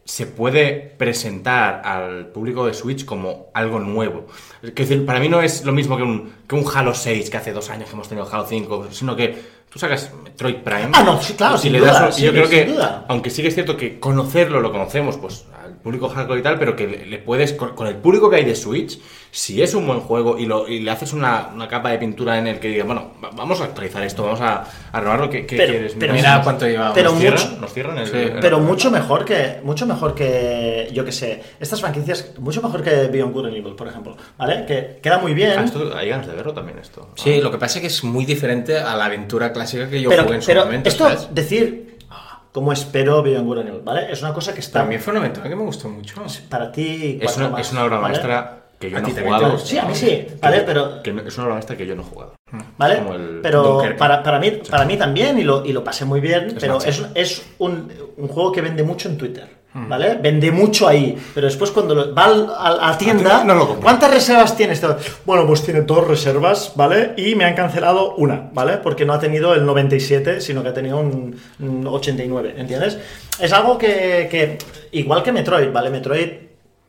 se 0.05 0.27
puede 0.27 0.95
presentar 0.99 1.81
al 1.85 2.27
público 2.27 2.67
de 2.67 2.75
Switch 2.75 3.05
como 3.05 3.47
algo 3.55 3.79
nuevo. 3.81 4.27
Es 4.63 4.75
decir, 4.75 5.07
para 5.07 5.19
mí 5.19 5.29
no 5.29 5.41
es 5.41 5.65
lo 5.65 5.73
mismo 5.73 5.97
que 5.97 6.03
un, 6.03 6.33
que 6.47 6.55
un 6.55 6.65
Halo 6.73 6.95
6, 6.95 7.31
que 7.31 7.37
hace 7.37 7.53
dos 7.53 7.71
años 7.71 7.89
que 7.89 7.95
hemos 7.95 8.09
tenido 8.09 8.29
Halo 8.31 8.47
5, 8.47 8.89
sino 8.91 9.17
que 9.17 9.35
tú 9.71 9.79
sacas 9.79 10.11
Metroid 10.23 10.57
Prime. 10.57 10.91
Ah, 10.93 11.03
no, 11.03 11.21
sí, 11.21 11.33
claro, 11.35 11.57
y 11.57 11.59
sin 11.59 11.73
le 11.73 11.81
duda, 11.81 12.01
das 12.01 12.17
sí, 12.17 12.23
yo 12.23 12.33
creo 12.33 12.47
sin 12.47 12.59
que, 12.59 12.65
duda. 12.67 13.07
aunque 13.09 13.31
sí 13.31 13.41
que 13.43 13.49
es 13.49 13.55
cierto 13.55 13.77
que 13.77 13.99
conocerlo 13.99 14.61
lo 14.61 14.71
conocemos, 14.71 15.17
pues 15.17 15.47
público 15.85 16.09
hardcore 16.09 16.41
y 16.41 16.43
tal, 16.43 16.59
pero 16.59 16.75
que 16.75 16.89
le, 16.89 17.07
le 17.07 17.19
puedes, 17.19 17.53
con, 17.53 17.77
con 17.77 17.87
el 17.87 17.95
público 17.97 18.29
que 18.31 18.37
hay 18.37 18.45
de 18.45 18.57
Switch, 18.57 18.99
si 19.31 19.63
es 19.63 19.75
un 19.75 19.87
buen 19.87 20.01
juego 20.01 20.39
y, 20.39 20.47
lo, 20.47 20.67
y 20.67 20.81
le 20.81 20.91
haces 20.91 21.13
una, 21.13 21.51
una 21.55 21.69
capa 21.69 21.91
de 21.91 21.99
pintura 21.99 22.39
en 22.39 22.47
el 22.47 22.59
que 22.59 22.69
diga, 22.69 22.85
bueno, 22.85 23.13
va- 23.23 23.31
vamos 23.35 23.61
a 23.61 23.65
actualizar 23.65 24.03
esto, 24.03 24.23
vamos 24.25 24.41
a, 24.41 24.65
a 24.93 24.99
renovarlo, 25.01 25.29
¿qué, 25.29 25.45
qué 25.45 25.57
Pero- 25.59 25.73
quieres? 25.73 25.95
pero 26.01 26.13
¿Nos- 26.13 26.23
Mira 26.23 26.35
nos- 26.37 26.45
cuánto 26.45 26.67
llevamos. 26.67 26.95
pero 26.95 27.11
¿Nos 27.13 27.21
mucho- 27.21 27.37
cierran? 27.39 27.61
¿Nos 27.61 27.73
cierran 27.75 27.99
el- 27.99 28.07
Sí. 28.07 28.17
el- 28.17 28.41
Pero 28.41 28.61
mucho 28.61 28.91
mejor 28.91 29.25
que, 29.27 29.61
mucho 29.63 29.87
mejor 29.87 30.15
que, 30.15 30.89
yo 30.93 31.05
que 31.05 31.13
sé, 31.13 31.43
estas 31.61 31.81
franquicias, 31.81 32.33
mucho 32.39 32.63
mejor 32.63 32.83
que 32.83 32.91
Beyond 33.09 33.33
Good 33.35 33.47
and 33.47 33.57
Evil, 33.57 33.75
por 33.75 33.89
ejemplo, 33.89 34.17
¿vale? 34.39 34.65
Que 34.67 35.01
queda 35.03 35.19
muy 35.19 35.35
bien. 35.35 35.53
Ah, 35.59 35.65
esto, 35.65 35.95
hay 35.97 36.09
ganas 36.09 36.27
de 36.27 36.33
verlo 36.35 36.55
también 36.55 36.79
esto. 36.79 37.11
Sí, 37.17 37.41
lo 37.43 37.51
que 37.51 37.59
pasa 37.59 37.77
es 37.79 37.81
que 37.83 37.87
es 37.89 38.05
muy 38.05 38.25
diferente 38.25 38.79
a 38.79 38.97
la 38.97 39.05
aventura 39.07 39.53
clásica 39.53 39.91
que 39.91 40.01
yo 40.01 40.09
pero 40.09 40.23
jugué 40.25 40.37
en 40.37 40.43
su 40.43 40.47
pero 40.47 40.65
momento. 40.65 40.89
esto, 40.89 41.05
¿sabes? 41.05 41.29
decir, 41.33 41.94
como 42.55 42.71
espero 42.73 43.21
Beyond 43.21 43.47
Good 43.49 43.59
and 43.59 43.69
Evil, 43.69 43.81
¿vale? 43.83 44.13
Es 44.13 44.23
una 44.23 44.33
cosa 44.33 44.55
que 44.55 44.61
está 44.61 44.79
También 44.79 45.01
fue 45.01 45.11
una 45.11 45.19
aventura 45.19 45.49
que 45.49 45.57
me 45.57 45.65
gustó 45.65 45.89
mucho. 45.89 46.23
para 46.49 46.71
ti. 46.71 47.19
Es 47.21 47.37
una, 47.37 47.49
más, 47.49 47.61
es 47.63 47.73
una 47.73 47.83
obra 47.83 47.97
¿vale? 47.97 48.13
maestra 48.13 48.67
que 48.79 48.91
yo 48.91 49.01
no 49.01 49.09
he 49.09 49.11
jugado. 49.11 49.59
Sí, 49.59 49.77
a 49.77 49.85
mí 49.87 49.95
sí, 49.97 50.25
¿vale? 50.41 50.61
Pero, 50.61 51.03
Que 51.03 51.11
es 51.11 51.37
una 51.37 51.47
obra 51.47 51.55
maestra 51.55 51.77
que 51.77 51.85
yo 51.85 51.97
no 51.97 52.03
he 52.03 52.05
jugado. 52.05 52.35
¿vale? 52.79 52.99
Como 52.99 53.15
el 53.15 53.41
Pero 53.43 53.83
para, 53.99 54.23
para, 54.23 54.39
mí, 54.39 54.53
para 54.71 54.85
mí 54.85 54.97
también, 54.97 55.37
y 55.37 55.43
lo, 55.43 55.65
y 55.65 55.73
lo 55.73 55.83
pasé 55.83 56.05
muy 56.05 56.21
bien, 56.21 56.47
Es 56.47 56.55
pero 56.61 56.79
es, 56.81 57.05
es 57.17 57.45
un, 57.59 57.93
un 58.19 58.29
juego 58.29 58.53
que 58.53 58.61
vende 58.61 58.85
mucho 58.85 59.09
en 59.09 59.19
Twitter. 59.19 59.49
¿Vale? 59.77 60.15
Vende 60.23 60.53
mucho 60.53 60.87
ahí, 60.87 61.19
pero 61.35 61.47
después 61.49 61.73
cuando 61.73 61.95
lo- 61.97 62.15
va 62.15 62.27
al- 62.27 62.49
a 62.57 62.91
la 62.91 62.97
tienda, 62.99 63.43
no 63.43 63.55
lo. 63.55 63.81
¿cuántas 63.81 64.09
reservas 64.11 64.57
tienes? 64.57 64.81
Bueno, 65.27 65.47
pues 65.49 65.65
tiene 65.65 65.83
dos 65.83 66.07
reservas, 66.07 66.73
¿vale? 66.77 67.15
Y 67.17 67.35
me 67.35 67.45
han 67.45 67.55
cancelado 67.55 68.15
una, 68.15 68.51
¿vale? 68.53 68.79
Porque 68.79 69.05
no 69.05 69.13
ha 69.13 69.19
tenido 69.19 69.53
el 69.53 69.67
97, 69.67 70.41
sino 70.41 70.63
que 70.63 70.69
ha 70.69 70.75
tenido 70.75 70.99
un, 70.99 71.37
un 71.59 71.87
89, 71.89 72.55
¿entiendes? 72.57 72.99
Es 73.41 73.53
algo 73.53 73.77
que, 73.77 74.29
que, 74.31 74.59
igual 74.93 75.23
que 75.25 75.33
Metroid, 75.33 75.73
¿vale? 75.73 75.91
Metroid 75.91 76.31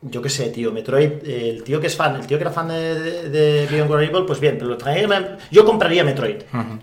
yo 0.02 0.22
qué 0.22 0.28
sé, 0.28 0.50
tío, 0.50 0.70
Metroid, 0.72 1.10
eh, 1.24 1.50
el 1.50 1.64
tío 1.64 1.80
que 1.80 1.88
es 1.88 1.96
fan, 1.96 2.14
el 2.14 2.26
tío 2.26 2.38
que 2.38 2.44
era 2.44 2.52
fan 2.52 2.68
de, 2.68 2.94
de, 3.00 3.28
de 3.30 3.66
Beyond 3.66 3.88
Good 3.90 3.98
and 3.98 4.08
Evil, 4.10 4.24
pues 4.26 4.38
bien, 4.38 4.56
pero 4.58 4.70
lo 4.70 4.78
yo 5.50 5.64
compraría 5.64 6.04
Metroid, 6.04 6.42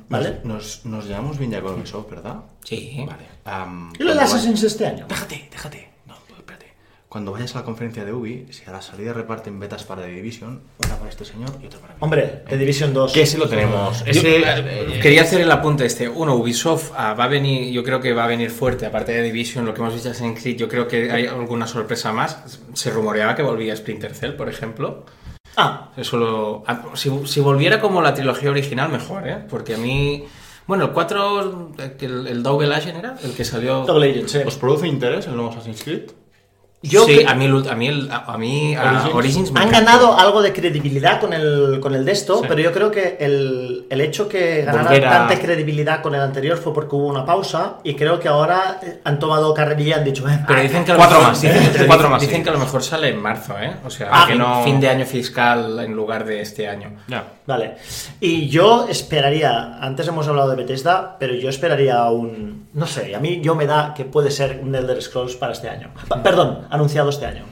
¿vale? 0.09 0.39
Nos, 0.43 0.85
nos 0.85 1.05
llevamos 1.07 1.37
bien 1.37 1.51
ya 1.51 1.61
con 1.61 1.79
¿verdad? 2.09 2.37
Sí. 2.65 3.05
Vale. 3.07 3.23
¿Y 3.99 4.03
lo 4.03 4.13
de 4.13 4.19
Assassin's 4.21 4.63
este 4.63 4.87
año? 4.87 5.05
Déjate, 5.07 5.47
déjate. 5.51 5.92
Cuando 7.13 7.31
vayas 7.31 7.55
a 7.55 7.59
la 7.59 7.63
conferencia 7.63 8.03
de 8.03 8.11
Ubi, 8.11 8.47
si 8.49 8.65
a 8.67 8.71
la 8.71 8.81
salida 8.81 9.13
reparten 9.13 9.59
betas 9.59 9.83
para 9.83 10.01
The 10.01 10.07
Division, 10.07 10.61
una 10.83 10.95
para 10.97 11.11
este 11.11 11.23
señor 11.23 11.51
y 11.61 11.67
otra 11.67 11.79
para 11.79 11.93
mí. 11.93 11.99
Hombre, 11.99 12.41
The 12.49 12.57
Division 12.57 12.91
2. 12.91 13.13
Que 13.13 13.21
ese 13.21 13.37
lo 13.37 13.47
tenemos. 13.47 14.03
Yo, 14.03 14.09
Ese, 14.09 14.39
eh, 14.39 14.43
eh, 14.95 14.99
quería 14.99 15.21
hacer 15.21 15.41
el 15.41 15.51
apunte 15.51 15.85
este. 15.85 16.09
Uno, 16.09 16.33
Ubisoft 16.33 16.91
ah, 16.97 17.13
va 17.13 17.25
a 17.25 17.27
venir, 17.27 17.71
yo 17.71 17.83
creo 17.83 18.01
que 18.01 18.13
va 18.13 18.23
a 18.23 18.27
venir 18.27 18.49
fuerte, 18.49 18.87
aparte 18.87 19.11
de 19.11 19.21
Division, 19.21 19.63
lo 19.63 19.75
que 19.75 19.81
hemos 19.81 19.93
visto 19.93 20.07
en 20.09 20.15
Assassin's 20.15 20.41
Creed, 20.41 20.57
yo 20.57 20.67
creo 20.67 20.87
que 20.87 21.11
hay 21.11 21.27
alguna 21.27 21.67
sorpresa 21.67 22.11
más. 22.11 22.59
Se 22.73 22.89
rumoreaba 22.89 23.35
que 23.35 23.43
volvía 23.43 23.75
Splinter 23.75 24.15
Cell, 24.15 24.31
por 24.33 24.49
ejemplo. 24.49 25.05
Ah, 25.55 25.91
Eso 25.95 26.17
lo... 26.17 26.63
ah, 26.65 26.81
Si, 26.95 27.11
si 27.27 27.41
volviera 27.41 27.79
como 27.79 28.01
la 28.01 28.15
trilogía 28.15 28.49
original, 28.49 28.89
mejor, 28.91 29.27
¿eh? 29.27 29.37
Porque 29.47 29.75
a 29.75 29.77
mí... 29.77 30.25
Bueno, 30.65 30.85
el 30.85 30.91
4, 30.91 31.73
el, 31.99 32.25
el 32.27 32.41
Double 32.41 32.73
Agent 32.73 32.97
era, 32.97 33.17
el 33.23 33.33
que 33.35 33.45
salió... 33.45 33.85
Double 33.85 34.09
Agent, 34.09 34.29
sí. 34.29 34.39
¿Os 34.43 34.55
produce 34.55 34.87
interés 34.87 35.27
el 35.27 35.35
nuevo 35.35 35.51
Assassin's 35.51 35.83
Creed? 35.83 36.09
Yo 36.85 37.05
sí, 37.05 37.23
a 37.25 37.33
mí, 37.33 37.45
el- 37.45 37.69
a 37.69 37.75
mí, 37.75 37.87
el- 37.87 38.09
a 38.11 38.37
mí 38.37 38.75
a 38.75 38.81
Origins. 38.91 39.15
Origins 39.15 39.51
me 39.53 39.61
Han 39.61 39.67
encantó. 39.69 39.85
ganado 39.91 40.19
algo 40.19 40.41
de 40.41 40.51
credibilidad 40.51 41.19
con 41.21 41.31
el, 41.31 41.79
con 41.81 41.95
el 41.95 42.03
de 42.03 42.11
esto, 42.11 42.39
Sí. 42.41 42.45
pero 42.47 42.59
yo 42.61 42.73
creo 42.73 42.91
que 42.91 43.15
el, 43.21 43.85
el 43.89 44.01
hecho 44.01 44.27
que 44.27 44.63
ganaran 44.63 45.01
tanta 45.01 45.39
credibilidad 45.41 46.01
con 46.01 46.13
el 46.13 46.19
anterior 46.21 46.57
fue 46.57 46.73
porque 46.73 46.95
hubo 46.95 47.07
una 47.07 47.25
pausa 47.25 47.77
y 47.85 47.95
creo 47.95 48.19
que 48.19 48.27
ahora 48.27 48.79
eh, 48.83 48.99
han 49.05 49.17
tomado 49.17 49.53
carrerilla 49.53 49.95
y 49.95 49.99
han 49.99 50.03
dicho, 50.03 50.27
eh, 50.27 50.39
Pero 50.45 50.61
dicen 50.61 50.83
que 50.83 50.91
a 50.91 50.95
lo 50.95 50.99
Cuatro 50.99 51.17
mejor, 51.19 51.31
más, 51.31 51.41
dicen, 51.41 51.57
¿eh? 51.63 51.83
Cuatro 51.87 52.09
más, 52.09 52.21
dicen 52.21 52.37
sí. 52.37 52.43
que 52.43 52.49
a 52.49 52.53
lo 52.53 52.59
mejor 52.59 52.83
sale 52.83 53.07
en 53.09 53.21
marzo, 53.21 53.55
¿eh? 53.57 53.73
O 53.85 53.89
sea, 53.89 54.09
Ah, 54.11 54.25
que 54.27 54.35
no... 54.35 54.57
no- 54.59 54.63
fin 54.65 54.81
de 54.81 54.89
año 54.89 55.05
fiscal 55.05 55.79
en 55.79 55.93
lugar 55.93 56.25
de 56.25 56.41
este 56.41 56.67
año. 56.67 56.91
Ya. 57.07 57.23
Vale. 57.45 57.75
Y 58.19 58.49
yo 58.49 58.87
esperaría, 58.89 59.77
antes 59.81 60.07
hemos 60.07 60.27
hablado 60.27 60.49
de 60.49 60.55
Bethesda, 60.57 61.17
pero 61.19 61.33
yo 61.35 61.49
esperaría 61.49 62.03
un, 62.09 62.67
no 62.73 62.87
sé, 62.87 63.15
a 63.15 63.19
mí 63.19 63.41
yo 63.41 63.53
me 63.55 63.65
da 63.67 63.93
que 63.93 64.05
puede 64.05 64.31
ser 64.31 64.59
un 64.63 64.73
Elder 64.75 65.01
Scrolls 65.01 65.35
para 65.35 65.53
este 65.53 65.69
año. 65.69 65.89
Pa- 66.07 66.23
perdón, 66.23 66.67
anunciado 66.75 67.09
este 67.09 67.25
año. 67.25 67.43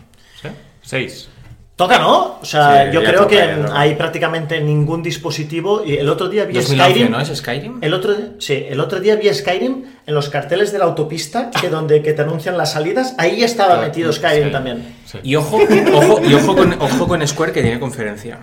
¿Sí? 0.41 0.47
Seis. 0.81 1.29
Toca, 1.75 1.97
¿no? 1.97 2.37
O 2.41 2.45
sea, 2.45 2.85
Sí, 2.85 2.93
yo 2.93 2.99
creo 3.01 3.21
toca, 3.23 3.29
que 3.29 3.35
ya 3.37 3.69
hay 3.73 3.95
prácticamente 3.95 4.61
ningún 4.61 5.01
dispositivo 5.01 5.83
y 5.83 5.95
el 5.95 6.09
otro 6.09 6.29
día 6.29 6.45
vi 6.45 6.53
2011, 6.53 6.91
Skyrim. 6.93 7.11
¿no? 7.11 7.19
¿Es 7.21 7.29
Skyrim? 7.35 7.77
El 7.81 7.93
otro, 7.95 8.13
sí, 8.37 8.65
el 8.69 8.79
otro 8.79 8.99
día 8.99 9.15
vi 9.15 9.33
Skyrim 9.33 9.85
en 10.05 10.13
los 10.13 10.29
carteles 10.29 10.71
de 10.71 10.77
la 10.77 10.85
autopista 10.85 11.49
que 11.49 11.69
donde 11.69 12.03
que 12.03 12.13
te 12.13 12.21
anuncian 12.21 12.55
las 12.55 12.73
salidas, 12.73 13.15
ahí 13.17 13.43
estaba 13.43 13.79
Ah, 13.79 13.81
metido 13.81 14.13
Skyrim 14.13 14.47
sí. 14.47 14.51
también. 14.51 14.95
Sí. 15.05 15.17
Y 15.23 15.35
ojo, 15.35 15.57
ojo, 15.57 16.21
y 16.23 16.33
ojo 16.35 16.55
con, 16.55 16.73
ojo 16.73 17.07
con 17.07 17.27
Square 17.27 17.51
que 17.51 17.61
tiene 17.63 17.79
conferencia. 17.79 18.37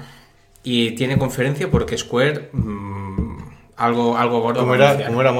Y 0.65 0.93
tiene 0.93 1.17
conferencia 1.17 1.71
porque 1.71 1.97
Square 1.97 2.49
mm, 2.53 3.39
algo, 3.77 4.17
algo 4.19 4.41
gordo 4.41 4.61
¿Cómo 4.61 4.75
era. 4.75 5.07
¿Cómo 5.07 5.21
era? 5.21 5.33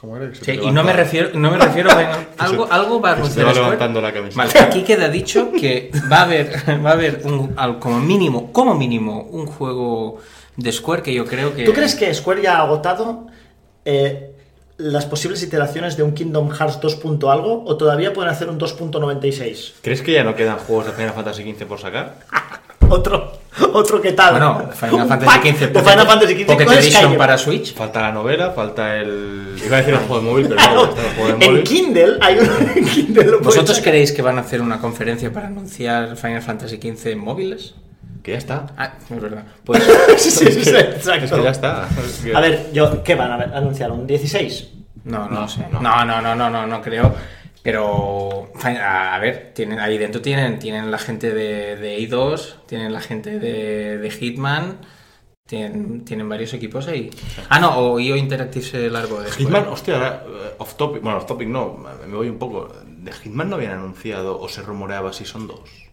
¿Cómo 0.00 0.16
era? 0.16 0.32
Sí, 0.32 0.52
y 0.52 0.70
no 0.70 0.84
me 0.84 0.92
refiero, 0.92 1.30
no 1.34 1.50
me 1.50 1.58
refiero 1.58 1.88
venga, 1.96 2.28
algo, 2.38 2.70
algo 2.70 3.00
va 3.00 3.12
a 3.12 3.16
que 3.16 3.28
se 3.28 3.34
te 3.34 3.40
anunciar 3.40 3.64
levantando 3.64 4.00
la 4.00 4.12
camiseta. 4.12 4.44
Vale, 4.44 4.58
aquí 4.60 4.82
queda 4.82 5.08
dicho 5.08 5.50
que 5.50 5.90
va 6.10 6.18
a 6.18 6.22
haber, 6.22 6.52
va 6.86 6.90
a 6.90 6.92
haber 6.92 7.22
un, 7.24 7.54
como 7.80 7.98
mínimo, 7.98 8.52
como 8.52 8.76
mínimo, 8.76 9.22
un 9.22 9.46
juego 9.46 10.18
de 10.56 10.70
Square 10.70 11.02
que 11.02 11.12
yo 11.12 11.24
creo 11.24 11.52
que. 11.54 11.64
¿Tú 11.64 11.72
crees 11.72 11.96
que 11.96 12.14
Square 12.14 12.42
ya 12.42 12.58
ha 12.58 12.62
agotado 12.62 13.26
eh, 13.84 14.36
las 14.76 15.06
posibles 15.06 15.42
iteraciones 15.42 15.96
de 15.96 16.04
un 16.04 16.14
Kingdom 16.14 16.50
Hearts 16.50 16.80
2. 16.80 16.94
punto 16.96 17.32
algo 17.32 17.64
o 17.64 17.76
todavía 17.76 18.12
pueden 18.12 18.30
hacer 18.30 18.48
un 18.48 18.58
2.96? 18.58 19.72
¿Crees 19.82 20.02
que 20.02 20.12
ya 20.12 20.22
no 20.22 20.36
quedan 20.36 20.58
juegos 20.58 20.86
de 20.86 20.92
Final 20.92 21.12
Fantasy 21.12 21.42
XV 21.42 21.66
por 21.66 21.80
sacar? 21.80 22.18
Otro, 22.90 23.32
otro 23.72 24.00
que 24.00 24.12
tal. 24.12 24.32
Bueno, 24.32 24.70
Final 24.72 25.08
Fantasy 25.08 25.50
XV 25.52 25.72
de 25.72 25.80
Final 25.80 26.06
Fantasy 26.06 26.34
XV 26.36 26.46
Pocket 26.46 26.64
Edition 26.72 27.16
para 27.16 27.38
Switch. 27.38 27.74
Falta 27.74 28.00
la 28.02 28.12
novela, 28.12 28.50
falta 28.52 28.96
el... 28.96 29.56
Iba 29.64 29.76
a 29.76 29.80
decir 29.80 29.94
el 29.94 30.00
juego 30.00 30.20
de 30.22 30.30
móvil, 30.30 30.48
pero 30.48 30.74
no, 30.74 30.84
está 30.84 31.00
el 31.02 31.08
juego 31.14 31.38
de 31.38 31.44
En 31.44 31.50
móvil. 31.52 31.64
Kindle 31.64 32.18
hay 32.20 32.38
uno 32.38 32.52
en 32.76 32.84
Kindle. 32.88 33.24
lo 33.24 33.40
¿Vosotros 33.40 33.76
sacar. 33.76 33.90
creéis 33.92 34.12
que 34.12 34.22
van 34.22 34.38
a 34.38 34.42
hacer 34.42 34.60
una 34.62 34.78
conferencia 34.78 35.32
para 35.32 35.48
anunciar 35.48 36.16
Final 36.16 36.42
Fantasy 36.42 36.76
XV 36.76 37.06
en 37.08 37.18
móviles? 37.18 37.74
Que 38.22 38.32
ya 38.32 38.38
está. 38.38 38.66
Ah, 38.76 38.92
es 39.10 39.20
verdad. 39.20 39.44
Pues 39.64 39.82
sí, 40.18 40.30
sí, 40.30 40.46
sí, 40.52 40.64
sí, 40.64 40.70
exacto. 40.70 41.24
Es 41.24 41.32
que 41.32 41.42
ya 41.42 41.50
está. 41.50 41.88
Es 42.04 42.20
que- 42.24 42.34
A 42.36 42.40
ver, 42.40 42.70
yo, 42.72 43.02
¿qué 43.02 43.14
van 43.14 43.32
a 43.32 43.36
ver- 43.36 43.54
anunciar? 43.54 43.90
¿Un 43.92 44.06
16? 44.06 44.68
no, 45.04 45.28
no, 45.28 45.40
No, 45.40 45.48
sé. 45.48 45.64
no. 45.72 45.80
No, 45.80 46.04
no, 46.04 46.20
no, 46.20 46.34
no, 46.34 46.50
no, 46.50 46.66
no 46.66 46.82
creo. 46.82 47.14
Pero, 47.62 48.50
a 48.62 49.18
ver, 49.18 49.52
tienen, 49.54 49.80
ahí 49.80 49.98
dentro 49.98 50.22
tienen, 50.22 50.58
tienen 50.58 50.90
la 50.90 50.98
gente 50.98 51.34
de, 51.34 51.76
de 51.76 51.96
eidos, 51.96 52.58
tienen 52.66 52.92
la 52.92 53.00
gente 53.00 53.38
de, 53.38 53.98
de 53.98 54.10
Hitman, 54.10 54.78
tienen, 55.46 56.04
tienen 56.04 56.28
varios 56.28 56.54
equipos 56.54 56.86
ahí. 56.88 57.10
Ah, 57.48 57.58
no, 57.58 57.76
o 57.78 57.98
IO 57.98 58.16
Interactive 58.16 58.64
se 58.64 58.90
largo 58.90 59.20
de 59.20 59.30
Hitman, 59.32 59.66
hostia, 59.68 59.94
ahora, 59.94 60.24
eh, 60.26 60.54
off 60.58 60.74
topic, 60.74 61.02
bueno, 61.02 61.18
off 61.18 61.26
topic 61.26 61.48
no, 61.48 61.84
me 62.06 62.14
voy 62.14 62.28
un 62.28 62.38
poco. 62.38 62.68
¿De 62.86 63.12
Hitman 63.12 63.50
no 63.50 63.56
habían 63.56 63.72
anunciado 63.72 64.38
o 64.40 64.48
se 64.48 64.62
rumoreaba 64.62 65.12
si 65.12 65.24
son 65.24 65.46
dos? 65.46 65.88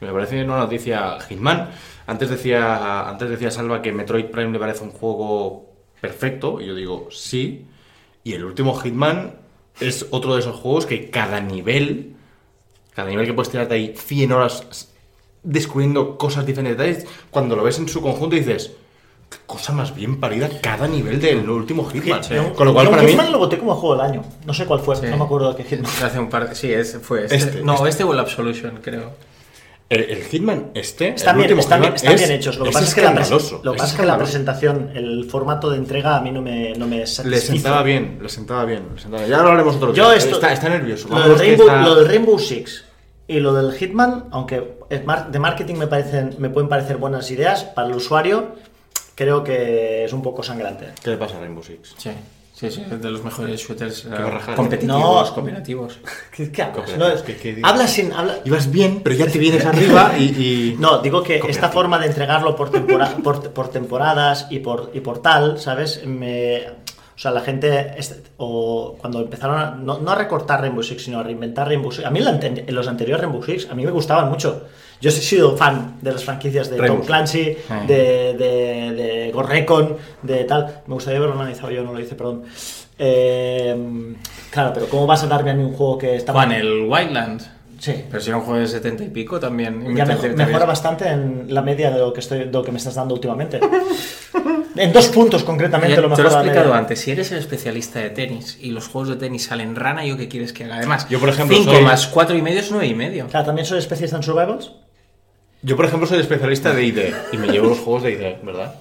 Me 0.00 0.12
parece 0.12 0.42
una 0.44 0.58
noticia. 0.58 1.18
Hitman, 1.20 1.70
antes 2.06 2.28
decía, 2.30 3.08
antes 3.08 3.30
decía 3.30 3.50
Salva 3.50 3.80
que 3.80 3.92
Metroid 3.92 4.26
Prime 4.26 4.52
le 4.52 4.58
parece 4.58 4.84
un 4.84 4.90
juego 4.90 5.72
perfecto, 6.00 6.60
y 6.60 6.66
yo 6.66 6.74
digo 6.74 7.08
sí. 7.10 7.66
Y 8.22 8.32
el 8.32 8.44
último 8.44 8.74
Hitman 8.74 9.45
es 9.80 10.06
otro 10.10 10.34
de 10.34 10.40
esos 10.40 10.56
juegos 10.56 10.86
que 10.86 11.10
cada 11.10 11.40
nivel, 11.40 12.14
cada 12.94 13.08
nivel 13.08 13.26
que 13.26 13.32
puedes 13.34 13.50
tirarte 13.50 13.74
ahí 13.74 13.94
100 13.96 14.32
horas 14.32 14.88
descubriendo 15.42 16.18
cosas 16.18 16.44
diferentes, 16.46 17.06
cuando 17.30 17.54
lo 17.56 17.62
ves 17.62 17.78
en 17.78 17.88
su 17.88 18.00
conjunto 18.02 18.34
dices, 18.36 18.72
qué 19.30 19.38
cosa 19.46 19.72
más 19.72 19.94
bien 19.94 20.18
parida 20.18 20.48
cada 20.60 20.88
nivel 20.88 21.20
del 21.20 21.48
último 21.48 21.88
Hitman. 21.88 22.22
Yo- 22.22 22.52
Con 22.54 22.66
lo 22.66 22.72
cual, 22.74 22.86
yo 22.86 22.90
para 22.90 23.02
mí, 23.02 23.10
Hitman 23.10 23.30
lo 23.32 23.38
voté 23.38 23.58
como 23.58 23.74
juego 23.76 23.96
del 23.96 24.04
año. 24.04 24.22
No 24.44 24.52
sé 24.54 24.66
cuál 24.66 24.80
fue, 24.80 24.96
Sí. 24.96 25.06
no 25.08 25.16
me 25.18 25.24
acuerdo 25.24 25.52
de 25.52 25.62
qué 25.62 25.68
Hitman. 25.76 25.90
Hace 26.02 26.18
un 26.18 26.28
par 26.30 26.48
de- 26.48 26.54
Sí, 26.54 26.72
es, 26.72 26.98
fue 27.02 27.24
este. 27.24 27.36
Este, 27.36 27.62
no, 27.62 27.74
este. 27.74 27.88
este. 27.90 28.04
o 28.04 28.12
el 28.12 28.18
Absolution, 28.18 28.78
creo. 28.82 29.12
El, 29.88 30.00
el 30.02 30.24
Hitman 30.24 30.70
este, 30.74 31.08
Están 31.10 31.36
el 31.36 31.42
bien, 31.42 31.44
último 31.58 31.60
están 31.60 31.80
bien, 31.80 31.92
Hitman, 31.92 31.96
están 31.96 32.14
es- 32.14 32.20
bien 32.28 32.40
hechos. 32.40 32.58
Lo 32.58 32.64
que 32.64 32.70
pasa 32.72 32.84
es 32.86 32.94
que, 32.94 33.02
la, 33.02 33.08
pres- 33.12 33.20
escandaloso, 33.22 33.60
lo 33.62 33.70
que 33.72 33.76
es 33.76 33.82
pasa 33.82 33.94
es 33.94 34.00
que 34.00 34.06
la 34.06 34.18
presentación, 34.18 34.90
el 34.94 35.24
formato 35.30 35.70
de 35.70 35.76
entrega 35.78 36.16
a 36.16 36.20
mí 36.20 36.32
no 36.32 36.42
me, 36.42 36.72
no 36.74 36.86
me 36.86 36.98
Le 36.98 37.06
sentaba 37.06 37.82
bien, 37.82 38.18
le 38.20 38.28
sentaba 38.28 38.64
bien. 38.64 38.82
le 38.94 39.00
sentaba 39.00 39.22
bien. 39.22 39.30
Ya 39.30 39.42
lo 39.42 39.50
haremos 39.50 39.76
otro 39.76 39.92
día. 39.92 40.02
Yo 40.02 40.12
esto, 40.12 40.34
está, 40.36 40.52
está 40.52 40.68
nervioso. 40.68 41.08
Lo 41.08 41.20
del, 41.28 41.38
Rainbow, 41.38 41.66
está- 41.68 41.82
lo 41.82 41.94
del 41.94 42.08
Rainbow 42.08 42.38
Six 42.38 42.84
y 43.28 43.40
lo 43.40 43.54
del 43.54 43.72
Hitman, 43.72 44.24
aunque 44.32 44.76
de 44.88 45.38
marketing 45.38 45.74
me, 45.76 45.86
parecen, 45.86 46.34
me 46.38 46.48
pueden 46.50 46.68
parecer 46.68 46.96
buenas 46.96 47.30
ideas, 47.30 47.64
para 47.64 47.88
el 47.88 47.94
usuario 47.94 48.54
creo 49.14 49.42
que 49.44 50.04
es 50.04 50.12
un 50.12 50.22
poco 50.22 50.42
sangrante. 50.42 50.86
¿Qué 51.02 51.10
le 51.10 51.16
pasa 51.16 51.36
a 51.36 51.40
Rainbow 51.40 51.62
Six? 51.62 51.94
Sí, 51.96 52.10
sí, 52.58 52.70
sí, 52.70 52.82
es 52.90 53.02
de 53.02 53.10
los 53.10 53.22
mejores 53.22 53.60
shooters 53.60 54.06
¿eh? 54.06 54.08
competitivos, 54.56 55.28
No. 55.28 55.34
cooperativos. 55.34 55.98
¿Qué, 56.34 56.50
qué 56.50 56.62
hablas? 56.62 56.76
Cooperativos, 56.90 57.18
No, 57.20 57.24
¿qué- 57.26 57.36
qué 57.36 57.54
digo? 57.54 57.68
habla 57.68 57.86
sin... 57.86 58.12
Habla, 58.12 58.38
Ibas 58.44 58.70
bien, 58.70 59.00
pero 59.04 59.14
ya 59.14 59.26
te 59.26 59.38
vienes 59.38 59.64
arriba 59.66 60.12
y... 60.18 60.22
y- 60.72 60.76
No, 60.78 60.98
digo 60.98 61.22
que 61.22 61.40
esta 61.48 61.68
forma 61.68 61.98
de 61.98 62.06
entregarlo 62.06 62.56
por, 62.56 62.70
tempora- 62.70 63.14
por, 63.22 63.52
por 63.52 63.68
temporadas 63.68 64.46
y 64.50 64.60
por, 64.60 64.90
y 64.94 65.00
por 65.00 65.20
tal, 65.20 65.60
¿sabes? 65.60 66.04
Me, 66.06 66.62
O 67.16 67.18
sea, 67.18 67.30
la 67.30 67.40
gente, 67.40 67.96
o 68.36 68.94
cuando 68.98 69.22
empezaron 69.22 69.58
a, 69.58 69.70
no, 69.70 69.98
no 70.00 70.10
a 70.10 70.14
recortar 70.14 70.60
Rainbow 70.60 70.82
Six, 70.82 71.04
sino 71.04 71.18
a 71.18 71.22
reinventar 71.22 71.66
Rainbow 71.66 71.90
Six. 71.90 72.06
A 72.06 72.10
mí 72.10 72.20
en, 72.20 72.74
los 72.74 72.88
anteriores 72.88 73.22
Rainbow 73.22 73.42
Six, 73.42 73.70
a 73.70 73.74
mí 73.74 73.86
me 73.86 73.90
gustaban 73.90 74.28
mucho. 74.28 74.64
Yo 75.00 75.08
he 75.08 75.12
sido 75.12 75.56
fan 75.56 75.96
de 76.02 76.12
las 76.12 76.24
franquicias 76.24 76.68
de 76.68 76.76
Rainbow 76.76 76.98
Tom 76.98 77.06
Clancy, 77.06 77.56
de, 77.86 78.34
de, 78.34 78.92
de 78.92 79.30
Ghost 79.32 79.48
Recon, 79.48 79.96
de 80.22 80.44
tal. 80.44 80.82
Me 80.86 80.94
gustaría 80.94 81.16
haberlo 81.18 81.40
analizado 81.40 81.70
yo, 81.70 81.82
no 81.82 81.94
lo 81.94 82.00
hice, 82.00 82.16
perdón. 82.16 82.44
Eh, 82.98 84.14
claro, 84.50 84.72
pero 84.74 84.86
¿cómo 84.88 85.06
vas 85.06 85.22
a 85.22 85.26
darme 85.26 85.52
a 85.52 85.54
mí 85.54 85.64
un 85.64 85.72
juego 85.72 85.96
que 85.96 86.16
está... 86.16 86.32
Juan, 86.32 86.52
el 86.52 86.86
Wildlands. 86.86 87.50
Sí. 87.78 88.04
Pero 88.10 88.20
si 88.22 88.30
era 88.30 88.38
un 88.38 88.44
juego 88.44 88.58
de 88.60 88.66
70 88.68 89.04
y 89.04 89.08
pico 89.08 89.38
también. 89.38 89.94
Ya 89.94 90.06
mejora 90.06 90.34
te- 90.34 90.64
bastante 90.66 91.08
en 91.08 91.52
la 91.52 91.62
media 91.62 91.90
de 91.90 91.98
lo 91.98 92.12
que 92.12 92.20
estoy 92.20 92.38
de 92.40 92.46
lo 92.46 92.62
que 92.64 92.72
me 92.72 92.78
estás 92.78 92.94
dando 92.94 93.14
últimamente. 93.14 93.60
en 94.76 94.92
dos 94.92 95.08
puntos 95.08 95.42
concretamente 95.44 95.94
Ya 95.96 96.00
lo 96.02 96.14
te 96.14 96.22
lo 96.22 96.28
he 96.28 96.32
explicado 96.32 96.66
media. 96.66 96.78
antes, 96.78 97.00
si 97.00 97.10
eres 97.10 97.32
el 97.32 97.38
especialista 97.38 97.98
de 98.00 98.10
tenis 98.10 98.58
y 98.60 98.70
los 98.70 98.88
juegos 98.88 99.08
de 99.10 99.16
tenis 99.16 99.44
salen 99.44 99.74
rana, 99.76 100.04
¿yo 100.06 100.16
qué 100.16 100.28
quieres 100.28 100.52
que 100.52 100.64
haga? 100.64 100.76
Además, 100.76 101.08
Yo, 101.08 101.18
por 101.20 101.28
ejemplo, 101.28 101.56
5 101.56 101.70
soy- 101.72 101.82
más 101.82 102.06
4 102.06 102.36
y 102.36 102.42
medio 102.42 102.60
es 102.60 102.70
9 102.70 102.86
y 102.86 102.94
medio. 102.94 103.26
Claro, 103.28 103.46
también 103.46 103.66
soy 103.66 103.78
especialista 103.78 104.16
en 104.16 104.22
survivals. 104.22 104.72
Yo, 105.62 105.76
por 105.76 105.84
ejemplo, 105.86 106.06
soy 106.06 106.20
especialista 106.20 106.72
de 106.72 106.84
ID 106.84 106.98
y 107.32 107.36
me 107.38 107.48
llevo 107.48 107.68
los 107.68 107.78
juegos 107.78 108.02
de 108.04 108.12
ID, 108.12 108.44
¿verdad? 108.44 108.74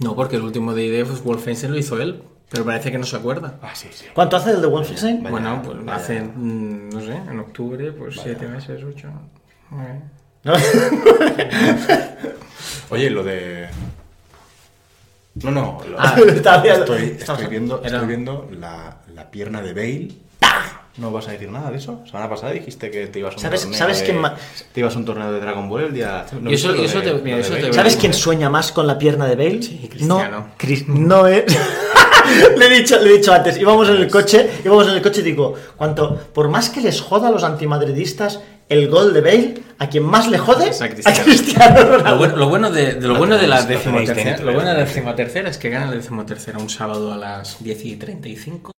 No, 0.00 0.14
porque 0.14 0.36
el 0.36 0.42
último 0.42 0.74
de 0.74 0.84
ID, 0.84 1.04
pues 1.06 1.22
Wolfenstein 1.22 1.72
lo 1.72 1.78
hizo 1.78 2.00
él, 2.00 2.22
pero 2.50 2.64
parece 2.64 2.90
que 2.90 2.98
no 2.98 3.04
se 3.06 3.16
acuerda. 3.16 3.58
Ah, 3.62 3.74
sí, 3.74 3.88
sí. 3.92 4.06
¿Cuánto 4.14 4.36
hace 4.36 4.50
el 4.52 4.60
de 4.60 4.66
Wolfenstein? 4.66 5.18
Vaya, 5.22 5.30
bueno, 5.30 5.62
pues 5.64 5.84
vaya. 5.84 5.94
hace, 5.96 6.20
mm, 6.22 6.88
no 6.90 7.00
sé, 7.00 7.12
en 7.12 7.38
octubre, 7.40 7.92
pues 7.92 8.18
7 8.22 8.46
meses, 8.48 8.82
8. 8.82 9.08
¿No? 10.44 10.52
Oye, 12.90 13.10
lo 13.10 13.22
de. 13.24 13.68
No, 15.42 15.50
no. 15.50 15.78
lo- 15.88 16.00
Ah, 16.00 16.16
Está 16.26 16.58
bien. 16.62 16.76
estoy, 16.80 17.46
viendo, 17.48 17.82
estoy 17.84 18.06
viendo 18.06 18.48
la, 18.58 18.98
la 19.14 19.30
pierna 19.30 19.62
de 19.62 19.72
Bale. 19.74 20.08
No 20.96 21.12
vas 21.12 21.28
a 21.28 21.30
decir 21.30 21.48
nada 21.48 21.70
de 21.70 21.76
eso. 21.76 22.02
Semana 22.06 22.28
pasada 22.28 22.50
dijiste 22.52 22.90
que 22.90 23.06
te 23.06 23.20
ibas 23.20 23.34
a 23.34 23.36
un 23.36 23.42
¿Sabes- 23.42 23.60
torneo. 23.60 23.78
sabes 23.78 24.00
de, 24.00 24.06
quién 24.06 24.20
te 24.72 24.80
ibas 24.80 24.96
a 24.96 24.98
un 24.98 25.04
torneo 25.04 25.30
de 25.32 25.38
Dragon 25.38 25.68
Ball 25.68 25.84
el 25.84 25.94
día. 25.94 26.26
¿no 26.40 26.50
Y 26.50 26.54
eso- 26.54 26.72
de- 26.72 26.88
te- 26.88 27.14
mira, 27.22 27.36
eso 27.38 27.54
te? 27.54 27.72
¿Sabes 27.72 27.96
quién 27.96 28.12
sueña 28.12 28.50
más 28.50 28.72
con 28.72 28.84
la 28.88 28.98
pierna 28.98 29.26
de 29.26 29.36
Bale? 29.36 29.62
Sí, 29.62 29.86
Cristiano. 29.88 30.30
No, 30.40 30.48
Cris- 30.58 30.86
no 30.88 31.28
es. 31.28 31.44
Le, 32.56 32.66
he 32.66 32.78
dicho, 32.80 32.98
le 32.98 33.10
he 33.10 33.18
dicho 33.18 33.32
antes, 33.32 33.56
íbamos 33.58 33.88
en 33.88 33.96
el 33.96 34.08
coche, 34.10 34.48
íbamos 34.64 34.86
en 34.88 34.94
el 34.94 35.02
coche 35.02 35.20
y 35.20 35.24
digo, 35.24 35.54
cuanto, 35.76 36.16
por 36.34 36.48
más 36.48 36.70
que 36.70 36.80
les 36.80 37.00
joda 37.00 37.28
a 37.28 37.30
los 37.30 37.44
antimadridistas 37.44 38.40
el 38.68 38.88
gol 38.88 39.14
de 39.14 39.20
Bale, 39.22 39.54
a 39.78 39.88
quien 39.88 40.04
más 40.04 40.28
le 40.28 40.36
jode 40.38 40.64
a 40.70 40.84
a 40.84 40.88
Cristiano. 40.88 41.24
Cristiano 41.24 41.80
Lo 41.84 41.96
Ronaldo. 41.98 42.18
bueno, 42.18 42.36
lo 42.36 42.48
bueno 42.48 42.70
de, 42.70 42.94
de 42.94 43.08
lo 43.08 43.14
bueno 43.16 43.38
de 43.38 43.46
la 43.46 43.62
decimotercera, 43.62 44.24
dentro, 44.30 44.46
lo 44.46 44.52
bueno 44.52 44.68
de 44.70 44.74
la 44.76 44.82
¿eh? 44.82 44.84
decimotercera 44.84 45.48
es 45.48 45.56
que 45.58 45.70
gana 45.70 45.86
la 45.86 45.92
decimotercera 45.96 46.58
un 46.58 46.68
sábado 46.68 47.12
a 47.12 47.16
las 47.16 47.62
10 47.64 47.84
y 47.86 47.96
35 47.96 48.72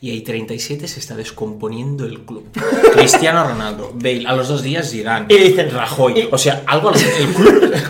y 0.00 0.10
ahí 0.10 0.20
37 0.20 0.86
se 0.86 1.00
está 1.00 1.16
descomponiendo 1.16 2.04
el 2.04 2.20
club. 2.20 2.46
Cristiano 2.92 3.42
Ronaldo, 3.44 3.90
Bale, 3.94 4.24
a 4.26 4.34
los 4.36 4.46
dos 4.48 4.62
días 4.62 4.88
Zidane, 4.90 5.26
Y 5.28 5.36
dicen, 5.38 5.70
Rajoy, 5.72 6.20
y- 6.20 6.28
o 6.30 6.38
sea, 6.38 6.62
algo 6.66 6.90
al- 6.90 6.94
el 7.00 7.26
club 7.34 7.74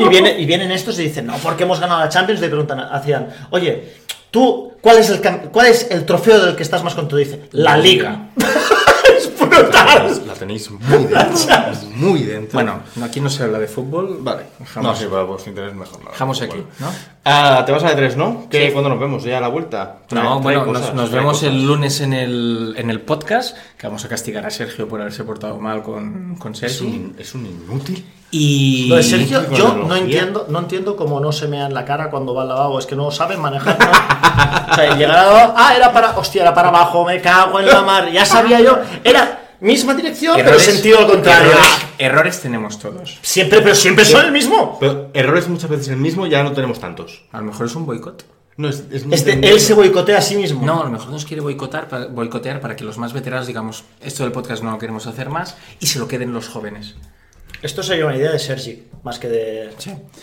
Y, 0.00 0.08
viene- 0.08 0.40
y 0.40 0.44
vienen 0.46 0.72
estos 0.72 0.98
y 0.98 1.02
dicen, 1.04 1.26
no, 1.26 1.36
porque 1.36 1.62
hemos 1.62 1.78
ganado 1.78 2.00
la 2.00 2.08
Champions, 2.08 2.40
le 2.40 2.48
preguntan 2.48 2.80
a 2.80 2.98
Zidane, 3.00 3.26
oye, 3.50 3.92
tú, 4.34 4.72
¿cuál 4.80 4.98
es 4.98 5.08
el, 5.10 5.20
cuál 5.52 5.66
es 5.68 5.88
el 5.92 6.04
trofeo 6.04 6.44
del 6.44 6.56
que 6.56 6.64
estás 6.64 6.82
más 6.82 6.94
contento? 6.94 7.14
Dice, 7.16 7.48
la 7.52 7.76
Liga. 7.76 8.30
es 9.16 9.30
brutal. 9.38 10.22
La 10.26 10.34
tenéis 10.34 10.68
muy 10.72 11.04
dentro. 11.04 11.56
muy 11.94 12.22
dentro. 12.24 12.54
Bueno, 12.54 12.80
no, 12.96 13.04
aquí 13.04 13.20
no 13.20 13.30
se 13.30 13.44
habla 13.44 13.60
de 13.60 13.68
fútbol, 13.68 14.18
vale. 14.22 14.42
dejamos, 14.58 14.90
No, 14.92 14.96
sí, 14.98 15.06
para 15.08 15.22
vuestro 15.22 15.50
interés 15.50 15.72
mejor. 15.74 16.02
no. 16.02 16.10
dejamos 16.10 16.42
aquí, 16.42 16.56
Bueno. 16.56 16.66
¿no? 16.80 16.90
Ah, 17.24 17.62
te 17.64 17.70
vas 17.70 17.84
a 17.84 17.96
E3, 17.96 18.16
¿no? 18.16 18.48
¿Qué, 18.50 18.66
Sí. 18.66 18.72
¿Cuándo 18.72 18.90
nos 18.90 18.98
vemos? 18.98 19.22
¿Ya 19.22 19.38
a 19.38 19.40
la 19.40 19.48
vuelta? 19.48 19.98
Trae- 20.08 20.22
No, 20.24 20.30
trae 20.40 20.42
bueno, 20.42 20.64
cosas, 20.66 20.94
nos, 20.94 21.10
vemos 21.12 21.34
cosas. 21.38 21.48
el 21.50 21.64
lunes 21.66 22.00
en 22.00 22.12
el, 22.12 22.74
en 22.76 22.90
el 22.90 23.00
podcast, 23.02 23.56
que 23.78 23.86
vamos 23.86 24.04
a 24.04 24.08
castigar 24.08 24.44
a 24.44 24.50
Sergio 24.50 24.88
por 24.88 25.00
haberse 25.00 25.22
portado 25.22 25.58
mal 25.60 25.82
con, 25.82 26.34
con 26.36 26.52
Es 26.52 26.58
Sergi. 26.58 26.86
un, 26.86 27.16
es 27.18 27.34
un 27.34 27.46
inútil. 27.46 28.04
Y... 28.36 28.88
Lo 28.88 28.96
de 28.96 29.04
Sergio, 29.04 29.48
yo 29.52 29.76
no 29.76 29.94
entiendo, 29.94 30.46
no 30.48 30.58
entiendo 30.58 30.96
cómo 30.96 31.20
no 31.20 31.30
se 31.30 31.46
mea 31.46 31.66
en 31.66 31.72
la 31.72 31.84
cara 31.84 32.10
cuando 32.10 32.34
va 32.34 32.42
al 32.42 32.48
lavabo, 32.48 32.80
es 32.80 32.86
que 32.86 32.96
no 32.96 33.12
saben 33.12 33.40
manejar. 33.40 33.78
¿no? 33.78 34.72
o 34.72 34.74
sea, 34.74 34.96
llegar 34.96 35.16
al 35.16 35.26
lavabo, 35.26 35.54
ah, 35.56 35.76
era 35.76 35.92
para, 35.92 36.18
hostia, 36.18 36.42
era 36.42 36.52
para 36.52 36.70
abajo, 36.70 37.04
me 37.04 37.20
cago 37.20 37.60
en 37.60 37.66
la 37.66 37.82
mar, 37.82 38.10
ya 38.10 38.24
sabía 38.24 38.60
yo, 38.60 38.76
era 39.04 39.54
misma 39.60 39.94
dirección, 39.94 40.34
pero 40.44 40.58
sentido 40.58 40.98
al 40.98 41.06
contrario. 41.06 41.52
Errores, 41.52 41.86
errores 41.98 42.40
tenemos 42.40 42.80
todos. 42.80 43.20
Siempre, 43.22 43.62
pero 43.62 43.76
siempre 43.76 44.04
son 44.04 44.26
el 44.26 44.32
mismo. 44.32 44.78
Pero 44.80 45.10
errores 45.14 45.46
muchas 45.46 45.70
veces 45.70 45.86
el 45.86 45.98
mismo 45.98 46.26
ya 46.26 46.42
no 46.42 46.50
tenemos 46.50 46.80
tantos. 46.80 47.26
A 47.30 47.38
lo 47.38 47.44
mejor 47.44 47.66
es 47.66 47.76
un 47.76 47.86
boicot. 47.86 48.24
No, 48.56 48.68
es, 48.68 48.82
es 48.90 49.04
Este, 49.12 49.48
él 49.48 49.60
se 49.60 49.74
boicotea 49.74 50.18
a 50.18 50.22
sí 50.22 50.34
mismo. 50.34 50.66
No, 50.66 50.80
a 50.80 50.84
lo 50.84 50.90
mejor 50.90 51.10
nos 51.10 51.24
quiere 51.24 51.40
boicotar 51.40 51.88
para, 51.88 52.06
boicotear 52.06 52.60
para 52.60 52.74
que 52.74 52.82
los 52.82 52.98
más 52.98 53.12
veteranos 53.12 53.46
digamos, 53.46 53.84
esto 54.00 54.24
del 54.24 54.32
podcast 54.32 54.64
no 54.64 54.72
lo 54.72 54.78
queremos 54.78 55.06
hacer 55.06 55.30
más 55.30 55.56
y 55.78 55.86
se 55.86 56.00
lo 56.00 56.08
queden 56.08 56.32
los 56.32 56.48
jóvenes. 56.48 56.96
Esto 57.62 57.82
sería 57.82 58.06
una 58.06 58.16
idea 58.16 58.30
de 58.32 58.38
Sergi, 58.38 58.84
más 59.02 59.18
que 59.18 59.28
de. 59.28 59.70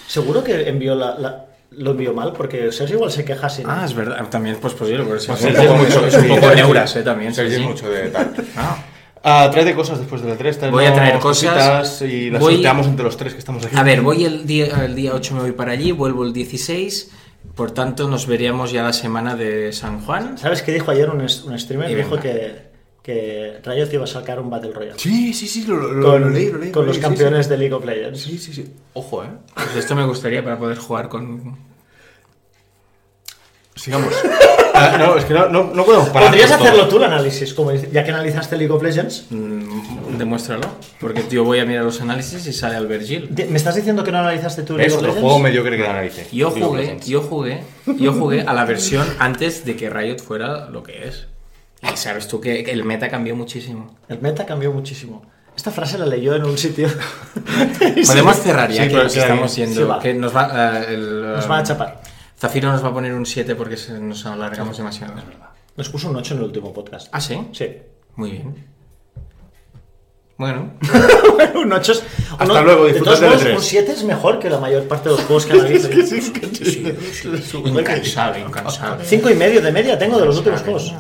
Seguro 0.08 0.44
que 0.44 0.68
envió 0.70 0.96
la, 0.96 1.18
la- 1.18 1.46
lo 1.72 1.92
envió 1.92 2.14
mal, 2.14 2.34
porque 2.34 2.72
Sergi 2.72 2.94
igual 2.94 3.12
se 3.12 3.24
queja 3.26 3.50
sin. 3.50 3.70
Ah, 3.70 3.84
es 3.86 3.94
verdad. 3.94 4.28
También 4.30 4.58
pues 4.62 4.74
posible, 4.74 5.04
porque 5.04 5.24
Pues 5.26 5.44
es 5.44 5.56
un 5.56 5.56
es 5.64 5.72
mucho- 5.72 6.06
es 6.06 6.16
un 6.16 6.28
poco 6.28 6.54
neuras, 6.54 6.96
eh, 6.98 7.02
también. 7.04 7.34
Sergi 7.34 7.52
sí, 7.52 7.56
es 7.58 7.62
sí. 7.62 7.68
mucho 7.68 7.90
de 7.90 8.10
tal. 8.10 8.34
Ah. 8.58 8.84
Ah, 9.24 9.50
tráete 9.52 9.76
cosas 9.76 10.00
después 10.00 10.22
del 10.24 10.36
3. 10.38 10.72
Voy 10.72 10.86
a 10.86 10.94
traer 10.94 11.20
cosas. 11.20 12.02
Y 12.02 12.30
las 12.32 12.42
Voy- 12.42 12.56
sorteamos 12.56 12.88
entre 12.88 13.06
los 13.06 13.16
tres 13.18 13.34
que 13.34 13.40
estamos 13.40 13.64
aquí. 13.66 13.76
A 13.78 13.84
ver, 13.84 14.02
voy 14.02 14.26
el 14.26 14.46
día, 14.48 14.84
el 14.84 14.96
día 14.96 15.14
8 15.14 15.36
me 15.36 15.42
voy 15.42 15.52
para 15.52 15.72
allí, 15.74 15.92
vuelvo 15.92 16.24
el 16.26 16.34
16, 16.34 17.12
por 17.56 17.70
tanto 17.72 18.08
nos 18.08 18.26
veríamos 18.28 18.72
ya 18.72 18.82
la 18.84 18.94
semana 18.94 19.36
de 19.36 19.72
San 19.74 20.02
Juan. 20.02 20.38
¿Sabes 20.40 20.64
qué 20.64 20.72
dijo 20.74 20.90
ayer 20.92 21.10
un, 21.12 21.22
es- 21.22 21.44
un 21.44 21.58
streamer? 21.60 21.92
Y 21.92 21.96
Dijo 21.96 22.10
venga. 22.18 22.22
que, 22.24 22.71
que 23.02 23.60
Riot 23.64 23.88
iba 23.94 24.04
a 24.04 24.08
sacar 24.08 24.40
un 24.40 24.50
Battle 24.50 24.72
Royale. 24.74 25.00
Sí, 25.00 25.34
sí, 25.34 25.48
sí, 25.48 25.66
lo, 25.66 25.76
lo- 25.76 26.12
con 26.12 26.22
lo 26.22 26.30
leí, 26.30 26.52
lo 26.52 26.58
leí. 26.60 26.72
con 26.72 26.84
lo 26.84 26.88
los 26.90 26.98
sí, 26.98 27.02
campeones 27.02 27.50
de 27.50 27.58
League 27.58 27.74
of 27.74 27.84
Legends. 27.86 28.22
Sí, 28.22 28.38
sí, 28.38 28.54
sí. 28.54 28.72
Ojo, 28.94 29.24
eh. 29.24 29.28
Pues 29.56 29.76
esto 29.76 29.96
me 29.96 30.06
gustaría 30.06 30.44
para 30.44 30.58
poder 30.60 30.78
jugar 30.78 31.10
con... 31.10 31.58
Sigamos. 33.76 34.14
Ah, 34.74 34.96
no, 34.98 35.18
es 35.18 35.26
que 35.26 35.34
no, 35.34 35.50
no, 35.50 35.66
no 35.76 35.84
podemos 35.84 36.08
parar. 36.10 36.30
Podrías 36.30 36.50
todo. 36.50 36.64
hacerlo 36.64 36.88
tú 36.88 36.96
el 36.96 37.04
análisis, 37.04 37.54
como 37.54 37.74
ya 37.74 38.06
que 38.06 38.10
analizaste 38.12 38.56
League 38.56 38.72
of 38.74 38.82
Legends. 38.82 39.26
Mm, 39.30 40.18
Demuéstralo, 40.18 40.66
porque 41.02 41.26
yo 41.30 41.44
voy 41.44 41.60
a 41.60 41.66
mirar 41.66 41.84
los 41.84 42.00
análisis 42.00 42.48
y 42.48 42.54
sale 42.54 42.78
Albert 42.78 43.04
Gil. 43.04 43.30
¿Me 43.50 43.58
estás 43.58 43.76
diciendo 43.76 44.02
que 44.06 44.14
no 44.14 44.20
analizaste 44.20 44.64
tú 44.64 44.78
League 44.78 44.88
Es 44.88 44.96
of 44.96 45.02
Legends? 45.02 45.22
juego 45.22 45.40
mediocre 45.40 45.76
que 45.76 45.86
analice. 45.86 46.26
Yo 46.32 46.52
jugué, 46.52 46.98
yo 47.06 47.22
jugué, 47.22 47.64
yo 47.98 48.14
jugué 48.14 48.42
a 48.44 48.54
la 48.54 48.64
versión 48.64 49.06
antes 49.20 49.66
de 49.66 49.76
que 49.76 49.90
Riot 49.90 50.20
fuera 50.20 50.70
lo 50.70 50.84
que 50.84 51.10
es. 51.10 51.28
Y 51.82 51.98
sabes 51.98 52.28
tú 52.28 52.40
que 52.40 52.62
el 52.62 52.84
meta 52.84 53.10
cambió 53.10 53.36
muchísimo. 53.36 53.96
El 54.08 54.20
meta 54.22 54.46
cambió 54.46 54.72
muchísimo. 54.72 55.24
Esta 55.56 55.72
frase 55.72 55.98
la 55.98 56.06
leyó 56.06 56.36
en 56.36 56.44
un 56.46 56.58
sitio. 56.58 56.88
Podemos 58.08 58.38
cerrar 58.38 58.72
ya 58.72 58.84
Sí, 58.84 58.90
que 58.90 58.96
nos 58.96 59.16
estamos 59.18 59.56
bien. 59.56 59.70
yendo. 59.70 59.82
Sí, 59.84 59.88
va. 59.90 60.00
que 60.00 60.14
nos 60.14 60.36
va, 60.36 60.82
eh, 60.84 60.94
el, 60.94 61.22
Nos 61.34 61.48
van 61.48 61.60
a 61.60 61.64
chapar. 61.64 62.02
Zafiro 62.40 62.72
nos 62.72 62.84
va 62.84 62.88
a 62.90 62.94
poner 62.94 63.14
un 63.14 63.26
7 63.26 63.56
porque 63.56 63.76
nos 64.00 64.26
alargamos 64.26 64.78
demasiado. 64.78 65.14
Nos 65.76 65.90
puso 65.90 66.10
un 66.10 66.16
8 66.16 66.34
en 66.36 66.40
el 66.40 66.46
último 66.46 66.74
podcast. 66.74 67.08
¿Ah, 67.12 67.20
sí? 67.22 67.40
Sí. 67.52 67.68
Muy 68.16 68.32
bien. 68.32 68.72
Bueno, 70.38 70.74
un 71.56 71.72
8 71.72 71.92
es. 71.92 72.04
Hasta 72.32 72.46
uno- 72.46 72.64
luego, 72.64 72.86
de 72.86 72.94
disfrutad 72.94 73.12
todos 73.20 73.20
del 73.22 73.30
modos, 73.30 73.46
E3. 73.46 73.56
Un 73.58 73.62
7 73.64 73.92
es 73.92 74.04
mejor 74.06 74.40
que 74.40 74.50
la 74.50 74.58
mayor 74.60 74.88
parte 74.88 75.10
de 75.10 75.16
los 75.16 75.26
juegos 75.26 75.46
que 75.46 75.54
analizo. 75.60 75.90
incansable, 77.68 78.40
incansable. 78.40 79.06
5 79.06 79.30
y 79.30 79.36
medio 79.36 79.62
de 79.62 79.72
media 79.72 80.00
tengo 80.00 80.20
de 80.20 80.26
los 80.26 80.38
últimos 80.38 80.62
juegos. 80.62 80.96